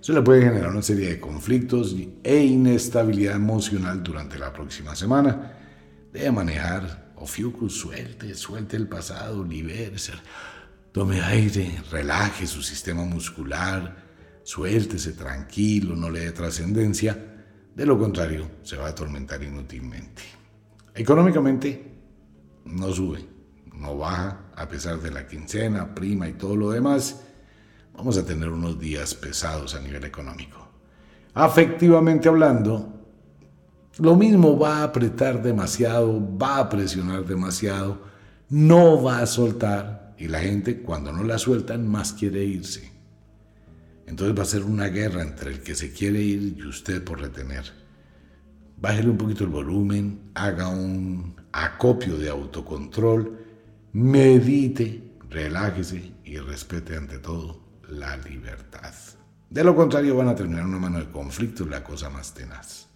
Eso 0.00 0.14
le 0.14 0.22
puede 0.22 0.42
generar 0.42 0.70
una 0.70 0.82
serie 0.82 1.10
de 1.10 1.20
conflictos 1.20 1.94
e 2.22 2.38
inestabilidad 2.42 3.36
emocional 3.36 4.02
durante 4.02 4.38
la 4.38 4.52
próxima 4.52 4.96
semana. 4.96 5.58
Debe 6.10 6.32
manejar 6.32 7.12
Ofiucus, 7.16 7.74
suelte, 7.74 8.34
suelte 8.34 8.76
el 8.76 8.88
pasado, 8.88 9.44
libérese, 9.44 10.14
tome 10.90 11.20
aire, 11.20 11.82
relaje 11.90 12.46
su 12.46 12.62
sistema 12.62 13.04
muscular, 13.04 13.96
suéltese 14.42 15.12
tranquilo, 15.12 15.94
no 15.96 16.08
le 16.08 16.20
dé 16.20 16.32
trascendencia. 16.32 17.16
De 17.74 17.84
lo 17.84 17.98
contrario, 17.98 18.50
se 18.62 18.76
va 18.76 18.86
a 18.86 18.90
atormentar 18.90 19.42
inútilmente. 19.42 20.22
Económicamente 20.94 21.92
no 22.64 22.90
sube, 22.90 23.33
no 23.78 23.98
baja, 23.98 24.40
a 24.56 24.68
pesar 24.68 25.00
de 25.00 25.10
la 25.10 25.26
quincena, 25.26 25.94
prima 25.94 26.28
y 26.28 26.34
todo 26.34 26.56
lo 26.56 26.70
demás. 26.70 27.22
Vamos 27.94 28.16
a 28.18 28.24
tener 28.24 28.48
unos 28.48 28.78
días 28.78 29.14
pesados 29.14 29.74
a 29.74 29.80
nivel 29.80 30.04
económico. 30.04 30.68
Afectivamente 31.34 32.28
hablando, 32.28 32.94
lo 33.98 34.16
mismo 34.16 34.58
va 34.58 34.78
a 34.78 34.84
apretar 34.84 35.42
demasiado, 35.42 36.20
va 36.36 36.58
a 36.58 36.68
presionar 36.68 37.24
demasiado, 37.24 38.02
no 38.48 39.02
va 39.02 39.20
a 39.20 39.26
soltar 39.26 40.14
y 40.18 40.28
la 40.28 40.40
gente 40.40 40.82
cuando 40.82 41.12
no 41.12 41.22
la 41.24 41.38
sueltan 41.38 41.86
más 41.88 42.12
quiere 42.12 42.44
irse. 42.44 42.92
Entonces 44.06 44.36
va 44.36 44.42
a 44.42 44.46
ser 44.46 44.64
una 44.64 44.88
guerra 44.88 45.22
entre 45.22 45.50
el 45.50 45.60
que 45.60 45.74
se 45.74 45.92
quiere 45.92 46.20
ir 46.20 46.56
y 46.58 46.66
usted 46.66 47.02
por 47.02 47.20
retener. 47.20 47.64
Bájele 48.76 49.10
un 49.10 49.16
poquito 49.16 49.44
el 49.44 49.50
volumen, 49.50 50.30
haga 50.34 50.68
un 50.68 51.36
acopio 51.52 52.18
de 52.18 52.28
autocontrol, 52.28 53.43
medite, 53.94 55.02
relájese 55.30 56.12
y 56.24 56.36
respete 56.38 56.96
ante 56.96 57.18
todo 57.18 57.60
la 57.88 58.16
libertad. 58.16 58.92
De 59.48 59.62
lo 59.62 59.74
contrario 59.74 60.16
van 60.16 60.28
a 60.28 60.34
terminar 60.34 60.66
una 60.66 60.78
mano 60.78 60.98
de 60.98 61.10
conflicto 61.10 61.64
y 61.64 61.68
la 61.68 61.84
cosa 61.84 62.10
más 62.10 62.34
tenaz. 62.34 62.88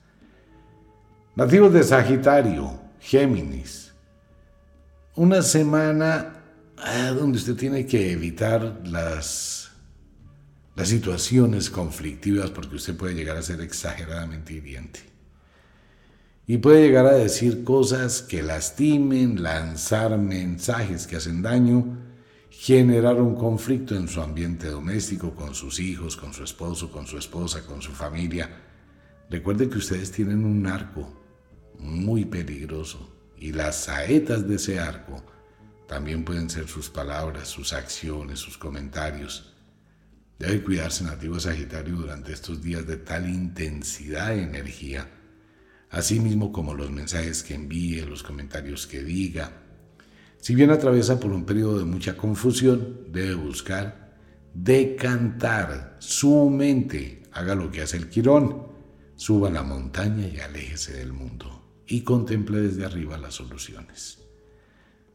Nativos 1.36 1.72
de 1.72 1.84
Sagitario, 1.84 2.80
Géminis. 2.99 3.92
Una 5.14 5.40
semana 5.42 6.34
ah, 6.78 7.12
donde 7.16 7.38
usted 7.38 7.55
tiene 7.55 7.86
que 7.86 8.11
evitar 8.11 8.80
las, 8.84 9.70
las 10.74 10.88
situaciones 10.88 11.70
conflictivas 11.70 12.51
porque 12.51 12.74
usted 12.74 12.96
puede 12.96 13.14
llegar 13.14 13.36
a 13.36 13.42
ser 13.42 13.61
exageradamente 13.61 14.53
hiriente. 14.53 15.07
Y 16.51 16.57
puede 16.57 16.86
llegar 16.86 17.05
a 17.05 17.12
decir 17.12 17.62
cosas 17.62 18.22
que 18.22 18.42
lastimen, 18.42 19.42
lanzar 19.42 20.16
mensajes 20.16 21.07
que 21.07 21.16
hacen 21.16 21.42
daño, 21.42 21.99
generar 22.49 23.20
un 23.20 23.34
conflicto 23.34 23.94
en 23.94 24.09
su 24.09 24.22
ambiente 24.22 24.68
doméstico, 24.68 25.34
con 25.34 25.55
sus 25.55 25.78
hijos, 25.78 26.16
con 26.16 26.32
su 26.32 26.42
esposo, 26.42 26.90
con 26.90 27.07
su 27.07 27.18
esposa, 27.18 27.66
con 27.66 27.82
su 27.82 27.92
familia. 27.92 28.49
Recuerde 29.28 29.68
que 29.68 29.76
ustedes 29.76 30.11
tienen 30.11 30.42
un 30.46 30.66
arco 30.66 31.22
muy 31.80 32.24
peligroso. 32.24 33.14
Y 33.36 33.53
las 33.53 33.84
saetas 33.84 34.49
de 34.49 34.55
ese 34.55 34.80
arco 34.80 35.22
también 35.86 36.24
pueden 36.24 36.49
ser 36.49 36.66
sus 36.66 36.88
palabras, 36.88 37.46
sus 37.49 37.74
acciones, 37.74 38.38
sus 38.38 38.57
comentarios. 38.57 39.55
Debe 40.38 40.62
cuidarse 40.62 41.05
nativo 41.05 41.38
Sagitario 41.38 41.96
durante 41.96 42.32
estos 42.32 42.62
días 42.62 42.86
de 42.86 42.96
tal 42.96 43.28
intensidad 43.28 44.28
de 44.28 44.44
energía, 44.44 45.11
así 45.91 46.20
mismo 46.20 46.53
como 46.53 46.74
los 46.74 46.91
mensajes 46.91 47.43
que 47.43 47.55
envíe, 47.55 48.05
los 48.07 48.22
comentarios 48.22 48.86
que 48.86 49.03
diga. 49.03 49.53
Si 50.39 50.55
bien 50.55 50.70
atraviesa 50.70 51.18
por 51.18 51.32
un 51.32 51.45
periodo 51.45 51.78
de 51.78 51.84
mucha 51.84 52.16
confusión, 52.16 53.07
debe 53.11 53.34
buscar 53.34 54.16
decantar 54.55 55.97
su 55.99 56.51
mente. 56.51 57.22
Haga 57.32 57.55
lo 57.55 57.70
que 57.70 57.82
hace 57.82 57.97
el 57.97 58.09
Quirón, 58.09 58.66
suba 59.16 59.51
la 59.51 59.62
montaña 59.62 60.26
y 60.26 60.41
aléjese 60.41 60.95
del 60.95 61.12
mundo 61.12 61.82
y 61.86 62.03
contemple 62.03 62.61
desde 62.61 62.84
arriba 62.84 63.18
las 63.18 63.34
soluciones. 63.34 64.18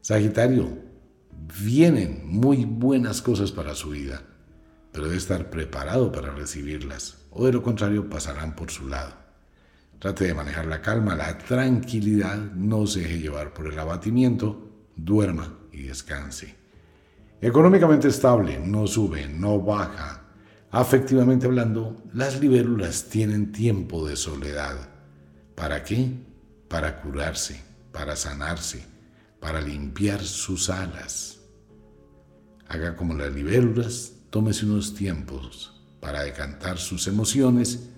Sagitario, 0.00 0.76
vienen 1.62 2.22
muy 2.26 2.64
buenas 2.64 3.22
cosas 3.22 3.52
para 3.52 3.74
su 3.74 3.90
vida, 3.90 4.22
pero 4.92 5.06
debe 5.06 5.16
estar 5.16 5.50
preparado 5.50 6.12
para 6.12 6.32
recibirlas, 6.32 7.18
o 7.30 7.46
de 7.46 7.52
lo 7.52 7.62
contrario 7.62 8.10
pasarán 8.10 8.54
por 8.54 8.70
su 8.70 8.88
lado. 8.88 9.23
Trate 10.04 10.26
de 10.26 10.34
manejar 10.34 10.66
la 10.66 10.82
calma, 10.82 11.14
la 11.14 11.38
tranquilidad, 11.38 12.36
no 12.36 12.86
se 12.86 13.00
deje 13.00 13.20
llevar 13.20 13.54
por 13.54 13.72
el 13.72 13.78
abatimiento, 13.78 14.70
duerma 14.94 15.60
y 15.72 15.84
descanse. 15.84 16.54
Económicamente 17.40 18.08
estable, 18.08 18.58
no 18.58 18.86
sube, 18.86 19.26
no 19.30 19.58
baja. 19.62 20.24
Afectivamente 20.70 21.46
hablando, 21.46 22.02
las 22.12 22.38
libélulas 22.38 23.04
tienen 23.08 23.50
tiempo 23.50 24.06
de 24.06 24.16
soledad. 24.16 24.76
¿Para 25.54 25.82
qué? 25.82 26.12
para 26.68 27.00
curarse, 27.00 27.62
para 27.90 28.14
sanarse, 28.14 28.84
para 29.40 29.62
limpiar 29.62 30.22
sus 30.22 30.68
alas. 30.68 31.40
Haga 32.68 32.94
como 32.94 33.14
las 33.14 33.32
libélulas, 33.32 34.12
tómese 34.28 34.66
unos 34.66 34.94
tiempos 34.94 35.82
para 35.98 36.24
decantar 36.24 36.76
sus 36.76 37.06
emociones, 37.06 37.93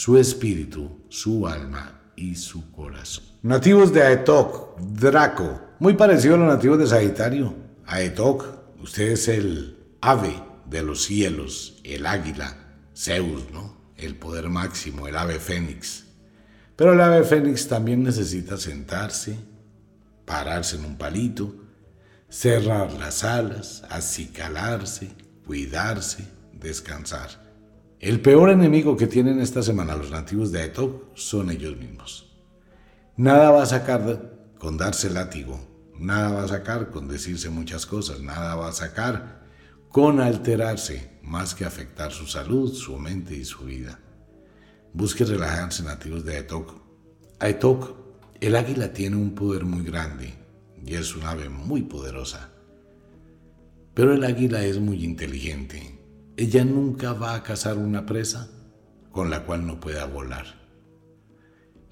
su 0.00 0.16
espíritu, 0.16 1.02
su 1.10 1.46
alma 1.46 2.00
y 2.16 2.34
su 2.34 2.72
corazón. 2.72 3.22
Nativos 3.42 3.92
de 3.92 4.02
Aetok, 4.02 4.80
Draco, 4.80 5.60
muy 5.78 5.92
parecido 5.92 6.36
a 6.36 6.38
los 6.38 6.48
nativos 6.48 6.78
de 6.78 6.86
Sagitario. 6.86 7.54
Aetok, 7.84 8.46
usted 8.82 9.10
es 9.10 9.28
el 9.28 9.76
ave 10.00 10.42
de 10.64 10.82
los 10.82 11.02
cielos, 11.04 11.82
el 11.84 12.06
águila, 12.06 12.56
Zeus, 12.96 13.50
¿no? 13.52 13.76
El 13.98 14.16
poder 14.16 14.48
máximo, 14.48 15.06
el 15.06 15.18
ave 15.18 15.38
fénix. 15.38 16.04
Pero 16.76 16.94
el 16.94 17.00
ave 17.02 17.22
fénix 17.22 17.68
también 17.68 18.02
necesita 18.02 18.56
sentarse, 18.56 19.36
pararse 20.24 20.76
en 20.76 20.86
un 20.86 20.96
palito, 20.96 21.54
cerrar 22.30 22.94
las 22.94 23.22
alas, 23.22 23.82
acicalarse, 23.90 25.10
cuidarse, 25.44 26.26
descansar. 26.54 27.49
El 28.00 28.22
peor 28.22 28.48
enemigo 28.48 28.96
que 28.96 29.06
tienen 29.06 29.42
esta 29.42 29.62
semana 29.62 29.94
los 29.94 30.10
nativos 30.10 30.50
de 30.50 30.62
Aetok 30.62 31.14
son 31.14 31.50
ellos 31.50 31.76
mismos. 31.76 32.34
Nada 33.18 33.50
va 33.50 33.62
a 33.62 33.66
sacar 33.66 34.54
con 34.58 34.78
darse 34.78 35.10
látigo, 35.10 35.60
nada 35.98 36.30
va 36.30 36.44
a 36.44 36.48
sacar 36.48 36.88
con 36.88 37.08
decirse 37.08 37.50
muchas 37.50 37.84
cosas, 37.84 38.20
nada 38.20 38.54
va 38.54 38.68
a 38.68 38.72
sacar 38.72 39.44
con 39.90 40.18
alterarse, 40.18 41.10
más 41.22 41.54
que 41.54 41.66
afectar 41.66 42.10
su 42.10 42.26
salud, 42.26 42.72
su 42.72 42.96
mente 42.98 43.36
y 43.36 43.44
su 43.44 43.66
vida. 43.66 44.00
Busque 44.94 45.26
relajarse 45.26 45.82
nativos 45.82 46.24
de 46.24 46.36
Aetok. 46.36 46.80
Aetok, 47.38 47.96
el 48.40 48.56
águila 48.56 48.94
tiene 48.94 49.16
un 49.16 49.34
poder 49.34 49.66
muy 49.66 49.84
grande 49.84 50.32
y 50.86 50.94
es 50.94 51.14
un 51.14 51.24
ave 51.24 51.50
muy 51.50 51.82
poderosa. 51.82 52.48
Pero 53.92 54.14
el 54.14 54.24
águila 54.24 54.64
es 54.64 54.78
muy 54.78 55.04
inteligente. 55.04 55.99
Ella 56.40 56.64
nunca 56.64 57.12
va 57.12 57.34
a 57.34 57.42
cazar 57.42 57.76
una 57.76 58.06
presa 58.06 58.48
con 59.12 59.28
la 59.28 59.44
cual 59.44 59.66
no 59.66 59.78
pueda 59.78 60.06
volar. 60.06 60.46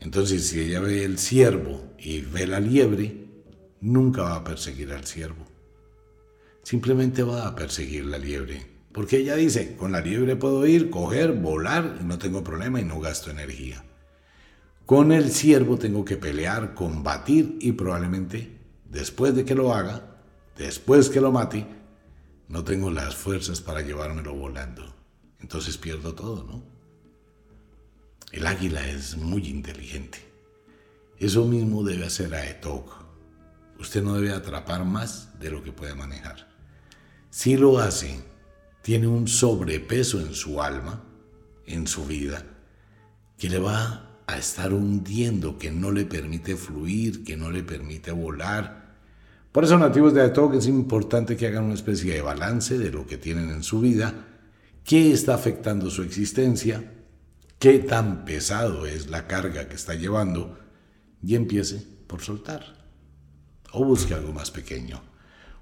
Entonces, 0.01 0.49
si 0.49 0.61
ella 0.61 0.81
ve 0.81 1.05
el 1.05 1.19
ciervo 1.19 1.93
y 1.99 2.23
ve 2.23 2.47
la 2.47 2.59
liebre, 2.59 3.27
nunca 3.83 4.23
va 4.23 4.37
a 4.37 4.45
perseguir 4.45 4.91
al 4.93 5.05
ciervo. 5.05 5.45
Simplemente 6.63 7.23
va 7.23 7.47
a 7.47 7.55
perseguir 7.55 8.07
la 8.07 8.17
liebre 8.17 8.65
porque 8.91 9.19
ella 9.19 9.37
dice, 9.37 9.77
con 9.77 9.93
la 9.93 10.01
liebre 10.01 10.35
puedo 10.35 10.67
ir, 10.67 10.89
coger, 10.89 11.35
volar 11.35 11.99
y 12.01 12.05
no 12.05 12.17
tengo 12.17 12.43
problema 12.43 12.81
y 12.81 12.85
no 12.85 13.01
gasto 13.01 13.31
energía. 13.31 13.85
Con 14.87 15.13
el 15.13 15.31
ciervo 15.31 15.77
tengo 15.77 16.07
que 16.07 16.17
pelear, 16.17 16.73
combatir 16.73 17.59
y 17.61 17.73
probablemente 17.73 18.57
después 18.89 19.35
de 19.35 19.45
que 19.45 19.55
lo 19.55 19.75
haga, 19.75 20.23
después 20.57 21.11
que 21.11 21.21
lo 21.21 21.33
mate, 21.33 21.67
no 22.49 22.65
tengo 22.65 22.91
las 22.91 23.15
fuerzas 23.15 23.61
para 23.61 23.83
llevármelo 23.83 24.35
volando. 24.35 24.95
Entonces 25.41 25.77
pierdo 25.77 26.15
todo, 26.15 26.45
¿no? 26.45 26.63
El 28.33 28.47
águila 28.47 28.87
es 28.87 29.17
muy 29.17 29.49
inteligente. 29.49 30.19
Eso 31.19 31.45
mismo 31.47 31.83
debe 31.83 32.07
hacer 32.07 32.35
a 32.35 32.49
Etok. 32.49 32.93
Usted 33.79 34.03
no 34.03 34.15
debe 34.15 34.33
atrapar 34.33 34.85
más 34.85 35.39
de 35.39 35.51
lo 35.51 35.63
que 35.63 35.73
puede 35.73 35.95
manejar. 35.95 36.49
Si 37.31 37.57
lo 37.57 37.79
hace, 37.79 38.23
tiene 38.83 39.07
un 39.07 39.29
sobrepeso 39.29 40.21
en 40.21 40.35
su 40.35 40.63
alma, 40.63 41.05
en 41.67 41.87
su 41.87 42.07
vida, 42.07 42.45
que 43.37 43.49
le 43.49 43.59
va 43.59 44.21
a 44.27 44.39
estar 44.39 44.73
hundiendo, 44.73 45.59
que 45.59 45.71
no 45.71 45.91
le 45.91 46.05
permite 46.05 46.57
fluir, 46.57 47.25
que 47.25 47.37
no 47.37 47.51
le 47.51 47.63
permite 47.63 48.11
volar. 48.13 48.78
Por 49.53 49.65
eso, 49.65 49.79
nativos 49.79 50.13
de 50.13 50.23
Atok, 50.23 50.55
es 50.55 50.67
importante 50.67 51.37
que 51.37 51.47
hagan 51.47 51.65
una 51.65 51.75
especie 51.75 52.13
de 52.13 52.21
balance 52.21 52.79
de 52.79 52.91
lo 52.91 53.07
que 53.07 53.17
tienen 53.17 53.51
en 53.51 53.63
su 53.63 53.81
vida, 53.81 54.27
qué 54.85 55.13
está 55.13 55.35
afectando 55.35 55.91
su 55.91 56.03
existencia, 56.03 56.93
qué 57.59 57.79
tan 57.79 58.25
pesado 58.25 58.87
es 58.87 59.09
la 59.09 59.27
carga 59.27 59.69
que 59.69 59.77
está 59.77 59.95
llevando, 59.95 60.59
y 61.23 61.35
empiece 61.35 61.83
por 62.07 62.21
soltar. 62.21 62.79
O 63.73 63.85
busque 63.85 64.15
algo 64.15 64.33
más 64.33 64.51
pequeño. 64.51 65.03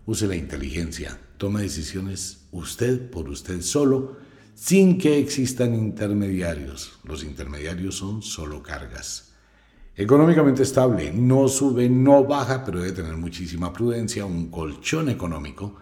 Use 0.05 0.27
la 0.27 0.37
inteligencia, 0.37 1.19
tome 1.39 1.63
decisiones 1.63 2.47
usted 2.53 3.11
por 3.11 3.29
usted 3.29 3.63
solo, 3.63 4.17
sin 4.55 4.99
que 4.99 5.19
existan 5.19 5.75
intermediarios. 5.75 6.99
Los 7.05 7.25
intermediarios 7.25 7.97
son 7.97 8.23
solo 8.23 8.63
cargas. 8.63 9.33
Económicamente 9.99 10.63
estable, 10.63 11.11
no 11.11 11.49
sube, 11.49 11.89
no 11.89 12.25
baja, 12.25 12.63
pero 12.63 12.81
debe 12.81 12.93
tener 12.93 13.17
muchísima 13.17 13.73
prudencia, 13.73 14.27
un 14.27 14.51
colchón 14.51 15.09
económico 15.09 15.75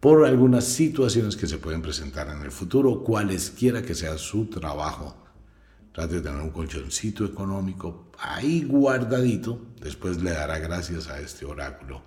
por 0.00 0.26
algunas 0.26 0.64
situaciones 0.64 1.36
que 1.36 1.46
se 1.46 1.58
pueden 1.58 1.80
presentar 1.80 2.28
en 2.28 2.42
el 2.42 2.50
futuro, 2.50 3.04
cualesquiera 3.04 3.80
que 3.80 3.94
sea 3.94 4.18
su 4.18 4.46
trabajo. 4.46 5.16
Trate 5.92 6.16
de 6.16 6.22
tener 6.22 6.40
un 6.40 6.50
colchoncito 6.50 7.24
económico 7.24 8.10
ahí 8.18 8.64
guardadito. 8.64 9.60
Después 9.80 10.20
le 10.20 10.32
dará 10.32 10.58
gracias 10.58 11.08
a 11.08 11.20
este 11.20 11.44
oráculo. 11.44 12.02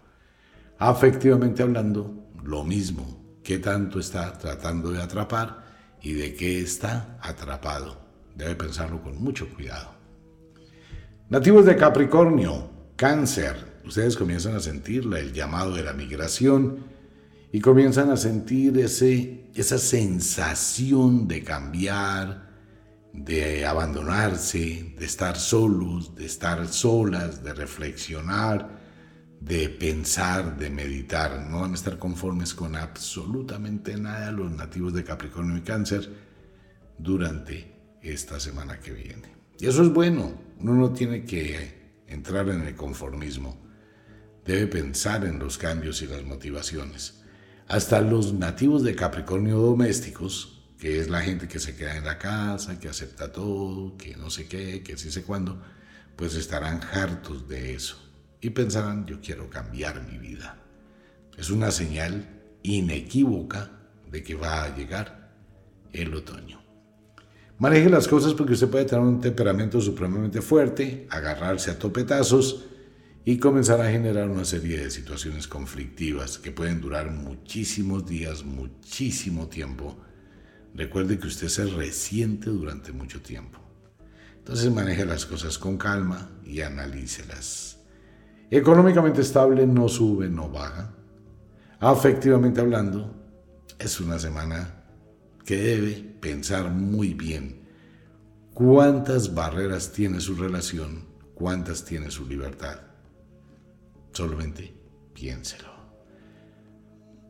Afectivamente 0.77 1.63
hablando, 1.63 2.27
lo 2.43 2.65
mismo. 2.65 3.39
¿Qué 3.41 3.59
tanto 3.59 3.99
está 3.99 4.37
tratando 4.37 4.91
de 4.91 5.01
atrapar 5.01 5.63
y 6.01 6.11
de 6.11 6.35
qué 6.35 6.59
está 6.59 7.17
atrapado? 7.21 8.01
Debe 8.35 8.55
pensarlo 8.55 9.01
con 9.01 9.23
mucho 9.23 9.47
cuidado. 9.55 9.96
Nativos 11.29 11.65
de 11.65 11.75
Capricornio, 11.75 12.69
Cáncer. 12.95 13.81
Ustedes 13.85 14.15
comienzan 14.15 14.55
a 14.55 14.61
sentir 14.61 15.03
el 15.13 15.33
llamado 15.33 15.75
de 15.75 15.83
la 15.83 15.91
migración 15.91 16.85
y 17.51 17.59
comienzan 17.59 18.09
a 18.11 18.15
sentir 18.15 18.77
ese, 18.79 19.51
esa 19.53 19.77
sensación 19.77 21.27
de 21.27 21.43
cambiar, 21.43 22.47
de 23.11 23.65
abandonarse, 23.65 24.95
de 24.97 25.05
estar 25.05 25.35
solos, 25.35 26.15
de 26.15 26.25
estar 26.25 26.65
solas, 26.69 27.43
de 27.43 27.53
reflexionar, 27.53 28.69
de 29.41 29.67
pensar, 29.67 30.57
de 30.57 30.69
meditar. 30.69 31.45
No 31.49 31.59
van 31.59 31.73
a 31.73 31.75
estar 31.75 31.97
conformes 31.97 32.53
con 32.53 32.77
absolutamente 32.77 33.97
nada 33.97 34.31
los 34.31 34.49
nativos 34.49 34.93
de 34.93 35.03
Capricornio 35.03 35.57
y 35.57 35.61
Cáncer 35.61 36.09
durante 36.97 37.99
esta 38.01 38.39
semana 38.39 38.79
que 38.79 38.93
viene. 38.93 39.35
Y 39.59 39.67
eso 39.67 39.83
es 39.83 39.91
bueno. 39.91 40.46
Uno 40.59 40.73
no 40.73 40.91
tiene 40.91 41.23
que 41.23 42.03
entrar 42.07 42.49
en 42.49 42.61
el 42.61 42.75
conformismo. 42.75 43.57
Debe 44.45 44.67
pensar 44.67 45.25
en 45.25 45.39
los 45.39 45.57
cambios 45.57 46.01
y 46.01 46.07
las 46.07 46.23
motivaciones. 46.23 47.21
Hasta 47.67 48.01
los 48.01 48.33
nativos 48.33 48.83
de 48.83 48.95
Capricornio 48.95 49.57
domésticos 49.57 50.57
que 50.77 50.99
es 50.99 51.09
la 51.09 51.21
gente 51.21 51.47
que 51.47 51.59
se 51.59 51.75
queda 51.75 51.97
en 51.97 52.05
la 52.05 52.19
casa, 52.19 52.79
que 52.79 52.87
acepta 52.87 53.31
todo, 53.31 53.97
que 53.97 54.15
no 54.15 54.29
sé 54.29 54.47
qué, 54.47 54.83
que 54.83 54.97
sí 54.97 55.11
sé 55.11 55.23
cuándo, 55.23 55.61
pues 56.15 56.35
estarán 56.35 56.81
hartos 56.93 57.47
de 57.47 57.73
eso 57.73 57.97
y 58.41 58.51
pensarán, 58.51 59.05
yo 59.05 59.19
quiero 59.19 59.49
cambiar 59.49 60.05
mi 60.07 60.17
vida. 60.17 60.57
Es 61.37 61.49
una 61.49 61.71
señal 61.71 62.27
inequívoca 62.63 63.71
de 64.09 64.23
que 64.23 64.35
va 64.35 64.63
a 64.63 64.75
llegar 64.75 65.31
el 65.93 66.13
otoño. 66.13 66.61
Maneje 67.59 67.89
las 67.89 68.07
cosas 68.07 68.33
porque 68.33 68.53
usted 68.53 68.69
puede 68.69 68.85
tener 68.85 69.03
un 69.03 69.19
temperamento 69.19 69.81
supremamente 69.81 70.41
fuerte, 70.41 71.07
agarrarse 71.09 71.71
a 71.71 71.79
topetazos 71.79 72.65
y 73.25 73.39
comenzar 73.39 73.81
a 73.81 73.89
generar 73.89 74.29
una 74.29 74.45
serie 74.45 74.77
de 74.77 74.91
situaciones 74.91 75.47
conflictivas 75.47 76.37
que 76.37 76.51
pueden 76.51 76.81
durar 76.81 77.11
muchísimos 77.11 78.05
días, 78.05 78.43
muchísimo 78.43 79.47
tiempo 79.47 79.97
Recuerde 80.77 81.17
que 81.17 81.25
usted 81.25 81.47
se 81.47 81.65
resiente 81.65 82.51
durante 82.51 82.91
mucho 82.91 83.19
tiempo. 83.19 83.59
Entonces 84.37 84.71
maneje 84.71 85.05
las 85.05 85.25
cosas 85.25 85.57
con 85.57 85.75
calma 85.75 86.29
y 86.45 86.61
analícelas. 86.61 87.79
Económicamente 88.51 89.21
estable 89.21 89.65
no 89.65 89.89
sube, 89.89 90.29
no 90.29 90.49
baja. 90.49 90.93
Afectivamente 91.79 92.61
hablando, 92.61 93.11
es 93.79 93.99
una 93.99 94.19
semana 94.19 94.83
que 95.43 95.57
debe 95.57 96.06
pensar 96.19 96.71
muy 96.71 97.13
bien 97.13 97.61
cuántas 98.53 99.33
barreras 99.33 99.91
tiene 99.91 100.19
su 100.19 100.35
relación, 100.35 101.05
cuántas 101.35 101.85
tiene 101.85 102.11
su 102.11 102.25
libertad. 102.25 102.79
Solamente 104.11 104.73
piénselo. 105.13 105.77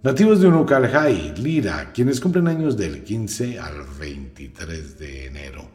Nativos 0.03 0.39
de 0.39 0.47
Unucalhai, 0.47 1.33
Lira, 1.37 1.91
quienes 1.91 2.21
cumplen 2.21 2.47
años 2.47 2.77
del 2.77 3.03
15 3.03 3.59
al 3.59 3.83
23 3.99 4.97
de 4.99 5.25
enero. 5.25 5.69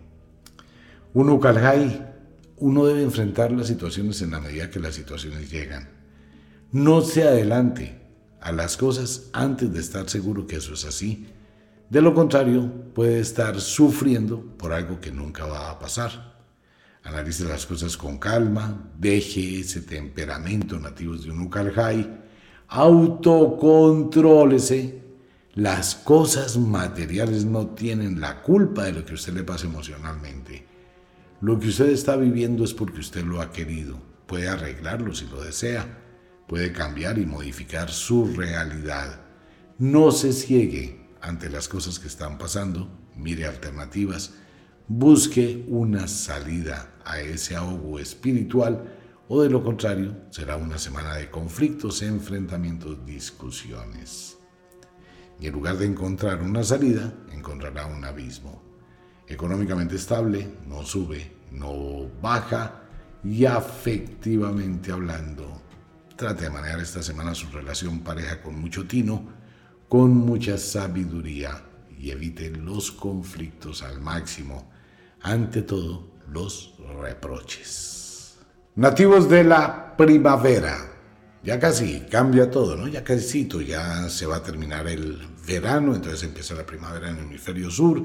Unucalhai, 1.12 2.06
uno 2.56 2.86
debe 2.86 3.02
enfrentar 3.02 3.52
las 3.52 3.66
situaciones 3.66 4.22
en 4.22 4.30
la 4.30 4.40
medida 4.40 4.70
que 4.70 4.80
las 4.80 4.94
situaciones 4.94 5.50
llegan. 5.50 5.88
No 6.70 7.02
se 7.02 7.24
adelante 7.24 8.00
a 8.40 8.52
las 8.52 8.76
cosas 8.76 9.28
antes 9.32 9.72
de 9.72 9.80
estar 9.80 10.08
seguro 10.08 10.46
que 10.46 10.56
eso 10.56 10.74
es 10.74 10.84
así. 10.84 11.26
De 11.92 12.00
lo 12.00 12.14
contrario, 12.14 12.72
puede 12.94 13.20
estar 13.20 13.60
sufriendo 13.60 14.40
por 14.56 14.72
algo 14.72 14.98
que 14.98 15.12
nunca 15.12 15.44
va 15.44 15.70
a 15.70 15.78
pasar. 15.78 16.38
Analice 17.04 17.44
las 17.44 17.66
cosas 17.66 17.98
con 17.98 18.16
calma, 18.16 18.90
deje 18.98 19.60
ese 19.60 19.82
temperamento 19.82 20.80
nativos 20.80 21.22
de 21.22 21.32
Unucalhai 21.32 22.22
autocontrólese. 22.68 25.02
Las 25.52 25.94
cosas 25.94 26.56
materiales 26.56 27.44
no 27.44 27.66
tienen 27.66 28.22
la 28.22 28.40
culpa 28.40 28.84
de 28.84 28.92
lo 28.92 29.04
que 29.04 29.12
usted 29.12 29.34
le 29.34 29.44
pasa 29.44 29.66
emocionalmente. 29.66 30.64
Lo 31.42 31.60
que 31.60 31.68
usted 31.68 31.90
está 31.90 32.16
viviendo 32.16 32.64
es 32.64 32.72
porque 32.72 33.00
usted 33.00 33.22
lo 33.22 33.42
ha 33.42 33.52
querido. 33.52 34.00
Puede 34.26 34.48
arreglarlo 34.48 35.14
si 35.14 35.26
lo 35.26 35.42
desea. 35.42 35.98
Puede 36.48 36.72
cambiar 36.72 37.18
y 37.18 37.26
modificar 37.26 37.90
su 37.90 38.34
realidad. 38.34 39.20
No 39.78 40.10
se 40.10 40.32
ciegue 40.32 41.01
ante 41.22 41.48
las 41.48 41.68
cosas 41.68 41.98
que 41.98 42.08
están 42.08 42.36
pasando. 42.36 42.90
Mire 43.16 43.46
alternativas. 43.46 44.34
Busque 44.88 45.64
una 45.68 46.08
salida 46.08 46.94
a 47.04 47.20
ese 47.20 47.56
ahogo 47.56 47.98
espiritual 47.98 48.98
o 49.28 49.40
de 49.40 49.48
lo 49.48 49.64
contrario 49.64 50.14
será 50.30 50.56
una 50.56 50.76
semana 50.76 51.14
de 51.14 51.30
conflictos, 51.30 52.02
enfrentamientos, 52.02 53.06
discusiones. 53.06 54.36
Y 55.40 55.46
en 55.46 55.54
lugar 55.54 55.78
de 55.78 55.86
encontrar 55.86 56.42
una 56.42 56.62
salida, 56.62 57.14
encontrará 57.32 57.86
un 57.86 58.04
abismo. 58.04 58.62
Económicamente 59.26 59.96
estable, 59.96 60.46
no 60.66 60.84
sube, 60.84 61.32
no 61.50 62.10
baja 62.20 62.82
y 63.24 63.44
afectivamente 63.44 64.92
hablando, 64.92 65.62
trate 66.16 66.44
de 66.44 66.50
manejar 66.50 66.80
esta 66.80 67.02
semana 67.02 67.34
su 67.34 67.48
relación 67.48 68.00
pareja 68.00 68.42
con 68.42 68.60
mucho 68.60 68.86
tino, 68.86 69.41
con 69.92 70.16
mucha 70.16 70.56
sabiduría 70.56 71.50
y 71.98 72.10
evite 72.12 72.48
los 72.48 72.92
conflictos 72.92 73.82
al 73.82 74.00
máximo, 74.00 74.70
ante 75.20 75.60
todo 75.60 76.08
los 76.30 76.72
reproches. 77.02 78.38
Nativos 78.76 79.28
de 79.28 79.44
la 79.44 79.94
primavera. 79.94 80.78
Ya 81.44 81.60
casi 81.60 82.06
cambia 82.10 82.50
todo, 82.50 82.74
¿no? 82.74 82.88
Ya 82.88 83.04
casi 83.04 83.46
ya 83.66 84.08
se 84.08 84.24
va 84.24 84.36
a 84.36 84.42
terminar 84.42 84.88
el 84.88 85.28
verano, 85.46 85.94
entonces 85.94 86.22
empieza 86.22 86.54
la 86.54 86.64
primavera 86.64 87.10
en 87.10 87.18
el 87.18 87.24
hemisferio 87.24 87.70
sur 87.70 88.02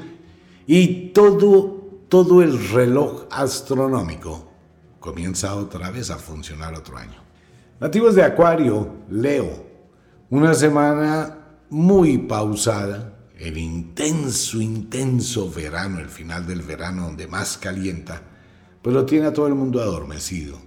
y 0.65 1.11
todo, 1.13 2.03
todo 2.09 2.43
el 2.43 2.67
reloj 2.67 3.27
astronómico 3.31 4.51
comienza 4.99 5.55
otra 5.55 5.89
vez 5.89 6.09
a 6.09 6.17
funcionar 6.17 6.73
otro 6.73 6.97
año. 6.97 7.23
Nativos 7.79 8.13
de 8.13 8.23
Acuario, 8.23 8.93
Leo. 9.09 9.65
Una 10.29 10.53
semana 10.53 11.36
muy 11.70 12.18
pausada, 12.18 13.13
el 13.38 13.57
intenso, 13.57 14.61
intenso 14.61 15.51
verano, 15.51 15.99
el 15.99 16.09
final 16.09 16.47
del 16.47 16.61
verano 16.61 17.03
donde 17.03 17.28
más 17.28 17.57
calienta 17.57 18.22
pues 18.88 18.95
lo 18.95 19.05
tiene 19.05 19.28
a 19.28 19.34
todo 19.34 19.47
el 19.47 19.53
mundo 19.53 19.82
adormecido. 19.82 20.57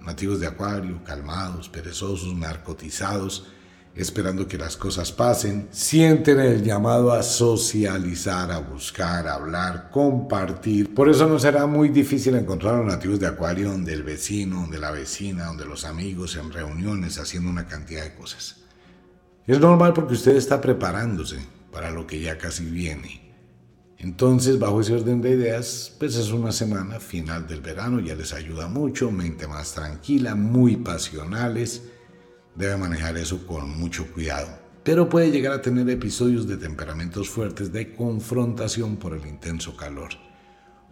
Nativos 0.00 0.40
de 0.40 0.46
Acuario, 0.46 1.04
calmados, 1.04 1.68
perezosos, 1.68 2.34
narcotizados, 2.34 3.48
esperando 3.94 4.48
que 4.48 4.56
las 4.56 4.78
cosas 4.78 5.12
pasen, 5.12 5.68
sienten 5.70 6.40
el 6.40 6.62
llamado 6.62 7.12
a 7.12 7.22
socializar, 7.22 8.50
a 8.50 8.60
buscar, 8.60 9.28
a 9.28 9.34
hablar, 9.34 9.90
compartir. 9.90 10.94
Por 10.94 11.10
eso 11.10 11.28
no 11.28 11.38
será 11.38 11.66
muy 11.66 11.90
difícil 11.90 12.34
encontrar 12.34 12.76
a 12.76 12.78
los 12.78 12.86
nativos 12.86 13.20
de 13.20 13.26
Acuario 13.26 13.72
donde 13.72 13.92
el 13.92 14.04
vecino, 14.04 14.62
donde 14.62 14.78
la 14.78 14.90
vecina, 14.90 15.44
donde 15.44 15.66
los 15.66 15.84
amigos, 15.84 16.36
en 16.36 16.50
reuniones, 16.50 17.18
haciendo 17.18 17.50
una 17.50 17.66
cantidad 17.66 18.04
de 18.04 18.14
cosas. 18.14 18.59
Es 19.46 19.58
normal 19.58 19.92
porque 19.94 20.14
usted 20.14 20.36
está 20.36 20.60
preparándose 20.60 21.38
para 21.72 21.90
lo 21.90 22.06
que 22.06 22.20
ya 22.20 22.38
casi 22.38 22.64
viene. 22.64 23.30
Entonces, 23.98 24.58
bajo 24.58 24.80
ese 24.80 24.94
orden 24.94 25.20
de 25.20 25.30
ideas, 25.30 25.94
pues 25.98 26.16
es 26.16 26.32
una 26.32 26.52
semana 26.52 27.00
final 27.00 27.46
del 27.46 27.60
verano, 27.60 28.00
ya 28.00 28.14
les 28.14 28.32
ayuda 28.32 28.66
mucho, 28.66 29.10
mente 29.10 29.46
más 29.46 29.74
tranquila, 29.74 30.34
muy 30.34 30.76
pasionales. 30.76 31.82
Debe 32.54 32.78
manejar 32.78 33.18
eso 33.18 33.46
con 33.46 33.78
mucho 33.78 34.10
cuidado. 34.12 34.48
Pero 34.82 35.08
puede 35.08 35.30
llegar 35.30 35.52
a 35.52 35.60
tener 35.60 35.88
episodios 35.90 36.48
de 36.48 36.56
temperamentos 36.56 37.28
fuertes 37.28 37.72
de 37.72 37.94
confrontación 37.94 38.96
por 38.96 39.14
el 39.14 39.26
intenso 39.26 39.76
calor. 39.76 40.10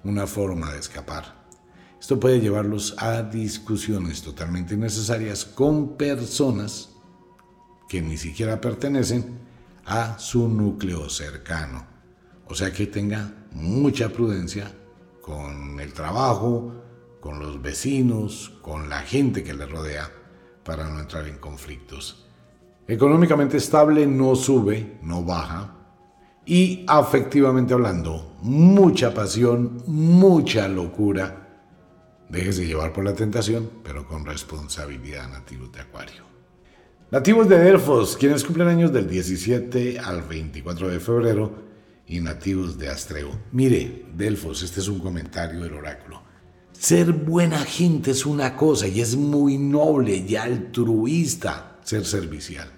Una 0.04 0.26
forma 0.26 0.70
de 0.72 0.78
escapar. 0.78 1.46
Esto 1.98 2.20
puede 2.20 2.40
llevarlos 2.40 2.94
a 2.98 3.22
discusiones 3.22 4.22
totalmente 4.22 4.74
innecesarias 4.74 5.46
con 5.46 5.96
personas 5.96 6.90
que 7.88 8.02
ni 8.02 8.16
siquiera 8.16 8.60
pertenecen 8.60 9.38
a 9.86 10.18
su 10.18 10.48
núcleo 10.48 11.08
cercano 11.08 11.98
o 12.48 12.54
sea 12.54 12.72
que 12.72 12.86
tenga 12.86 13.30
mucha 13.52 14.08
prudencia 14.08 14.72
con 15.20 15.78
el 15.80 15.92
trabajo, 15.92 16.72
con 17.20 17.38
los 17.38 17.60
vecinos, 17.60 18.58
con 18.62 18.88
la 18.88 19.00
gente 19.00 19.44
que 19.44 19.52
le 19.52 19.66
rodea, 19.66 20.10
para 20.64 20.88
no 20.88 20.98
entrar 20.98 21.28
en 21.28 21.36
conflictos. 21.36 22.26
Económicamente 22.86 23.58
estable 23.58 24.06
no 24.06 24.34
sube, 24.34 24.98
no 25.02 25.22
baja, 25.22 25.74
y 26.46 26.86
afectivamente 26.88 27.74
hablando, 27.74 28.38
mucha 28.40 29.12
pasión, 29.12 29.82
mucha 29.86 30.66
locura. 30.68 31.66
Déjese 32.30 32.66
llevar 32.66 32.94
por 32.94 33.04
la 33.04 33.12
tentación, 33.12 33.70
pero 33.84 34.06
con 34.06 34.24
responsabilidad, 34.24 35.28
nativos 35.28 35.70
de 35.72 35.80
Acuario. 35.80 36.27
Nativos 37.10 37.48
de 37.48 37.58
Delfos, 37.58 38.18
quienes 38.18 38.44
cumplen 38.44 38.68
años 38.68 38.92
del 38.92 39.08
17 39.08 39.98
al 39.98 40.20
24 40.24 40.88
de 40.88 41.00
febrero, 41.00 41.52
y 42.06 42.20
nativos 42.20 42.76
de 42.76 42.90
Astreo. 42.90 43.30
Mire, 43.50 44.04
Delfos, 44.14 44.62
este 44.62 44.80
es 44.80 44.88
un 44.88 44.98
comentario 44.98 45.62
del 45.62 45.72
oráculo. 45.72 46.22
Ser 46.72 47.12
buena 47.12 47.60
gente 47.60 48.10
es 48.10 48.26
una 48.26 48.54
cosa 48.54 48.86
y 48.86 49.00
es 49.00 49.16
muy 49.16 49.56
noble 49.56 50.16
y 50.16 50.36
altruista 50.36 51.78
ser 51.82 52.04
servicial. 52.04 52.68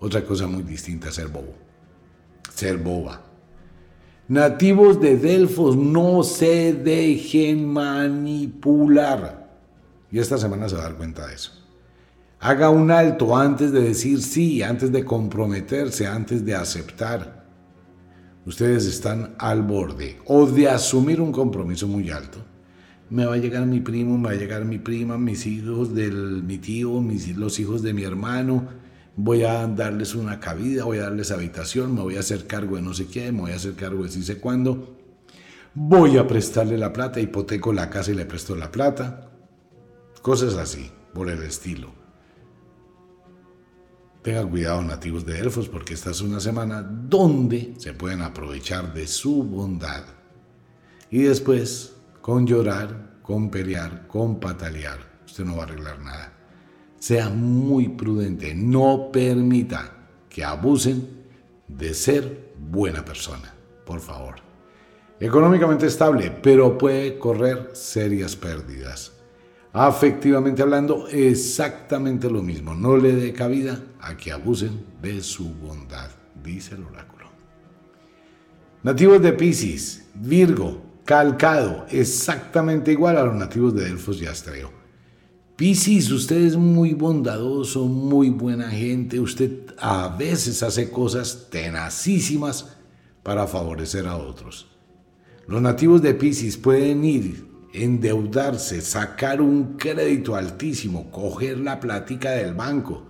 Otra 0.00 0.24
cosa 0.24 0.48
muy 0.48 0.64
distinta, 0.64 1.12
ser 1.12 1.28
bobo. 1.28 1.54
Ser 2.52 2.78
boba. 2.78 3.24
Nativos 4.26 5.00
de 5.00 5.16
Delfos, 5.16 5.76
no 5.76 6.24
se 6.24 6.72
dejen 6.72 7.68
manipular. 7.68 9.48
Y 10.10 10.18
esta 10.18 10.38
semana 10.38 10.68
se 10.68 10.74
va 10.74 10.80
a 10.80 10.88
dar 10.88 10.96
cuenta 10.96 11.24
de 11.28 11.34
eso. 11.36 11.67
Haga 12.40 12.70
un 12.70 12.90
alto 12.90 13.36
antes 13.36 13.72
de 13.72 13.80
decir 13.80 14.22
sí, 14.22 14.62
antes 14.62 14.92
de 14.92 15.04
comprometerse, 15.04 16.06
antes 16.06 16.44
de 16.44 16.54
aceptar. 16.54 17.46
Ustedes 18.46 18.86
están 18.86 19.34
al 19.38 19.62
borde 19.62 20.18
o 20.26 20.46
de 20.46 20.68
asumir 20.68 21.20
un 21.20 21.32
compromiso 21.32 21.88
muy 21.88 22.10
alto 22.10 22.38
me 23.10 23.24
va 23.24 23.34
a 23.34 23.38
llegar 23.38 23.66
mi 23.66 23.80
primo, 23.80 24.18
me 24.18 24.28
va 24.28 24.34
a 24.34 24.36
llegar 24.36 24.64
mi 24.64 24.78
prima, 24.78 25.16
mis 25.18 25.46
hijos 25.46 25.94
del 25.94 26.42
mi 26.42 26.58
tío, 26.58 27.00
mis, 27.00 27.36
los 27.36 27.58
hijos 27.58 27.82
de 27.82 27.94
mi 27.94 28.02
hermano, 28.02 28.68
voy 29.16 29.44
a 29.44 29.66
darles 29.66 30.14
una 30.14 30.40
cabida, 30.40 30.84
voy 30.84 30.98
a 30.98 31.02
darles 31.02 31.30
habitación, 31.30 31.94
me 31.94 32.02
voy 32.02 32.16
a 32.16 32.20
hacer 32.20 32.46
cargo 32.46 32.76
de 32.76 32.82
no 32.82 32.94
sé 32.94 33.06
qué, 33.06 33.32
me 33.32 33.40
voy 33.42 33.52
a 33.52 33.56
hacer 33.56 33.74
cargo 33.74 34.04
de 34.04 34.10
si 34.10 34.22
sé 34.22 34.38
cuándo, 34.38 34.96
voy 35.74 36.18
a 36.18 36.26
prestarle 36.26 36.76
la 36.76 36.92
plata, 36.92 37.20
hipoteco 37.20 37.72
la 37.72 37.88
casa 37.88 38.10
y 38.10 38.14
le 38.14 38.26
presto 38.26 38.54
la 38.54 38.70
plata, 38.70 39.30
cosas 40.20 40.54
así, 40.54 40.90
por 41.14 41.30
el 41.30 41.42
estilo. 41.42 41.97
Tengan 44.22 44.50
cuidado 44.50 44.82
nativos 44.82 45.24
de 45.24 45.38
elfos 45.38 45.68
porque 45.68 45.94
esta 45.94 46.10
es 46.10 46.20
una 46.20 46.40
semana 46.40 46.82
donde 46.82 47.74
se 47.78 47.92
pueden 47.92 48.22
aprovechar 48.22 48.92
de 48.92 49.06
su 49.06 49.42
bondad. 49.44 50.04
Y 51.10 51.22
después 51.22 51.94
con 52.20 52.46
llorar, 52.46 53.20
con 53.22 53.50
pelear, 53.50 54.06
con 54.06 54.40
patalear. 54.40 54.98
Usted 55.24 55.44
no 55.44 55.56
va 55.56 55.62
a 55.62 55.66
arreglar 55.66 56.00
nada. 56.00 56.32
Sea 56.98 57.28
muy 57.30 57.88
prudente, 57.88 58.54
no 58.54 59.10
permita 59.12 59.94
que 60.28 60.44
abusen 60.44 61.08
de 61.68 61.94
ser 61.94 62.52
buena 62.58 63.04
persona, 63.04 63.54
por 63.86 64.00
favor. 64.00 64.36
Económicamente 65.20 65.86
estable, 65.86 66.30
pero 66.30 66.76
puede 66.76 67.18
correr 67.18 67.70
serias 67.72 68.36
pérdidas. 68.36 69.17
Afectivamente 69.72 70.62
hablando, 70.62 71.08
exactamente 71.08 72.30
lo 72.30 72.42
mismo. 72.42 72.74
No 72.74 72.96
le 72.96 73.12
dé 73.12 73.32
cabida 73.32 73.82
a 74.00 74.16
que 74.16 74.32
abusen 74.32 74.84
de 75.02 75.22
su 75.22 75.52
bondad, 75.54 76.10
dice 76.42 76.74
el 76.74 76.84
oráculo. 76.84 77.26
Nativos 78.82 79.20
de 79.20 79.32
Pisces, 79.32 80.06
Virgo, 80.14 80.80
calcado 81.04 81.86
exactamente 81.90 82.92
igual 82.92 83.16
a 83.16 83.24
los 83.24 83.34
nativos 83.34 83.74
de 83.74 83.84
Delfos 83.84 84.20
y 84.22 84.26
Astreo. 84.26 84.70
Piscis, 85.56 86.10
usted 86.12 86.36
es 86.36 86.56
muy 86.56 86.94
bondadoso, 86.94 87.86
muy 87.86 88.30
buena 88.30 88.70
gente, 88.70 89.18
usted 89.18 89.74
a 89.78 90.08
veces 90.16 90.62
hace 90.62 90.90
cosas 90.90 91.48
tenacísimas 91.50 92.76
para 93.24 93.46
favorecer 93.48 94.06
a 94.06 94.16
otros. 94.16 94.68
Los 95.48 95.60
nativos 95.60 96.00
de 96.00 96.14
Piscis 96.14 96.56
pueden 96.56 97.04
ir, 97.04 97.47
endeudarse, 97.72 98.80
sacar 98.80 99.40
un 99.40 99.76
crédito 99.76 100.34
altísimo, 100.34 101.10
coger 101.10 101.58
la 101.58 101.78
plática 101.78 102.30
del 102.30 102.54
banco, 102.54 103.06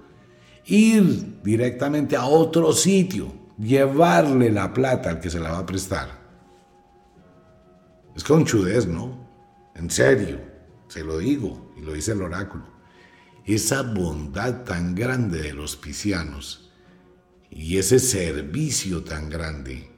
ir 0.67 1.43
directamente 1.43 2.17
a 2.17 2.27
otro 2.27 2.73
sitio, 2.73 3.33
llevarle 3.59 4.51
la 4.51 4.73
plata 4.73 5.11
al 5.11 5.21
que 5.21 5.31
se 5.31 5.41
la 5.41 5.53
va 5.53 5.59
a 5.59 5.67
prestar 5.67 6.19
es 8.19 8.25
conchudez, 8.25 8.89
¿no? 8.89 9.17
En 9.77 9.89
serio, 9.89 10.41
se 10.89 11.05
lo 11.05 11.19
digo 11.19 11.73
y 11.77 11.83
lo 11.83 11.93
dice 11.93 12.13
el 12.13 12.23
oráculo. 12.23 12.65
Esa 13.47 13.83
bondad 13.83 14.65
tan 14.65 14.97
grande 14.97 15.41
de 15.41 15.55
los 15.55 15.77
piscianos 15.77 16.73
y 17.49 17.79
ese 17.79 18.01
servicio 18.01 19.05
tan 19.05 19.31
grande 19.31 19.89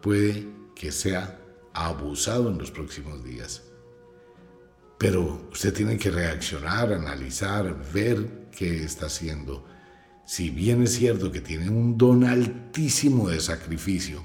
puede 0.00 0.46
que 0.76 0.92
sea 0.92 1.40
abusado 1.72 2.48
en 2.48 2.58
los 2.58 2.70
próximos 2.70 3.24
días. 3.24 3.63
Pero 5.04 5.50
usted 5.52 5.74
tiene 5.74 5.98
que 5.98 6.10
reaccionar, 6.10 6.90
analizar, 6.90 7.76
ver 7.92 8.48
qué 8.50 8.84
está 8.84 9.04
haciendo. 9.04 9.62
Si 10.24 10.48
bien 10.48 10.82
es 10.82 10.94
cierto 10.94 11.30
que 11.30 11.42
tiene 11.42 11.68
un 11.68 11.98
don 11.98 12.24
altísimo 12.24 13.28
de 13.28 13.38
sacrificio, 13.38 14.24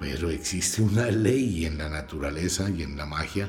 pero 0.00 0.28
existe 0.28 0.82
una 0.82 1.06
ley 1.12 1.66
en 1.66 1.78
la 1.78 1.88
naturaleza 1.88 2.68
y 2.68 2.82
en 2.82 2.96
la 2.96 3.06
magia 3.06 3.48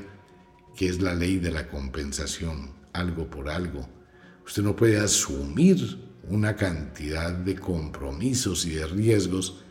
que 0.76 0.86
es 0.86 1.02
la 1.02 1.12
ley 1.12 1.40
de 1.40 1.50
la 1.50 1.66
compensación, 1.66 2.70
algo 2.92 3.28
por 3.28 3.48
algo. 3.48 3.88
Usted 4.46 4.62
no 4.62 4.76
puede 4.76 5.00
asumir 5.00 5.98
una 6.28 6.54
cantidad 6.54 7.32
de 7.32 7.56
compromisos 7.56 8.64
y 8.64 8.76
de 8.76 8.86
riesgos 8.86 9.64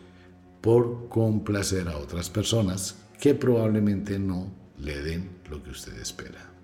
por 0.60 1.08
complacer 1.08 1.88
a 1.88 1.98
otras 1.98 2.30
personas 2.30 2.98
que 3.22 3.36
probablemente 3.36 4.20
no 4.20 4.52
le 4.78 5.02
den 5.02 5.30
lo 5.50 5.64
que 5.64 5.70
usted 5.70 5.98
espera. 5.98 6.57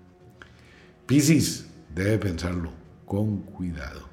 Piscis 1.06 1.66
debe 1.94 2.18
pensarlo 2.18 2.70
con 3.04 3.42
cuidado. 3.42 4.08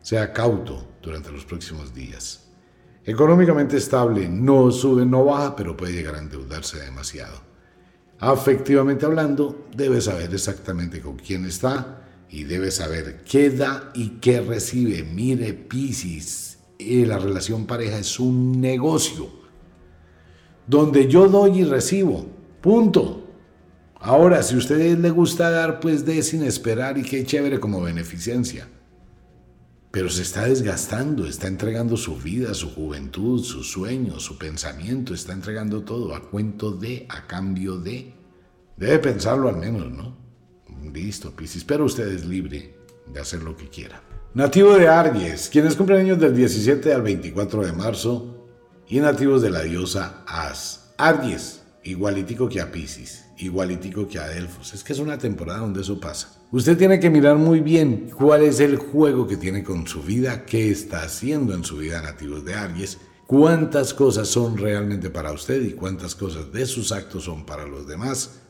Sea 0.00 0.32
cauto 0.32 0.96
durante 1.02 1.32
los 1.32 1.44
próximos 1.44 1.92
días. 1.92 2.48
Económicamente 3.04 3.76
estable, 3.76 4.28
no 4.28 4.70
sube, 4.70 5.04
no 5.04 5.24
baja, 5.24 5.56
pero 5.56 5.76
puede 5.76 5.92
llegar 5.92 6.14
a 6.14 6.20
endeudarse 6.20 6.80
demasiado. 6.80 7.40
Afectivamente 8.20 9.04
hablando, 9.04 9.66
debe 9.76 10.00
saber 10.00 10.32
exactamente 10.32 11.00
con 11.00 11.16
quién 11.16 11.44
está 11.44 12.02
y 12.30 12.44
debe 12.44 12.70
saber 12.70 13.22
qué 13.24 13.50
da 13.50 13.90
y 13.94 14.20
qué 14.20 14.40
recibe. 14.40 15.02
Mire, 15.02 15.52
Piscis, 15.52 16.58
eh, 16.78 17.04
la 17.04 17.18
relación 17.18 17.66
pareja 17.66 17.98
es 17.98 18.18
un 18.20 18.60
negocio 18.60 19.28
donde 20.66 21.08
yo 21.08 21.28
doy 21.28 21.60
y 21.60 21.64
recibo. 21.64 22.26
Punto. 22.60 23.23
Ahora, 24.04 24.42
si 24.42 24.54
a 24.54 24.58
usted 24.58 24.98
le 24.98 25.10
gusta 25.10 25.50
dar, 25.50 25.80
pues 25.80 26.04
dé 26.04 26.22
sin 26.22 26.42
esperar 26.42 26.98
y 26.98 27.02
qué 27.02 27.24
chévere 27.24 27.58
como 27.58 27.80
beneficencia 27.82 28.68
pero 29.94 30.10
se 30.10 30.22
está 30.22 30.46
desgastando, 30.46 31.24
está 31.24 31.46
entregando 31.46 31.96
su 31.96 32.16
vida, 32.16 32.52
su 32.52 32.68
juventud, 32.74 33.44
sus 33.44 33.70
sueños, 33.70 34.24
su 34.24 34.36
pensamiento, 34.38 35.14
está 35.14 35.32
entregando 35.32 35.84
todo 35.84 36.16
a 36.16 36.20
cuento 36.20 36.72
de, 36.72 37.06
a 37.08 37.28
cambio 37.28 37.76
de. 37.76 38.12
Debe 38.76 38.98
pensarlo 38.98 39.48
al 39.48 39.56
menos, 39.56 39.92
¿no? 39.92 40.16
Listo, 40.92 41.30
Piscis, 41.30 41.62
pero 41.62 41.84
usted 41.84 42.08
es 42.08 42.24
libre 42.24 42.76
de 43.06 43.20
hacer 43.20 43.44
lo 43.44 43.56
que 43.56 43.68
quiera. 43.68 44.02
Nativo 44.34 44.74
de 44.74 44.88
Aries, 44.88 45.48
quienes 45.48 45.76
cumplen 45.76 46.00
años 46.00 46.18
del 46.18 46.34
17 46.34 46.92
al 46.92 47.02
24 47.02 47.64
de 47.64 47.72
marzo, 47.72 48.48
y 48.88 48.98
nativos 48.98 49.42
de 49.42 49.50
la 49.50 49.62
diosa 49.62 50.24
As. 50.26 50.92
Aries, 50.98 51.62
igualitico 51.84 52.48
que 52.48 52.60
a 52.60 52.72
Piscis, 52.72 53.23
igualitico 53.38 54.06
que 54.08 54.18
a 54.18 54.28
Delfos. 54.28 54.74
Es 54.74 54.84
que 54.84 54.92
es 54.92 54.98
una 54.98 55.18
temporada 55.18 55.60
donde 55.60 55.80
eso 55.80 56.00
pasa. 56.00 56.30
Usted 56.50 56.76
tiene 56.76 57.00
que 57.00 57.10
mirar 57.10 57.36
muy 57.36 57.60
bien 57.60 58.10
cuál 58.16 58.42
es 58.42 58.60
el 58.60 58.76
juego 58.76 59.26
que 59.26 59.36
tiene 59.36 59.64
con 59.64 59.86
su 59.86 60.02
vida, 60.02 60.44
qué 60.44 60.70
está 60.70 61.02
haciendo 61.02 61.54
en 61.54 61.64
su 61.64 61.78
vida 61.78 62.00
nativos 62.00 62.44
de 62.44 62.54
Aries, 62.54 62.98
cuántas 63.26 63.94
cosas 63.94 64.28
son 64.28 64.56
realmente 64.56 65.10
para 65.10 65.32
usted 65.32 65.62
y 65.62 65.72
cuántas 65.72 66.14
cosas 66.14 66.52
de 66.52 66.66
sus 66.66 66.92
actos 66.92 67.24
son 67.24 67.44
para 67.44 67.66
los 67.66 67.86
demás. 67.86 68.40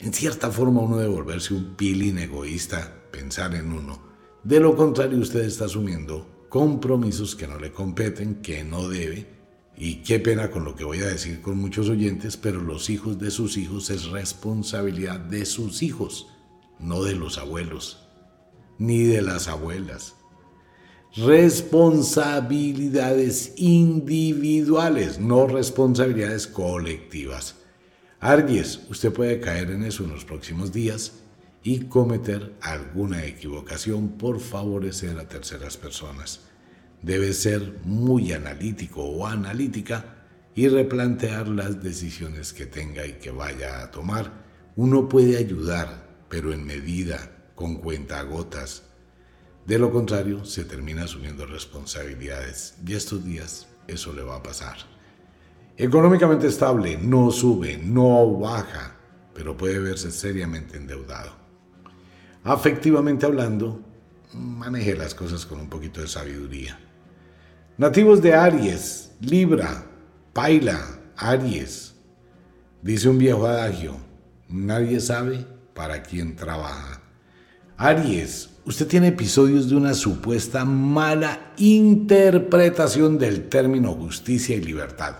En 0.00 0.12
cierta 0.12 0.50
forma 0.50 0.82
uno 0.82 0.98
debe 0.98 1.12
volverse 1.12 1.54
un 1.54 1.74
pilín 1.74 2.18
egoísta, 2.18 2.92
pensar 3.10 3.54
en 3.54 3.72
uno. 3.72 4.00
De 4.44 4.60
lo 4.60 4.76
contrario 4.76 5.18
usted 5.18 5.40
está 5.40 5.64
asumiendo 5.64 6.46
compromisos 6.48 7.34
que 7.34 7.46
no 7.46 7.58
le 7.58 7.72
competen, 7.72 8.36
que 8.36 8.64
no 8.64 8.88
debe. 8.88 9.37
Y 9.78 10.02
qué 10.02 10.18
pena 10.18 10.50
con 10.50 10.64
lo 10.64 10.74
que 10.74 10.84
voy 10.84 10.98
a 10.98 11.06
decir 11.06 11.40
con 11.40 11.58
muchos 11.58 11.88
oyentes, 11.88 12.36
pero 12.36 12.60
los 12.60 12.90
hijos 12.90 13.18
de 13.18 13.30
sus 13.30 13.56
hijos 13.56 13.90
es 13.90 14.06
responsabilidad 14.06 15.20
de 15.20 15.46
sus 15.46 15.82
hijos 15.82 16.26
no 16.78 17.02
de 17.02 17.14
los 17.14 17.38
abuelos, 17.38 18.06
ni 18.78 19.04
de 19.04 19.22
las 19.22 19.48
abuelas. 19.48 20.14
Responsabilidades 21.16 23.54
individuales, 23.56 25.18
no 25.18 25.46
responsabilidades 25.46 26.46
colectivas. 26.46 27.56
Aries, 28.20 28.80
usted 28.90 29.12
puede 29.12 29.40
caer 29.40 29.70
en 29.70 29.84
eso 29.84 30.04
en 30.04 30.10
los 30.10 30.24
próximos 30.24 30.72
días 30.72 31.12
y 31.62 31.86
cometer 31.86 32.54
alguna 32.60 33.24
equivocación 33.24 34.08
por 34.10 34.40
favorecer 34.40 35.18
a 35.18 35.28
terceras 35.28 35.76
personas. 35.76 36.47
Debe 37.02 37.32
ser 37.32 37.80
muy 37.84 38.32
analítico 38.32 39.02
o 39.02 39.26
analítica 39.26 40.16
y 40.54 40.68
replantear 40.68 41.48
las 41.48 41.82
decisiones 41.82 42.52
que 42.52 42.66
tenga 42.66 43.06
y 43.06 43.12
que 43.14 43.30
vaya 43.30 43.82
a 43.82 43.90
tomar. 43.90 44.32
Uno 44.76 45.08
puede 45.08 45.36
ayudar, 45.36 46.08
pero 46.28 46.52
en 46.52 46.64
medida, 46.64 47.30
con 47.54 47.76
cuentagotas. 47.76 48.82
De 49.66 49.78
lo 49.78 49.92
contrario, 49.92 50.44
se 50.44 50.64
termina 50.64 51.04
asumiendo 51.04 51.46
responsabilidades 51.46 52.74
y 52.86 52.94
estos 52.94 53.24
días 53.24 53.68
eso 53.86 54.12
le 54.12 54.22
va 54.22 54.36
a 54.36 54.42
pasar. 54.42 54.76
Económicamente 55.76 56.48
estable, 56.48 56.98
no 56.98 57.30
sube, 57.30 57.78
no 57.78 58.38
baja, 58.38 58.96
pero 59.34 59.56
puede 59.56 59.78
verse 59.78 60.10
seriamente 60.10 60.76
endeudado. 60.76 61.32
Afectivamente 62.42 63.26
hablando, 63.26 63.80
maneje 64.34 64.96
las 64.96 65.14
cosas 65.14 65.46
con 65.46 65.60
un 65.60 65.68
poquito 65.68 66.00
de 66.00 66.08
sabiduría. 66.08 66.80
Nativos 67.78 68.20
de 68.20 68.34
Aries, 68.34 69.12
Libra, 69.20 69.84
Paila, 70.32 70.80
Aries. 71.16 71.94
Dice 72.82 73.08
un 73.08 73.18
viejo 73.18 73.46
adagio, 73.46 73.94
nadie 74.48 74.98
sabe 74.98 75.46
para 75.74 76.02
quién 76.02 76.34
trabaja. 76.34 77.00
Aries, 77.76 78.50
usted 78.64 78.88
tiene 78.88 79.06
episodios 79.06 79.70
de 79.70 79.76
una 79.76 79.94
supuesta 79.94 80.64
mala 80.64 81.52
interpretación 81.56 83.16
del 83.16 83.48
término 83.48 83.92
justicia 83.92 84.56
y 84.56 84.60
libertad. 84.60 85.14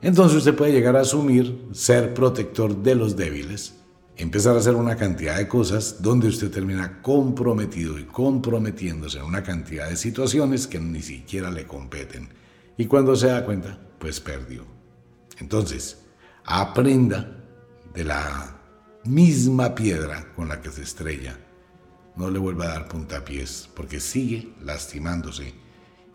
Entonces 0.00 0.38
usted 0.38 0.54
puede 0.54 0.72
llegar 0.72 0.96
a 0.96 1.02
asumir 1.02 1.68
ser 1.72 2.14
protector 2.14 2.74
de 2.82 2.94
los 2.94 3.16
débiles, 3.16 3.74
empezar 4.16 4.54
a 4.54 4.58
hacer 4.58 4.74
una 4.74 4.96
cantidad 4.96 5.36
de 5.36 5.48
cosas 5.48 6.02
donde 6.02 6.28
usted 6.28 6.50
termina 6.50 7.00
comprometido 7.02 7.98
y 7.98 8.04
comprometiéndose 8.04 9.18
en 9.18 9.24
una 9.24 9.42
cantidad 9.42 9.88
de 9.88 9.96
situaciones 9.96 10.66
que 10.66 10.78
ni 10.78 11.02
siquiera 11.02 11.50
le 11.50 11.66
competen. 11.66 12.28
Y 12.76 12.86
cuando 12.86 13.16
se 13.16 13.28
da 13.28 13.44
cuenta, 13.44 13.78
pues 13.98 14.20
perdió. 14.20 14.64
Entonces, 15.38 15.98
aprenda 16.44 17.44
de 17.94 18.04
la 18.04 18.58
misma 19.04 19.74
piedra 19.74 20.32
con 20.34 20.48
la 20.48 20.60
que 20.60 20.70
se 20.70 20.82
estrella. 20.82 21.38
No 22.16 22.30
le 22.30 22.38
vuelva 22.38 22.66
a 22.66 22.68
dar 22.68 22.88
puntapiés 22.88 23.68
porque 23.74 24.00
sigue 24.00 24.54
lastimándose 24.60 25.54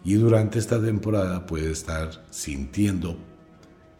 y 0.04 0.14
durante 0.14 0.60
esta 0.60 0.82
temporada 0.82 1.46
puede 1.46 1.72
estar 1.72 2.26
sintiendo 2.30 3.18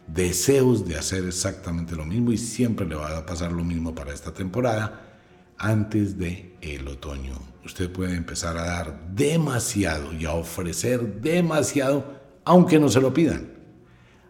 deseos 0.08 0.88
de 0.88 0.98
hacer 0.98 1.26
exactamente 1.26 1.96
lo 1.96 2.06
mismo 2.06 2.32
y 2.32 2.38
siempre 2.38 2.86
le 2.88 2.96
va 2.96 3.18
a 3.18 3.26
pasar 3.26 3.52
lo 3.52 3.64
mismo 3.64 3.94
para 3.94 4.14
esta 4.14 4.34
temporada 4.34 5.20
antes 5.58 6.18
de 6.18 6.56
el 6.62 6.88
otoño. 6.88 7.38
Usted 7.66 7.92
puede 7.92 8.16
empezar 8.16 8.58
a 8.58 8.64
dar 8.64 9.14
demasiado 9.14 10.14
y 10.14 10.26
a 10.26 10.32
ofrecer 10.32 11.22
demasiado 11.22 12.18
aunque 12.46 12.80
no 12.80 12.88
se 12.88 13.02
lo 13.02 13.14
pidan. 13.14 13.52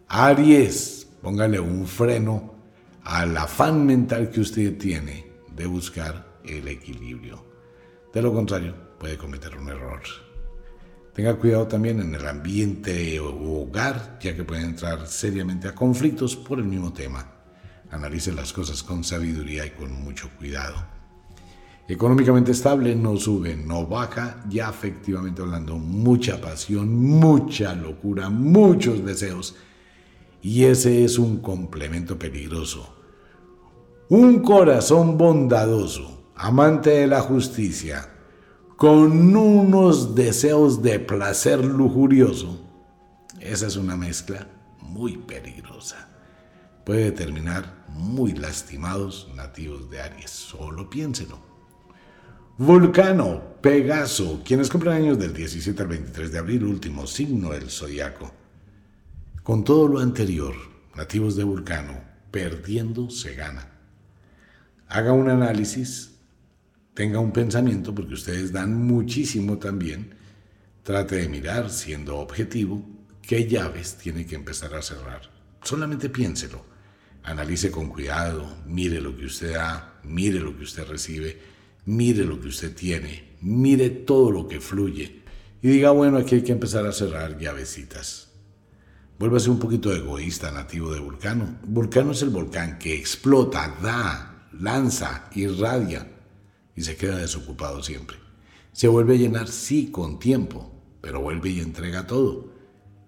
Aries, 0.08 1.06
póngale 1.22 1.60
un 1.60 1.86
freno 1.86 2.54
al 3.04 3.36
afán 3.36 3.86
mental 3.86 4.30
que 4.30 4.40
usted 4.40 4.76
tiene 4.76 5.30
de 5.54 5.66
buscar 5.66 6.40
el 6.44 6.66
equilibrio. 6.66 7.44
De 8.12 8.22
lo 8.22 8.32
contrario, 8.32 8.74
puede 8.98 9.16
cometer 9.16 9.56
un 9.56 9.68
error. 9.68 10.00
Tenga 11.18 11.34
cuidado 11.34 11.66
también 11.66 11.98
en 11.98 12.14
el 12.14 12.24
ambiente 12.28 13.18
o 13.18 13.62
hogar, 13.62 14.20
ya 14.22 14.36
que 14.36 14.44
puede 14.44 14.62
entrar 14.62 15.04
seriamente 15.08 15.66
a 15.66 15.74
conflictos 15.74 16.36
por 16.36 16.60
el 16.60 16.66
mismo 16.66 16.92
tema. 16.92 17.26
Analice 17.90 18.30
las 18.32 18.52
cosas 18.52 18.84
con 18.84 19.02
sabiduría 19.02 19.66
y 19.66 19.70
con 19.70 19.90
mucho 20.04 20.30
cuidado. 20.38 20.76
Económicamente 21.88 22.52
estable, 22.52 22.94
no 22.94 23.16
sube, 23.16 23.56
no 23.56 23.84
baja, 23.84 24.44
ya 24.48 24.68
efectivamente 24.68 25.42
hablando, 25.42 25.76
mucha 25.76 26.40
pasión, 26.40 26.94
mucha 26.94 27.74
locura, 27.74 28.30
muchos 28.30 29.04
deseos. 29.04 29.56
Y 30.40 30.66
ese 30.66 31.04
es 31.04 31.18
un 31.18 31.38
complemento 31.38 32.16
peligroso. 32.16 32.94
Un 34.08 34.38
corazón 34.38 35.18
bondadoso, 35.18 36.30
amante 36.36 36.90
de 36.90 37.08
la 37.08 37.22
justicia, 37.22 38.08
con 38.78 39.34
unos 39.34 40.14
deseos 40.14 40.82
de 40.82 41.00
placer 41.00 41.64
lujurioso, 41.64 42.64
esa 43.40 43.66
es 43.66 43.74
una 43.74 43.96
mezcla 43.96 44.46
muy 44.80 45.16
peligrosa. 45.16 46.08
Puede 46.84 47.10
terminar 47.10 47.84
muy 47.88 48.34
lastimados 48.34 49.32
nativos 49.34 49.90
de 49.90 50.00
Aries, 50.00 50.30
solo 50.30 50.88
piénselo. 50.88 51.40
Vulcano, 52.56 53.42
Pegaso, 53.60 54.42
quienes 54.44 54.70
cumplen 54.70 54.94
años 54.94 55.18
del 55.18 55.34
17 55.34 55.82
al 55.82 55.88
23 55.88 56.30
de 56.30 56.38
abril, 56.38 56.62
último 56.62 57.08
signo 57.08 57.50
del 57.50 57.70
zodiaco. 57.70 58.30
Con 59.42 59.64
todo 59.64 59.88
lo 59.88 59.98
anterior, 59.98 60.54
nativos 60.94 61.34
de 61.34 61.42
Vulcano, 61.42 61.94
perdiendo 62.30 63.10
se 63.10 63.34
gana. 63.34 63.72
Haga 64.86 65.12
un 65.12 65.28
análisis 65.28 66.17
tenga 66.98 67.20
un 67.20 67.30
pensamiento, 67.30 67.94
porque 67.94 68.14
ustedes 68.14 68.50
dan 68.50 68.74
muchísimo 68.74 69.58
también, 69.58 70.16
trate 70.82 71.14
de 71.14 71.28
mirar, 71.28 71.70
siendo 71.70 72.16
objetivo, 72.16 72.84
qué 73.22 73.46
llaves 73.46 73.98
tiene 73.98 74.26
que 74.26 74.34
empezar 74.34 74.74
a 74.74 74.82
cerrar. 74.82 75.30
Solamente 75.62 76.08
piénselo, 76.08 76.64
analice 77.22 77.70
con 77.70 77.88
cuidado, 77.88 78.52
mire 78.66 79.00
lo 79.00 79.16
que 79.16 79.26
usted 79.26 79.54
da, 79.54 80.00
mire 80.02 80.40
lo 80.40 80.56
que 80.56 80.64
usted 80.64 80.88
recibe, 80.88 81.38
mire 81.86 82.24
lo 82.24 82.40
que 82.40 82.48
usted 82.48 82.74
tiene, 82.74 83.36
mire 83.42 83.90
todo 83.90 84.32
lo 84.32 84.48
que 84.48 84.60
fluye 84.60 85.22
y 85.62 85.68
diga, 85.68 85.92
bueno, 85.92 86.18
aquí 86.18 86.34
hay 86.34 86.42
que 86.42 86.50
empezar 86.50 86.84
a 86.84 86.90
cerrar 86.90 87.38
llavecitas. 87.38 88.32
Vuélvase 89.20 89.50
un 89.50 89.60
poquito 89.60 89.94
egoísta, 89.94 90.50
nativo 90.50 90.92
de 90.92 90.98
Vulcano. 90.98 91.60
Vulcano 91.62 92.10
es 92.10 92.22
el 92.22 92.30
volcán 92.30 92.76
que 92.76 92.96
explota, 92.96 93.78
da, 93.80 94.48
lanza, 94.52 95.30
irradia 95.36 96.17
y 96.78 96.82
se 96.82 96.94
queda 96.94 97.16
desocupado 97.16 97.82
siempre. 97.82 98.18
Se 98.72 98.86
vuelve 98.86 99.14
a 99.14 99.18
llenar, 99.18 99.48
sí, 99.48 99.90
con 99.90 100.20
tiempo, 100.20 100.72
pero 101.00 101.20
vuelve 101.20 101.50
y 101.50 101.58
entrega 101.58 102.06
todo. 102.06 102.52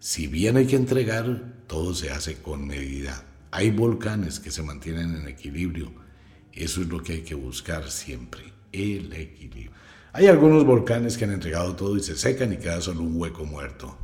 Si 0.01 0.27
bien 0.27 0.57
hay 0.57 0.67
que 0.67 0.75
entregar, 0.75 1.55
todo 1.69 1.95
se 1.95 2.11
hace 2.11 2.43
con 2.43 2.67
medida. 2.67 3.25
Hay 3.53 3.71
volcanes 3.71 4.41
que 4.41 4.51
se 4.51 4.65
mantienen 4.65 5.15
en 5.15 5.29
equilibrio. 5.29 5.93
Eso 6.53 6.81
es 6.81 6.89
lo 6.89 7.01
que 7.01 7.13
hay 7.13 7.21
que 7.21 7.37
buscar 7.37 7.93
siempre, 7.93 8.43
el 8.73 9.13
equilibrio. 9.13 9.71
Hay 10.13 10.27
algunos 10.27 10.65
volcanes 10.65 11.17
que 11.17 11.27
han 11.27 11.33
entregado 11.33 11.77
todo 11.77 11.97
y 11.97 12.03
se 12.03 12.17
secan 12.17 12.53
y 12.53 12.57
queda 12.57 12.81
solo 12.81 13.03
un 13.03 13.21
hueco 13.21 13.45
muerto. 13.45 13.97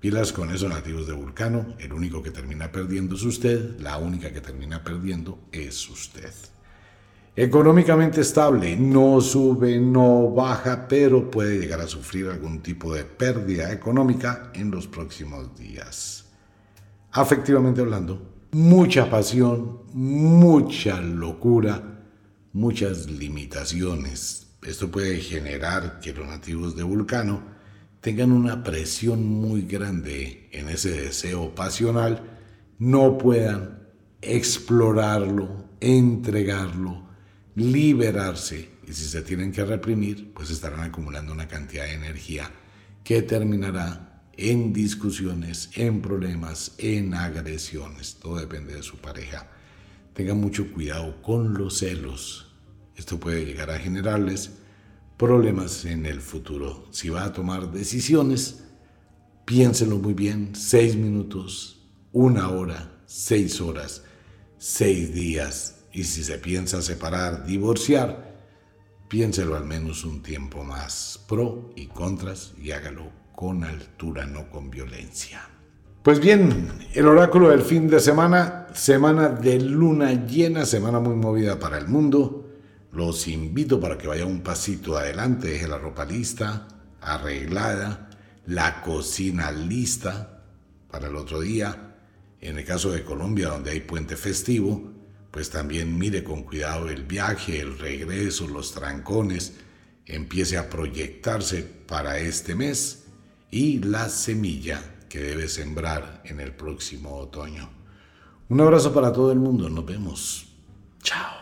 Pilas 0.00 0.32
con 0.32 0.52
eso 0.52 0.68
nativos 0.68 1.06
de 1.06 1.12
Vulcano, 1.12 1.76
el 1.78 1.92
único 1.92 2.20
que 2.20 2.32
termina 2.32 2.72
perdiendo 2.72 3.14
es 3.14 3.22
usted, 3.22 3.78
la 3.78 3.98
única 3.98 4.32
que 4.32 4.40
termina 4.40 4.82
perdiendo 4.82 5.38
es 5.52 5.88
usted. 5.88 6.34
Económicamente 7.34 8.20
estable, 8.20 8.76
no 8.76 9.18
sube, 9.22 9.80
no 9.80 10.28
baja, 10.32 10.86
pero 10.86 11.30
puede 11.30 11.58
llegar 11.60 11.80
a 11.80 11.86
sufrir 11.86 12.28
algún 12.28 12.60
tipo 12.60 12.94
de 12.94 13.04
pérdida 13.04 13.72
económica 13.72 14.52
en 14.54 14.70
los 14.70 14.86
próximos 14.86 15.56
días. 15.56 16.26
Afectivamente 17.10 17.80
hablando, 17.80 18.20
mucha 18.50 19.08
pasión, 19.08 19.80
mucha 19.94 21.00
locura, 21.00 22.02
muchas 22.52 23.10
limitaciones. 23.10 24.48
Esto 24.62 24.90
puede 24.90 25.16
generar 25.16 26.00
que 26.00 26.12
los 26.12 26.26
nativos 26.26 26.76
de 26.76 26.82
Vulcano 26.82 27.40
tengan 28.02 28.30
una 28.30 28.62
presión 28.62 29.24
muy 29.26 29.62
grande 29.62 30.50
en 30.52 30.68
ese 30.68 30.90
deseo 30.90 31.54
pasional, 31.54 32.22
no 32.78 33.16
puedan 33.16 33.88
explorarlo, 34.20 35.64
entregarlo, 35.80 37.11
liberarse. 37.54 38.70
Y 38.86 38.92
si 38.92 39.04
se 39.04 39.22
tienen 39.22 39.52
que 39.52 39.64
reprimir, 39.64 40.32
pues 40.32 40.50
estarán 40.50 40.80
acumulando 40.80 41.32
una 41.32 41.48
cantidad 41.48 41.84
de 41.84 41.94
energía 41.94 42.50
que 43.04 43.22
terminará 43.22 44.22
en 44.36 44.72
discusiones, 44.72 45.70
en 45.74 46.00
problemas, 46.00 46.72
en 46.78 47.14
agresiones. 47.14 48.16
Todo 48.20 48.38
depende 48.38 48.74
de 48.74 48.82
su 48.82 48.96
pareja. 48.98 49.48
Tengan 50.14 50.40
mucho 50.40 50.72
cuidado 50.72 51.20
con 51.22 51.54
los 51.54 51.78
celos. 51.78 52.54
Esto 52.96 53.18
puede 53.18 53.44
llegar 53.44 53.70
a 53.70 53.78
generarles 53.78 54.50
problemas 55.16 55.84
en 55.84 56.06
el 56.06 56.20
futuro. 56.20 56.88
Si 56.90 57.08
va 57.08 57.24
a 57.24 57.32
tomar 57.32 57.70
decisiones, 57.70 58.64
piénsenlo 59.44 59.98
muy 59.98 60.14
bien. 60.14 60.54
Seis 60.54 60.96
minutos, 60.96 61.86
una 62.12 62.48
hora, 62.50 63.00
seis 63.06 63.60
horas, 63.60 64.02
seis 64.58 65.14
días, 65.14 65.81
y 65.92 66.04
si 66.04 66.24
se 66.24 66.38
piensa 66.38 66.80
separar, 66.82 67.44
divorciar, 67.44 68.32
piénselo 69.08 69.56
al 69.56 69.64
menos 69.64 70.04
un 70.04 70.22
tiempo 70.22 70.64
más, 70.64 71.20
pro 71.28 71.70
y 71.76 71.86
contras, 71.86 72.54
y 72.58 72.70
hágalo 72.70 73.10
con 73.34 73.64
altura, 73.64 74.26
no 74.26 74.48
con 74.50 74.70
violencia. 74.70 75.48
Pues 76.02 76.18
bien, 76.18 76.68
el 76.94 77.06
oráculo 77.06 77.50
del 77.50 77.62
fin 77.62 77.88
de 77.88 78.00
semana, 78.00 78.66
semana 78.74 79.28
de 79.28 79.60
luna 79.60 80.12
llena, 80.26 80.66
semana 80.66 80.98
muy 80.98 81.14
movida 81.14 81.58
para 81.58 81.78
el 81.78 81.86
mundo. 81.88 82.48
Los 82.90 83.28
invito 83.28 83.78
para 83.78 83.98
que 83.98 84.08
vaya 84.08 84.26
un 84.26 84.40
pasito 84.40 84.96
adelante, 84.96 85.48
deje 85.48 85.68
la 85.68 85.78
ropa 85.78 86.04
lista, 86.04 86.66
arreglada, 87.00 88.10
la 88.46 88.82
cocina 88.82 89.52
lista 89.52 90.42
para 90.90 91.08
el 91.08 91.16
otro 91.16 91.40
día. 91.40 91.96
En 92.40 92.58
el 92.58 92.64
caso 92.64 92.90
de 92.90 93.04
Colombia, 93.04 93.50
donde 93.50 93.70
hay 93.70 93.80
puente 93.80 94.16
festivo, 94.16 94.91
pues 95.32 95.50
también 95.50 95.98
mire 95.98 96.22
con 96.22 96.44
cuidado 96.44 96.88
el 96.88 97.02
viaje, 97.04 97.58
el 97.58 97.78
regreso, 97.78 98.46
los 98.46 98.72
trancones, 98.72 99.54
empiece 100.06 100.58
a 100.58 100.68
proyectarse 100.68 101.62
para 101.62 102.18
este 102.18 102.54
mes 102.54 103.06
y 103.50 103.78
la 103.78 104.08
semilla 104.10 104.82
que 105.08 105.20
debe 105.20 105.48
sembrar 105.48 106.22
en 106.24 106.38
el 106.38 106.54
próximo 106.54 107.16
otoño. 107.16 107.70
Un 108.50 108.60
abrazo 108.60 108.92
para 108.92 109.12
todo 109.12 109.32
el 109.32 109.38
mundo, 109.38 109.70
nos 109.70 109.86
vemos. 109.86 110.46
Chao. 111.02 111.41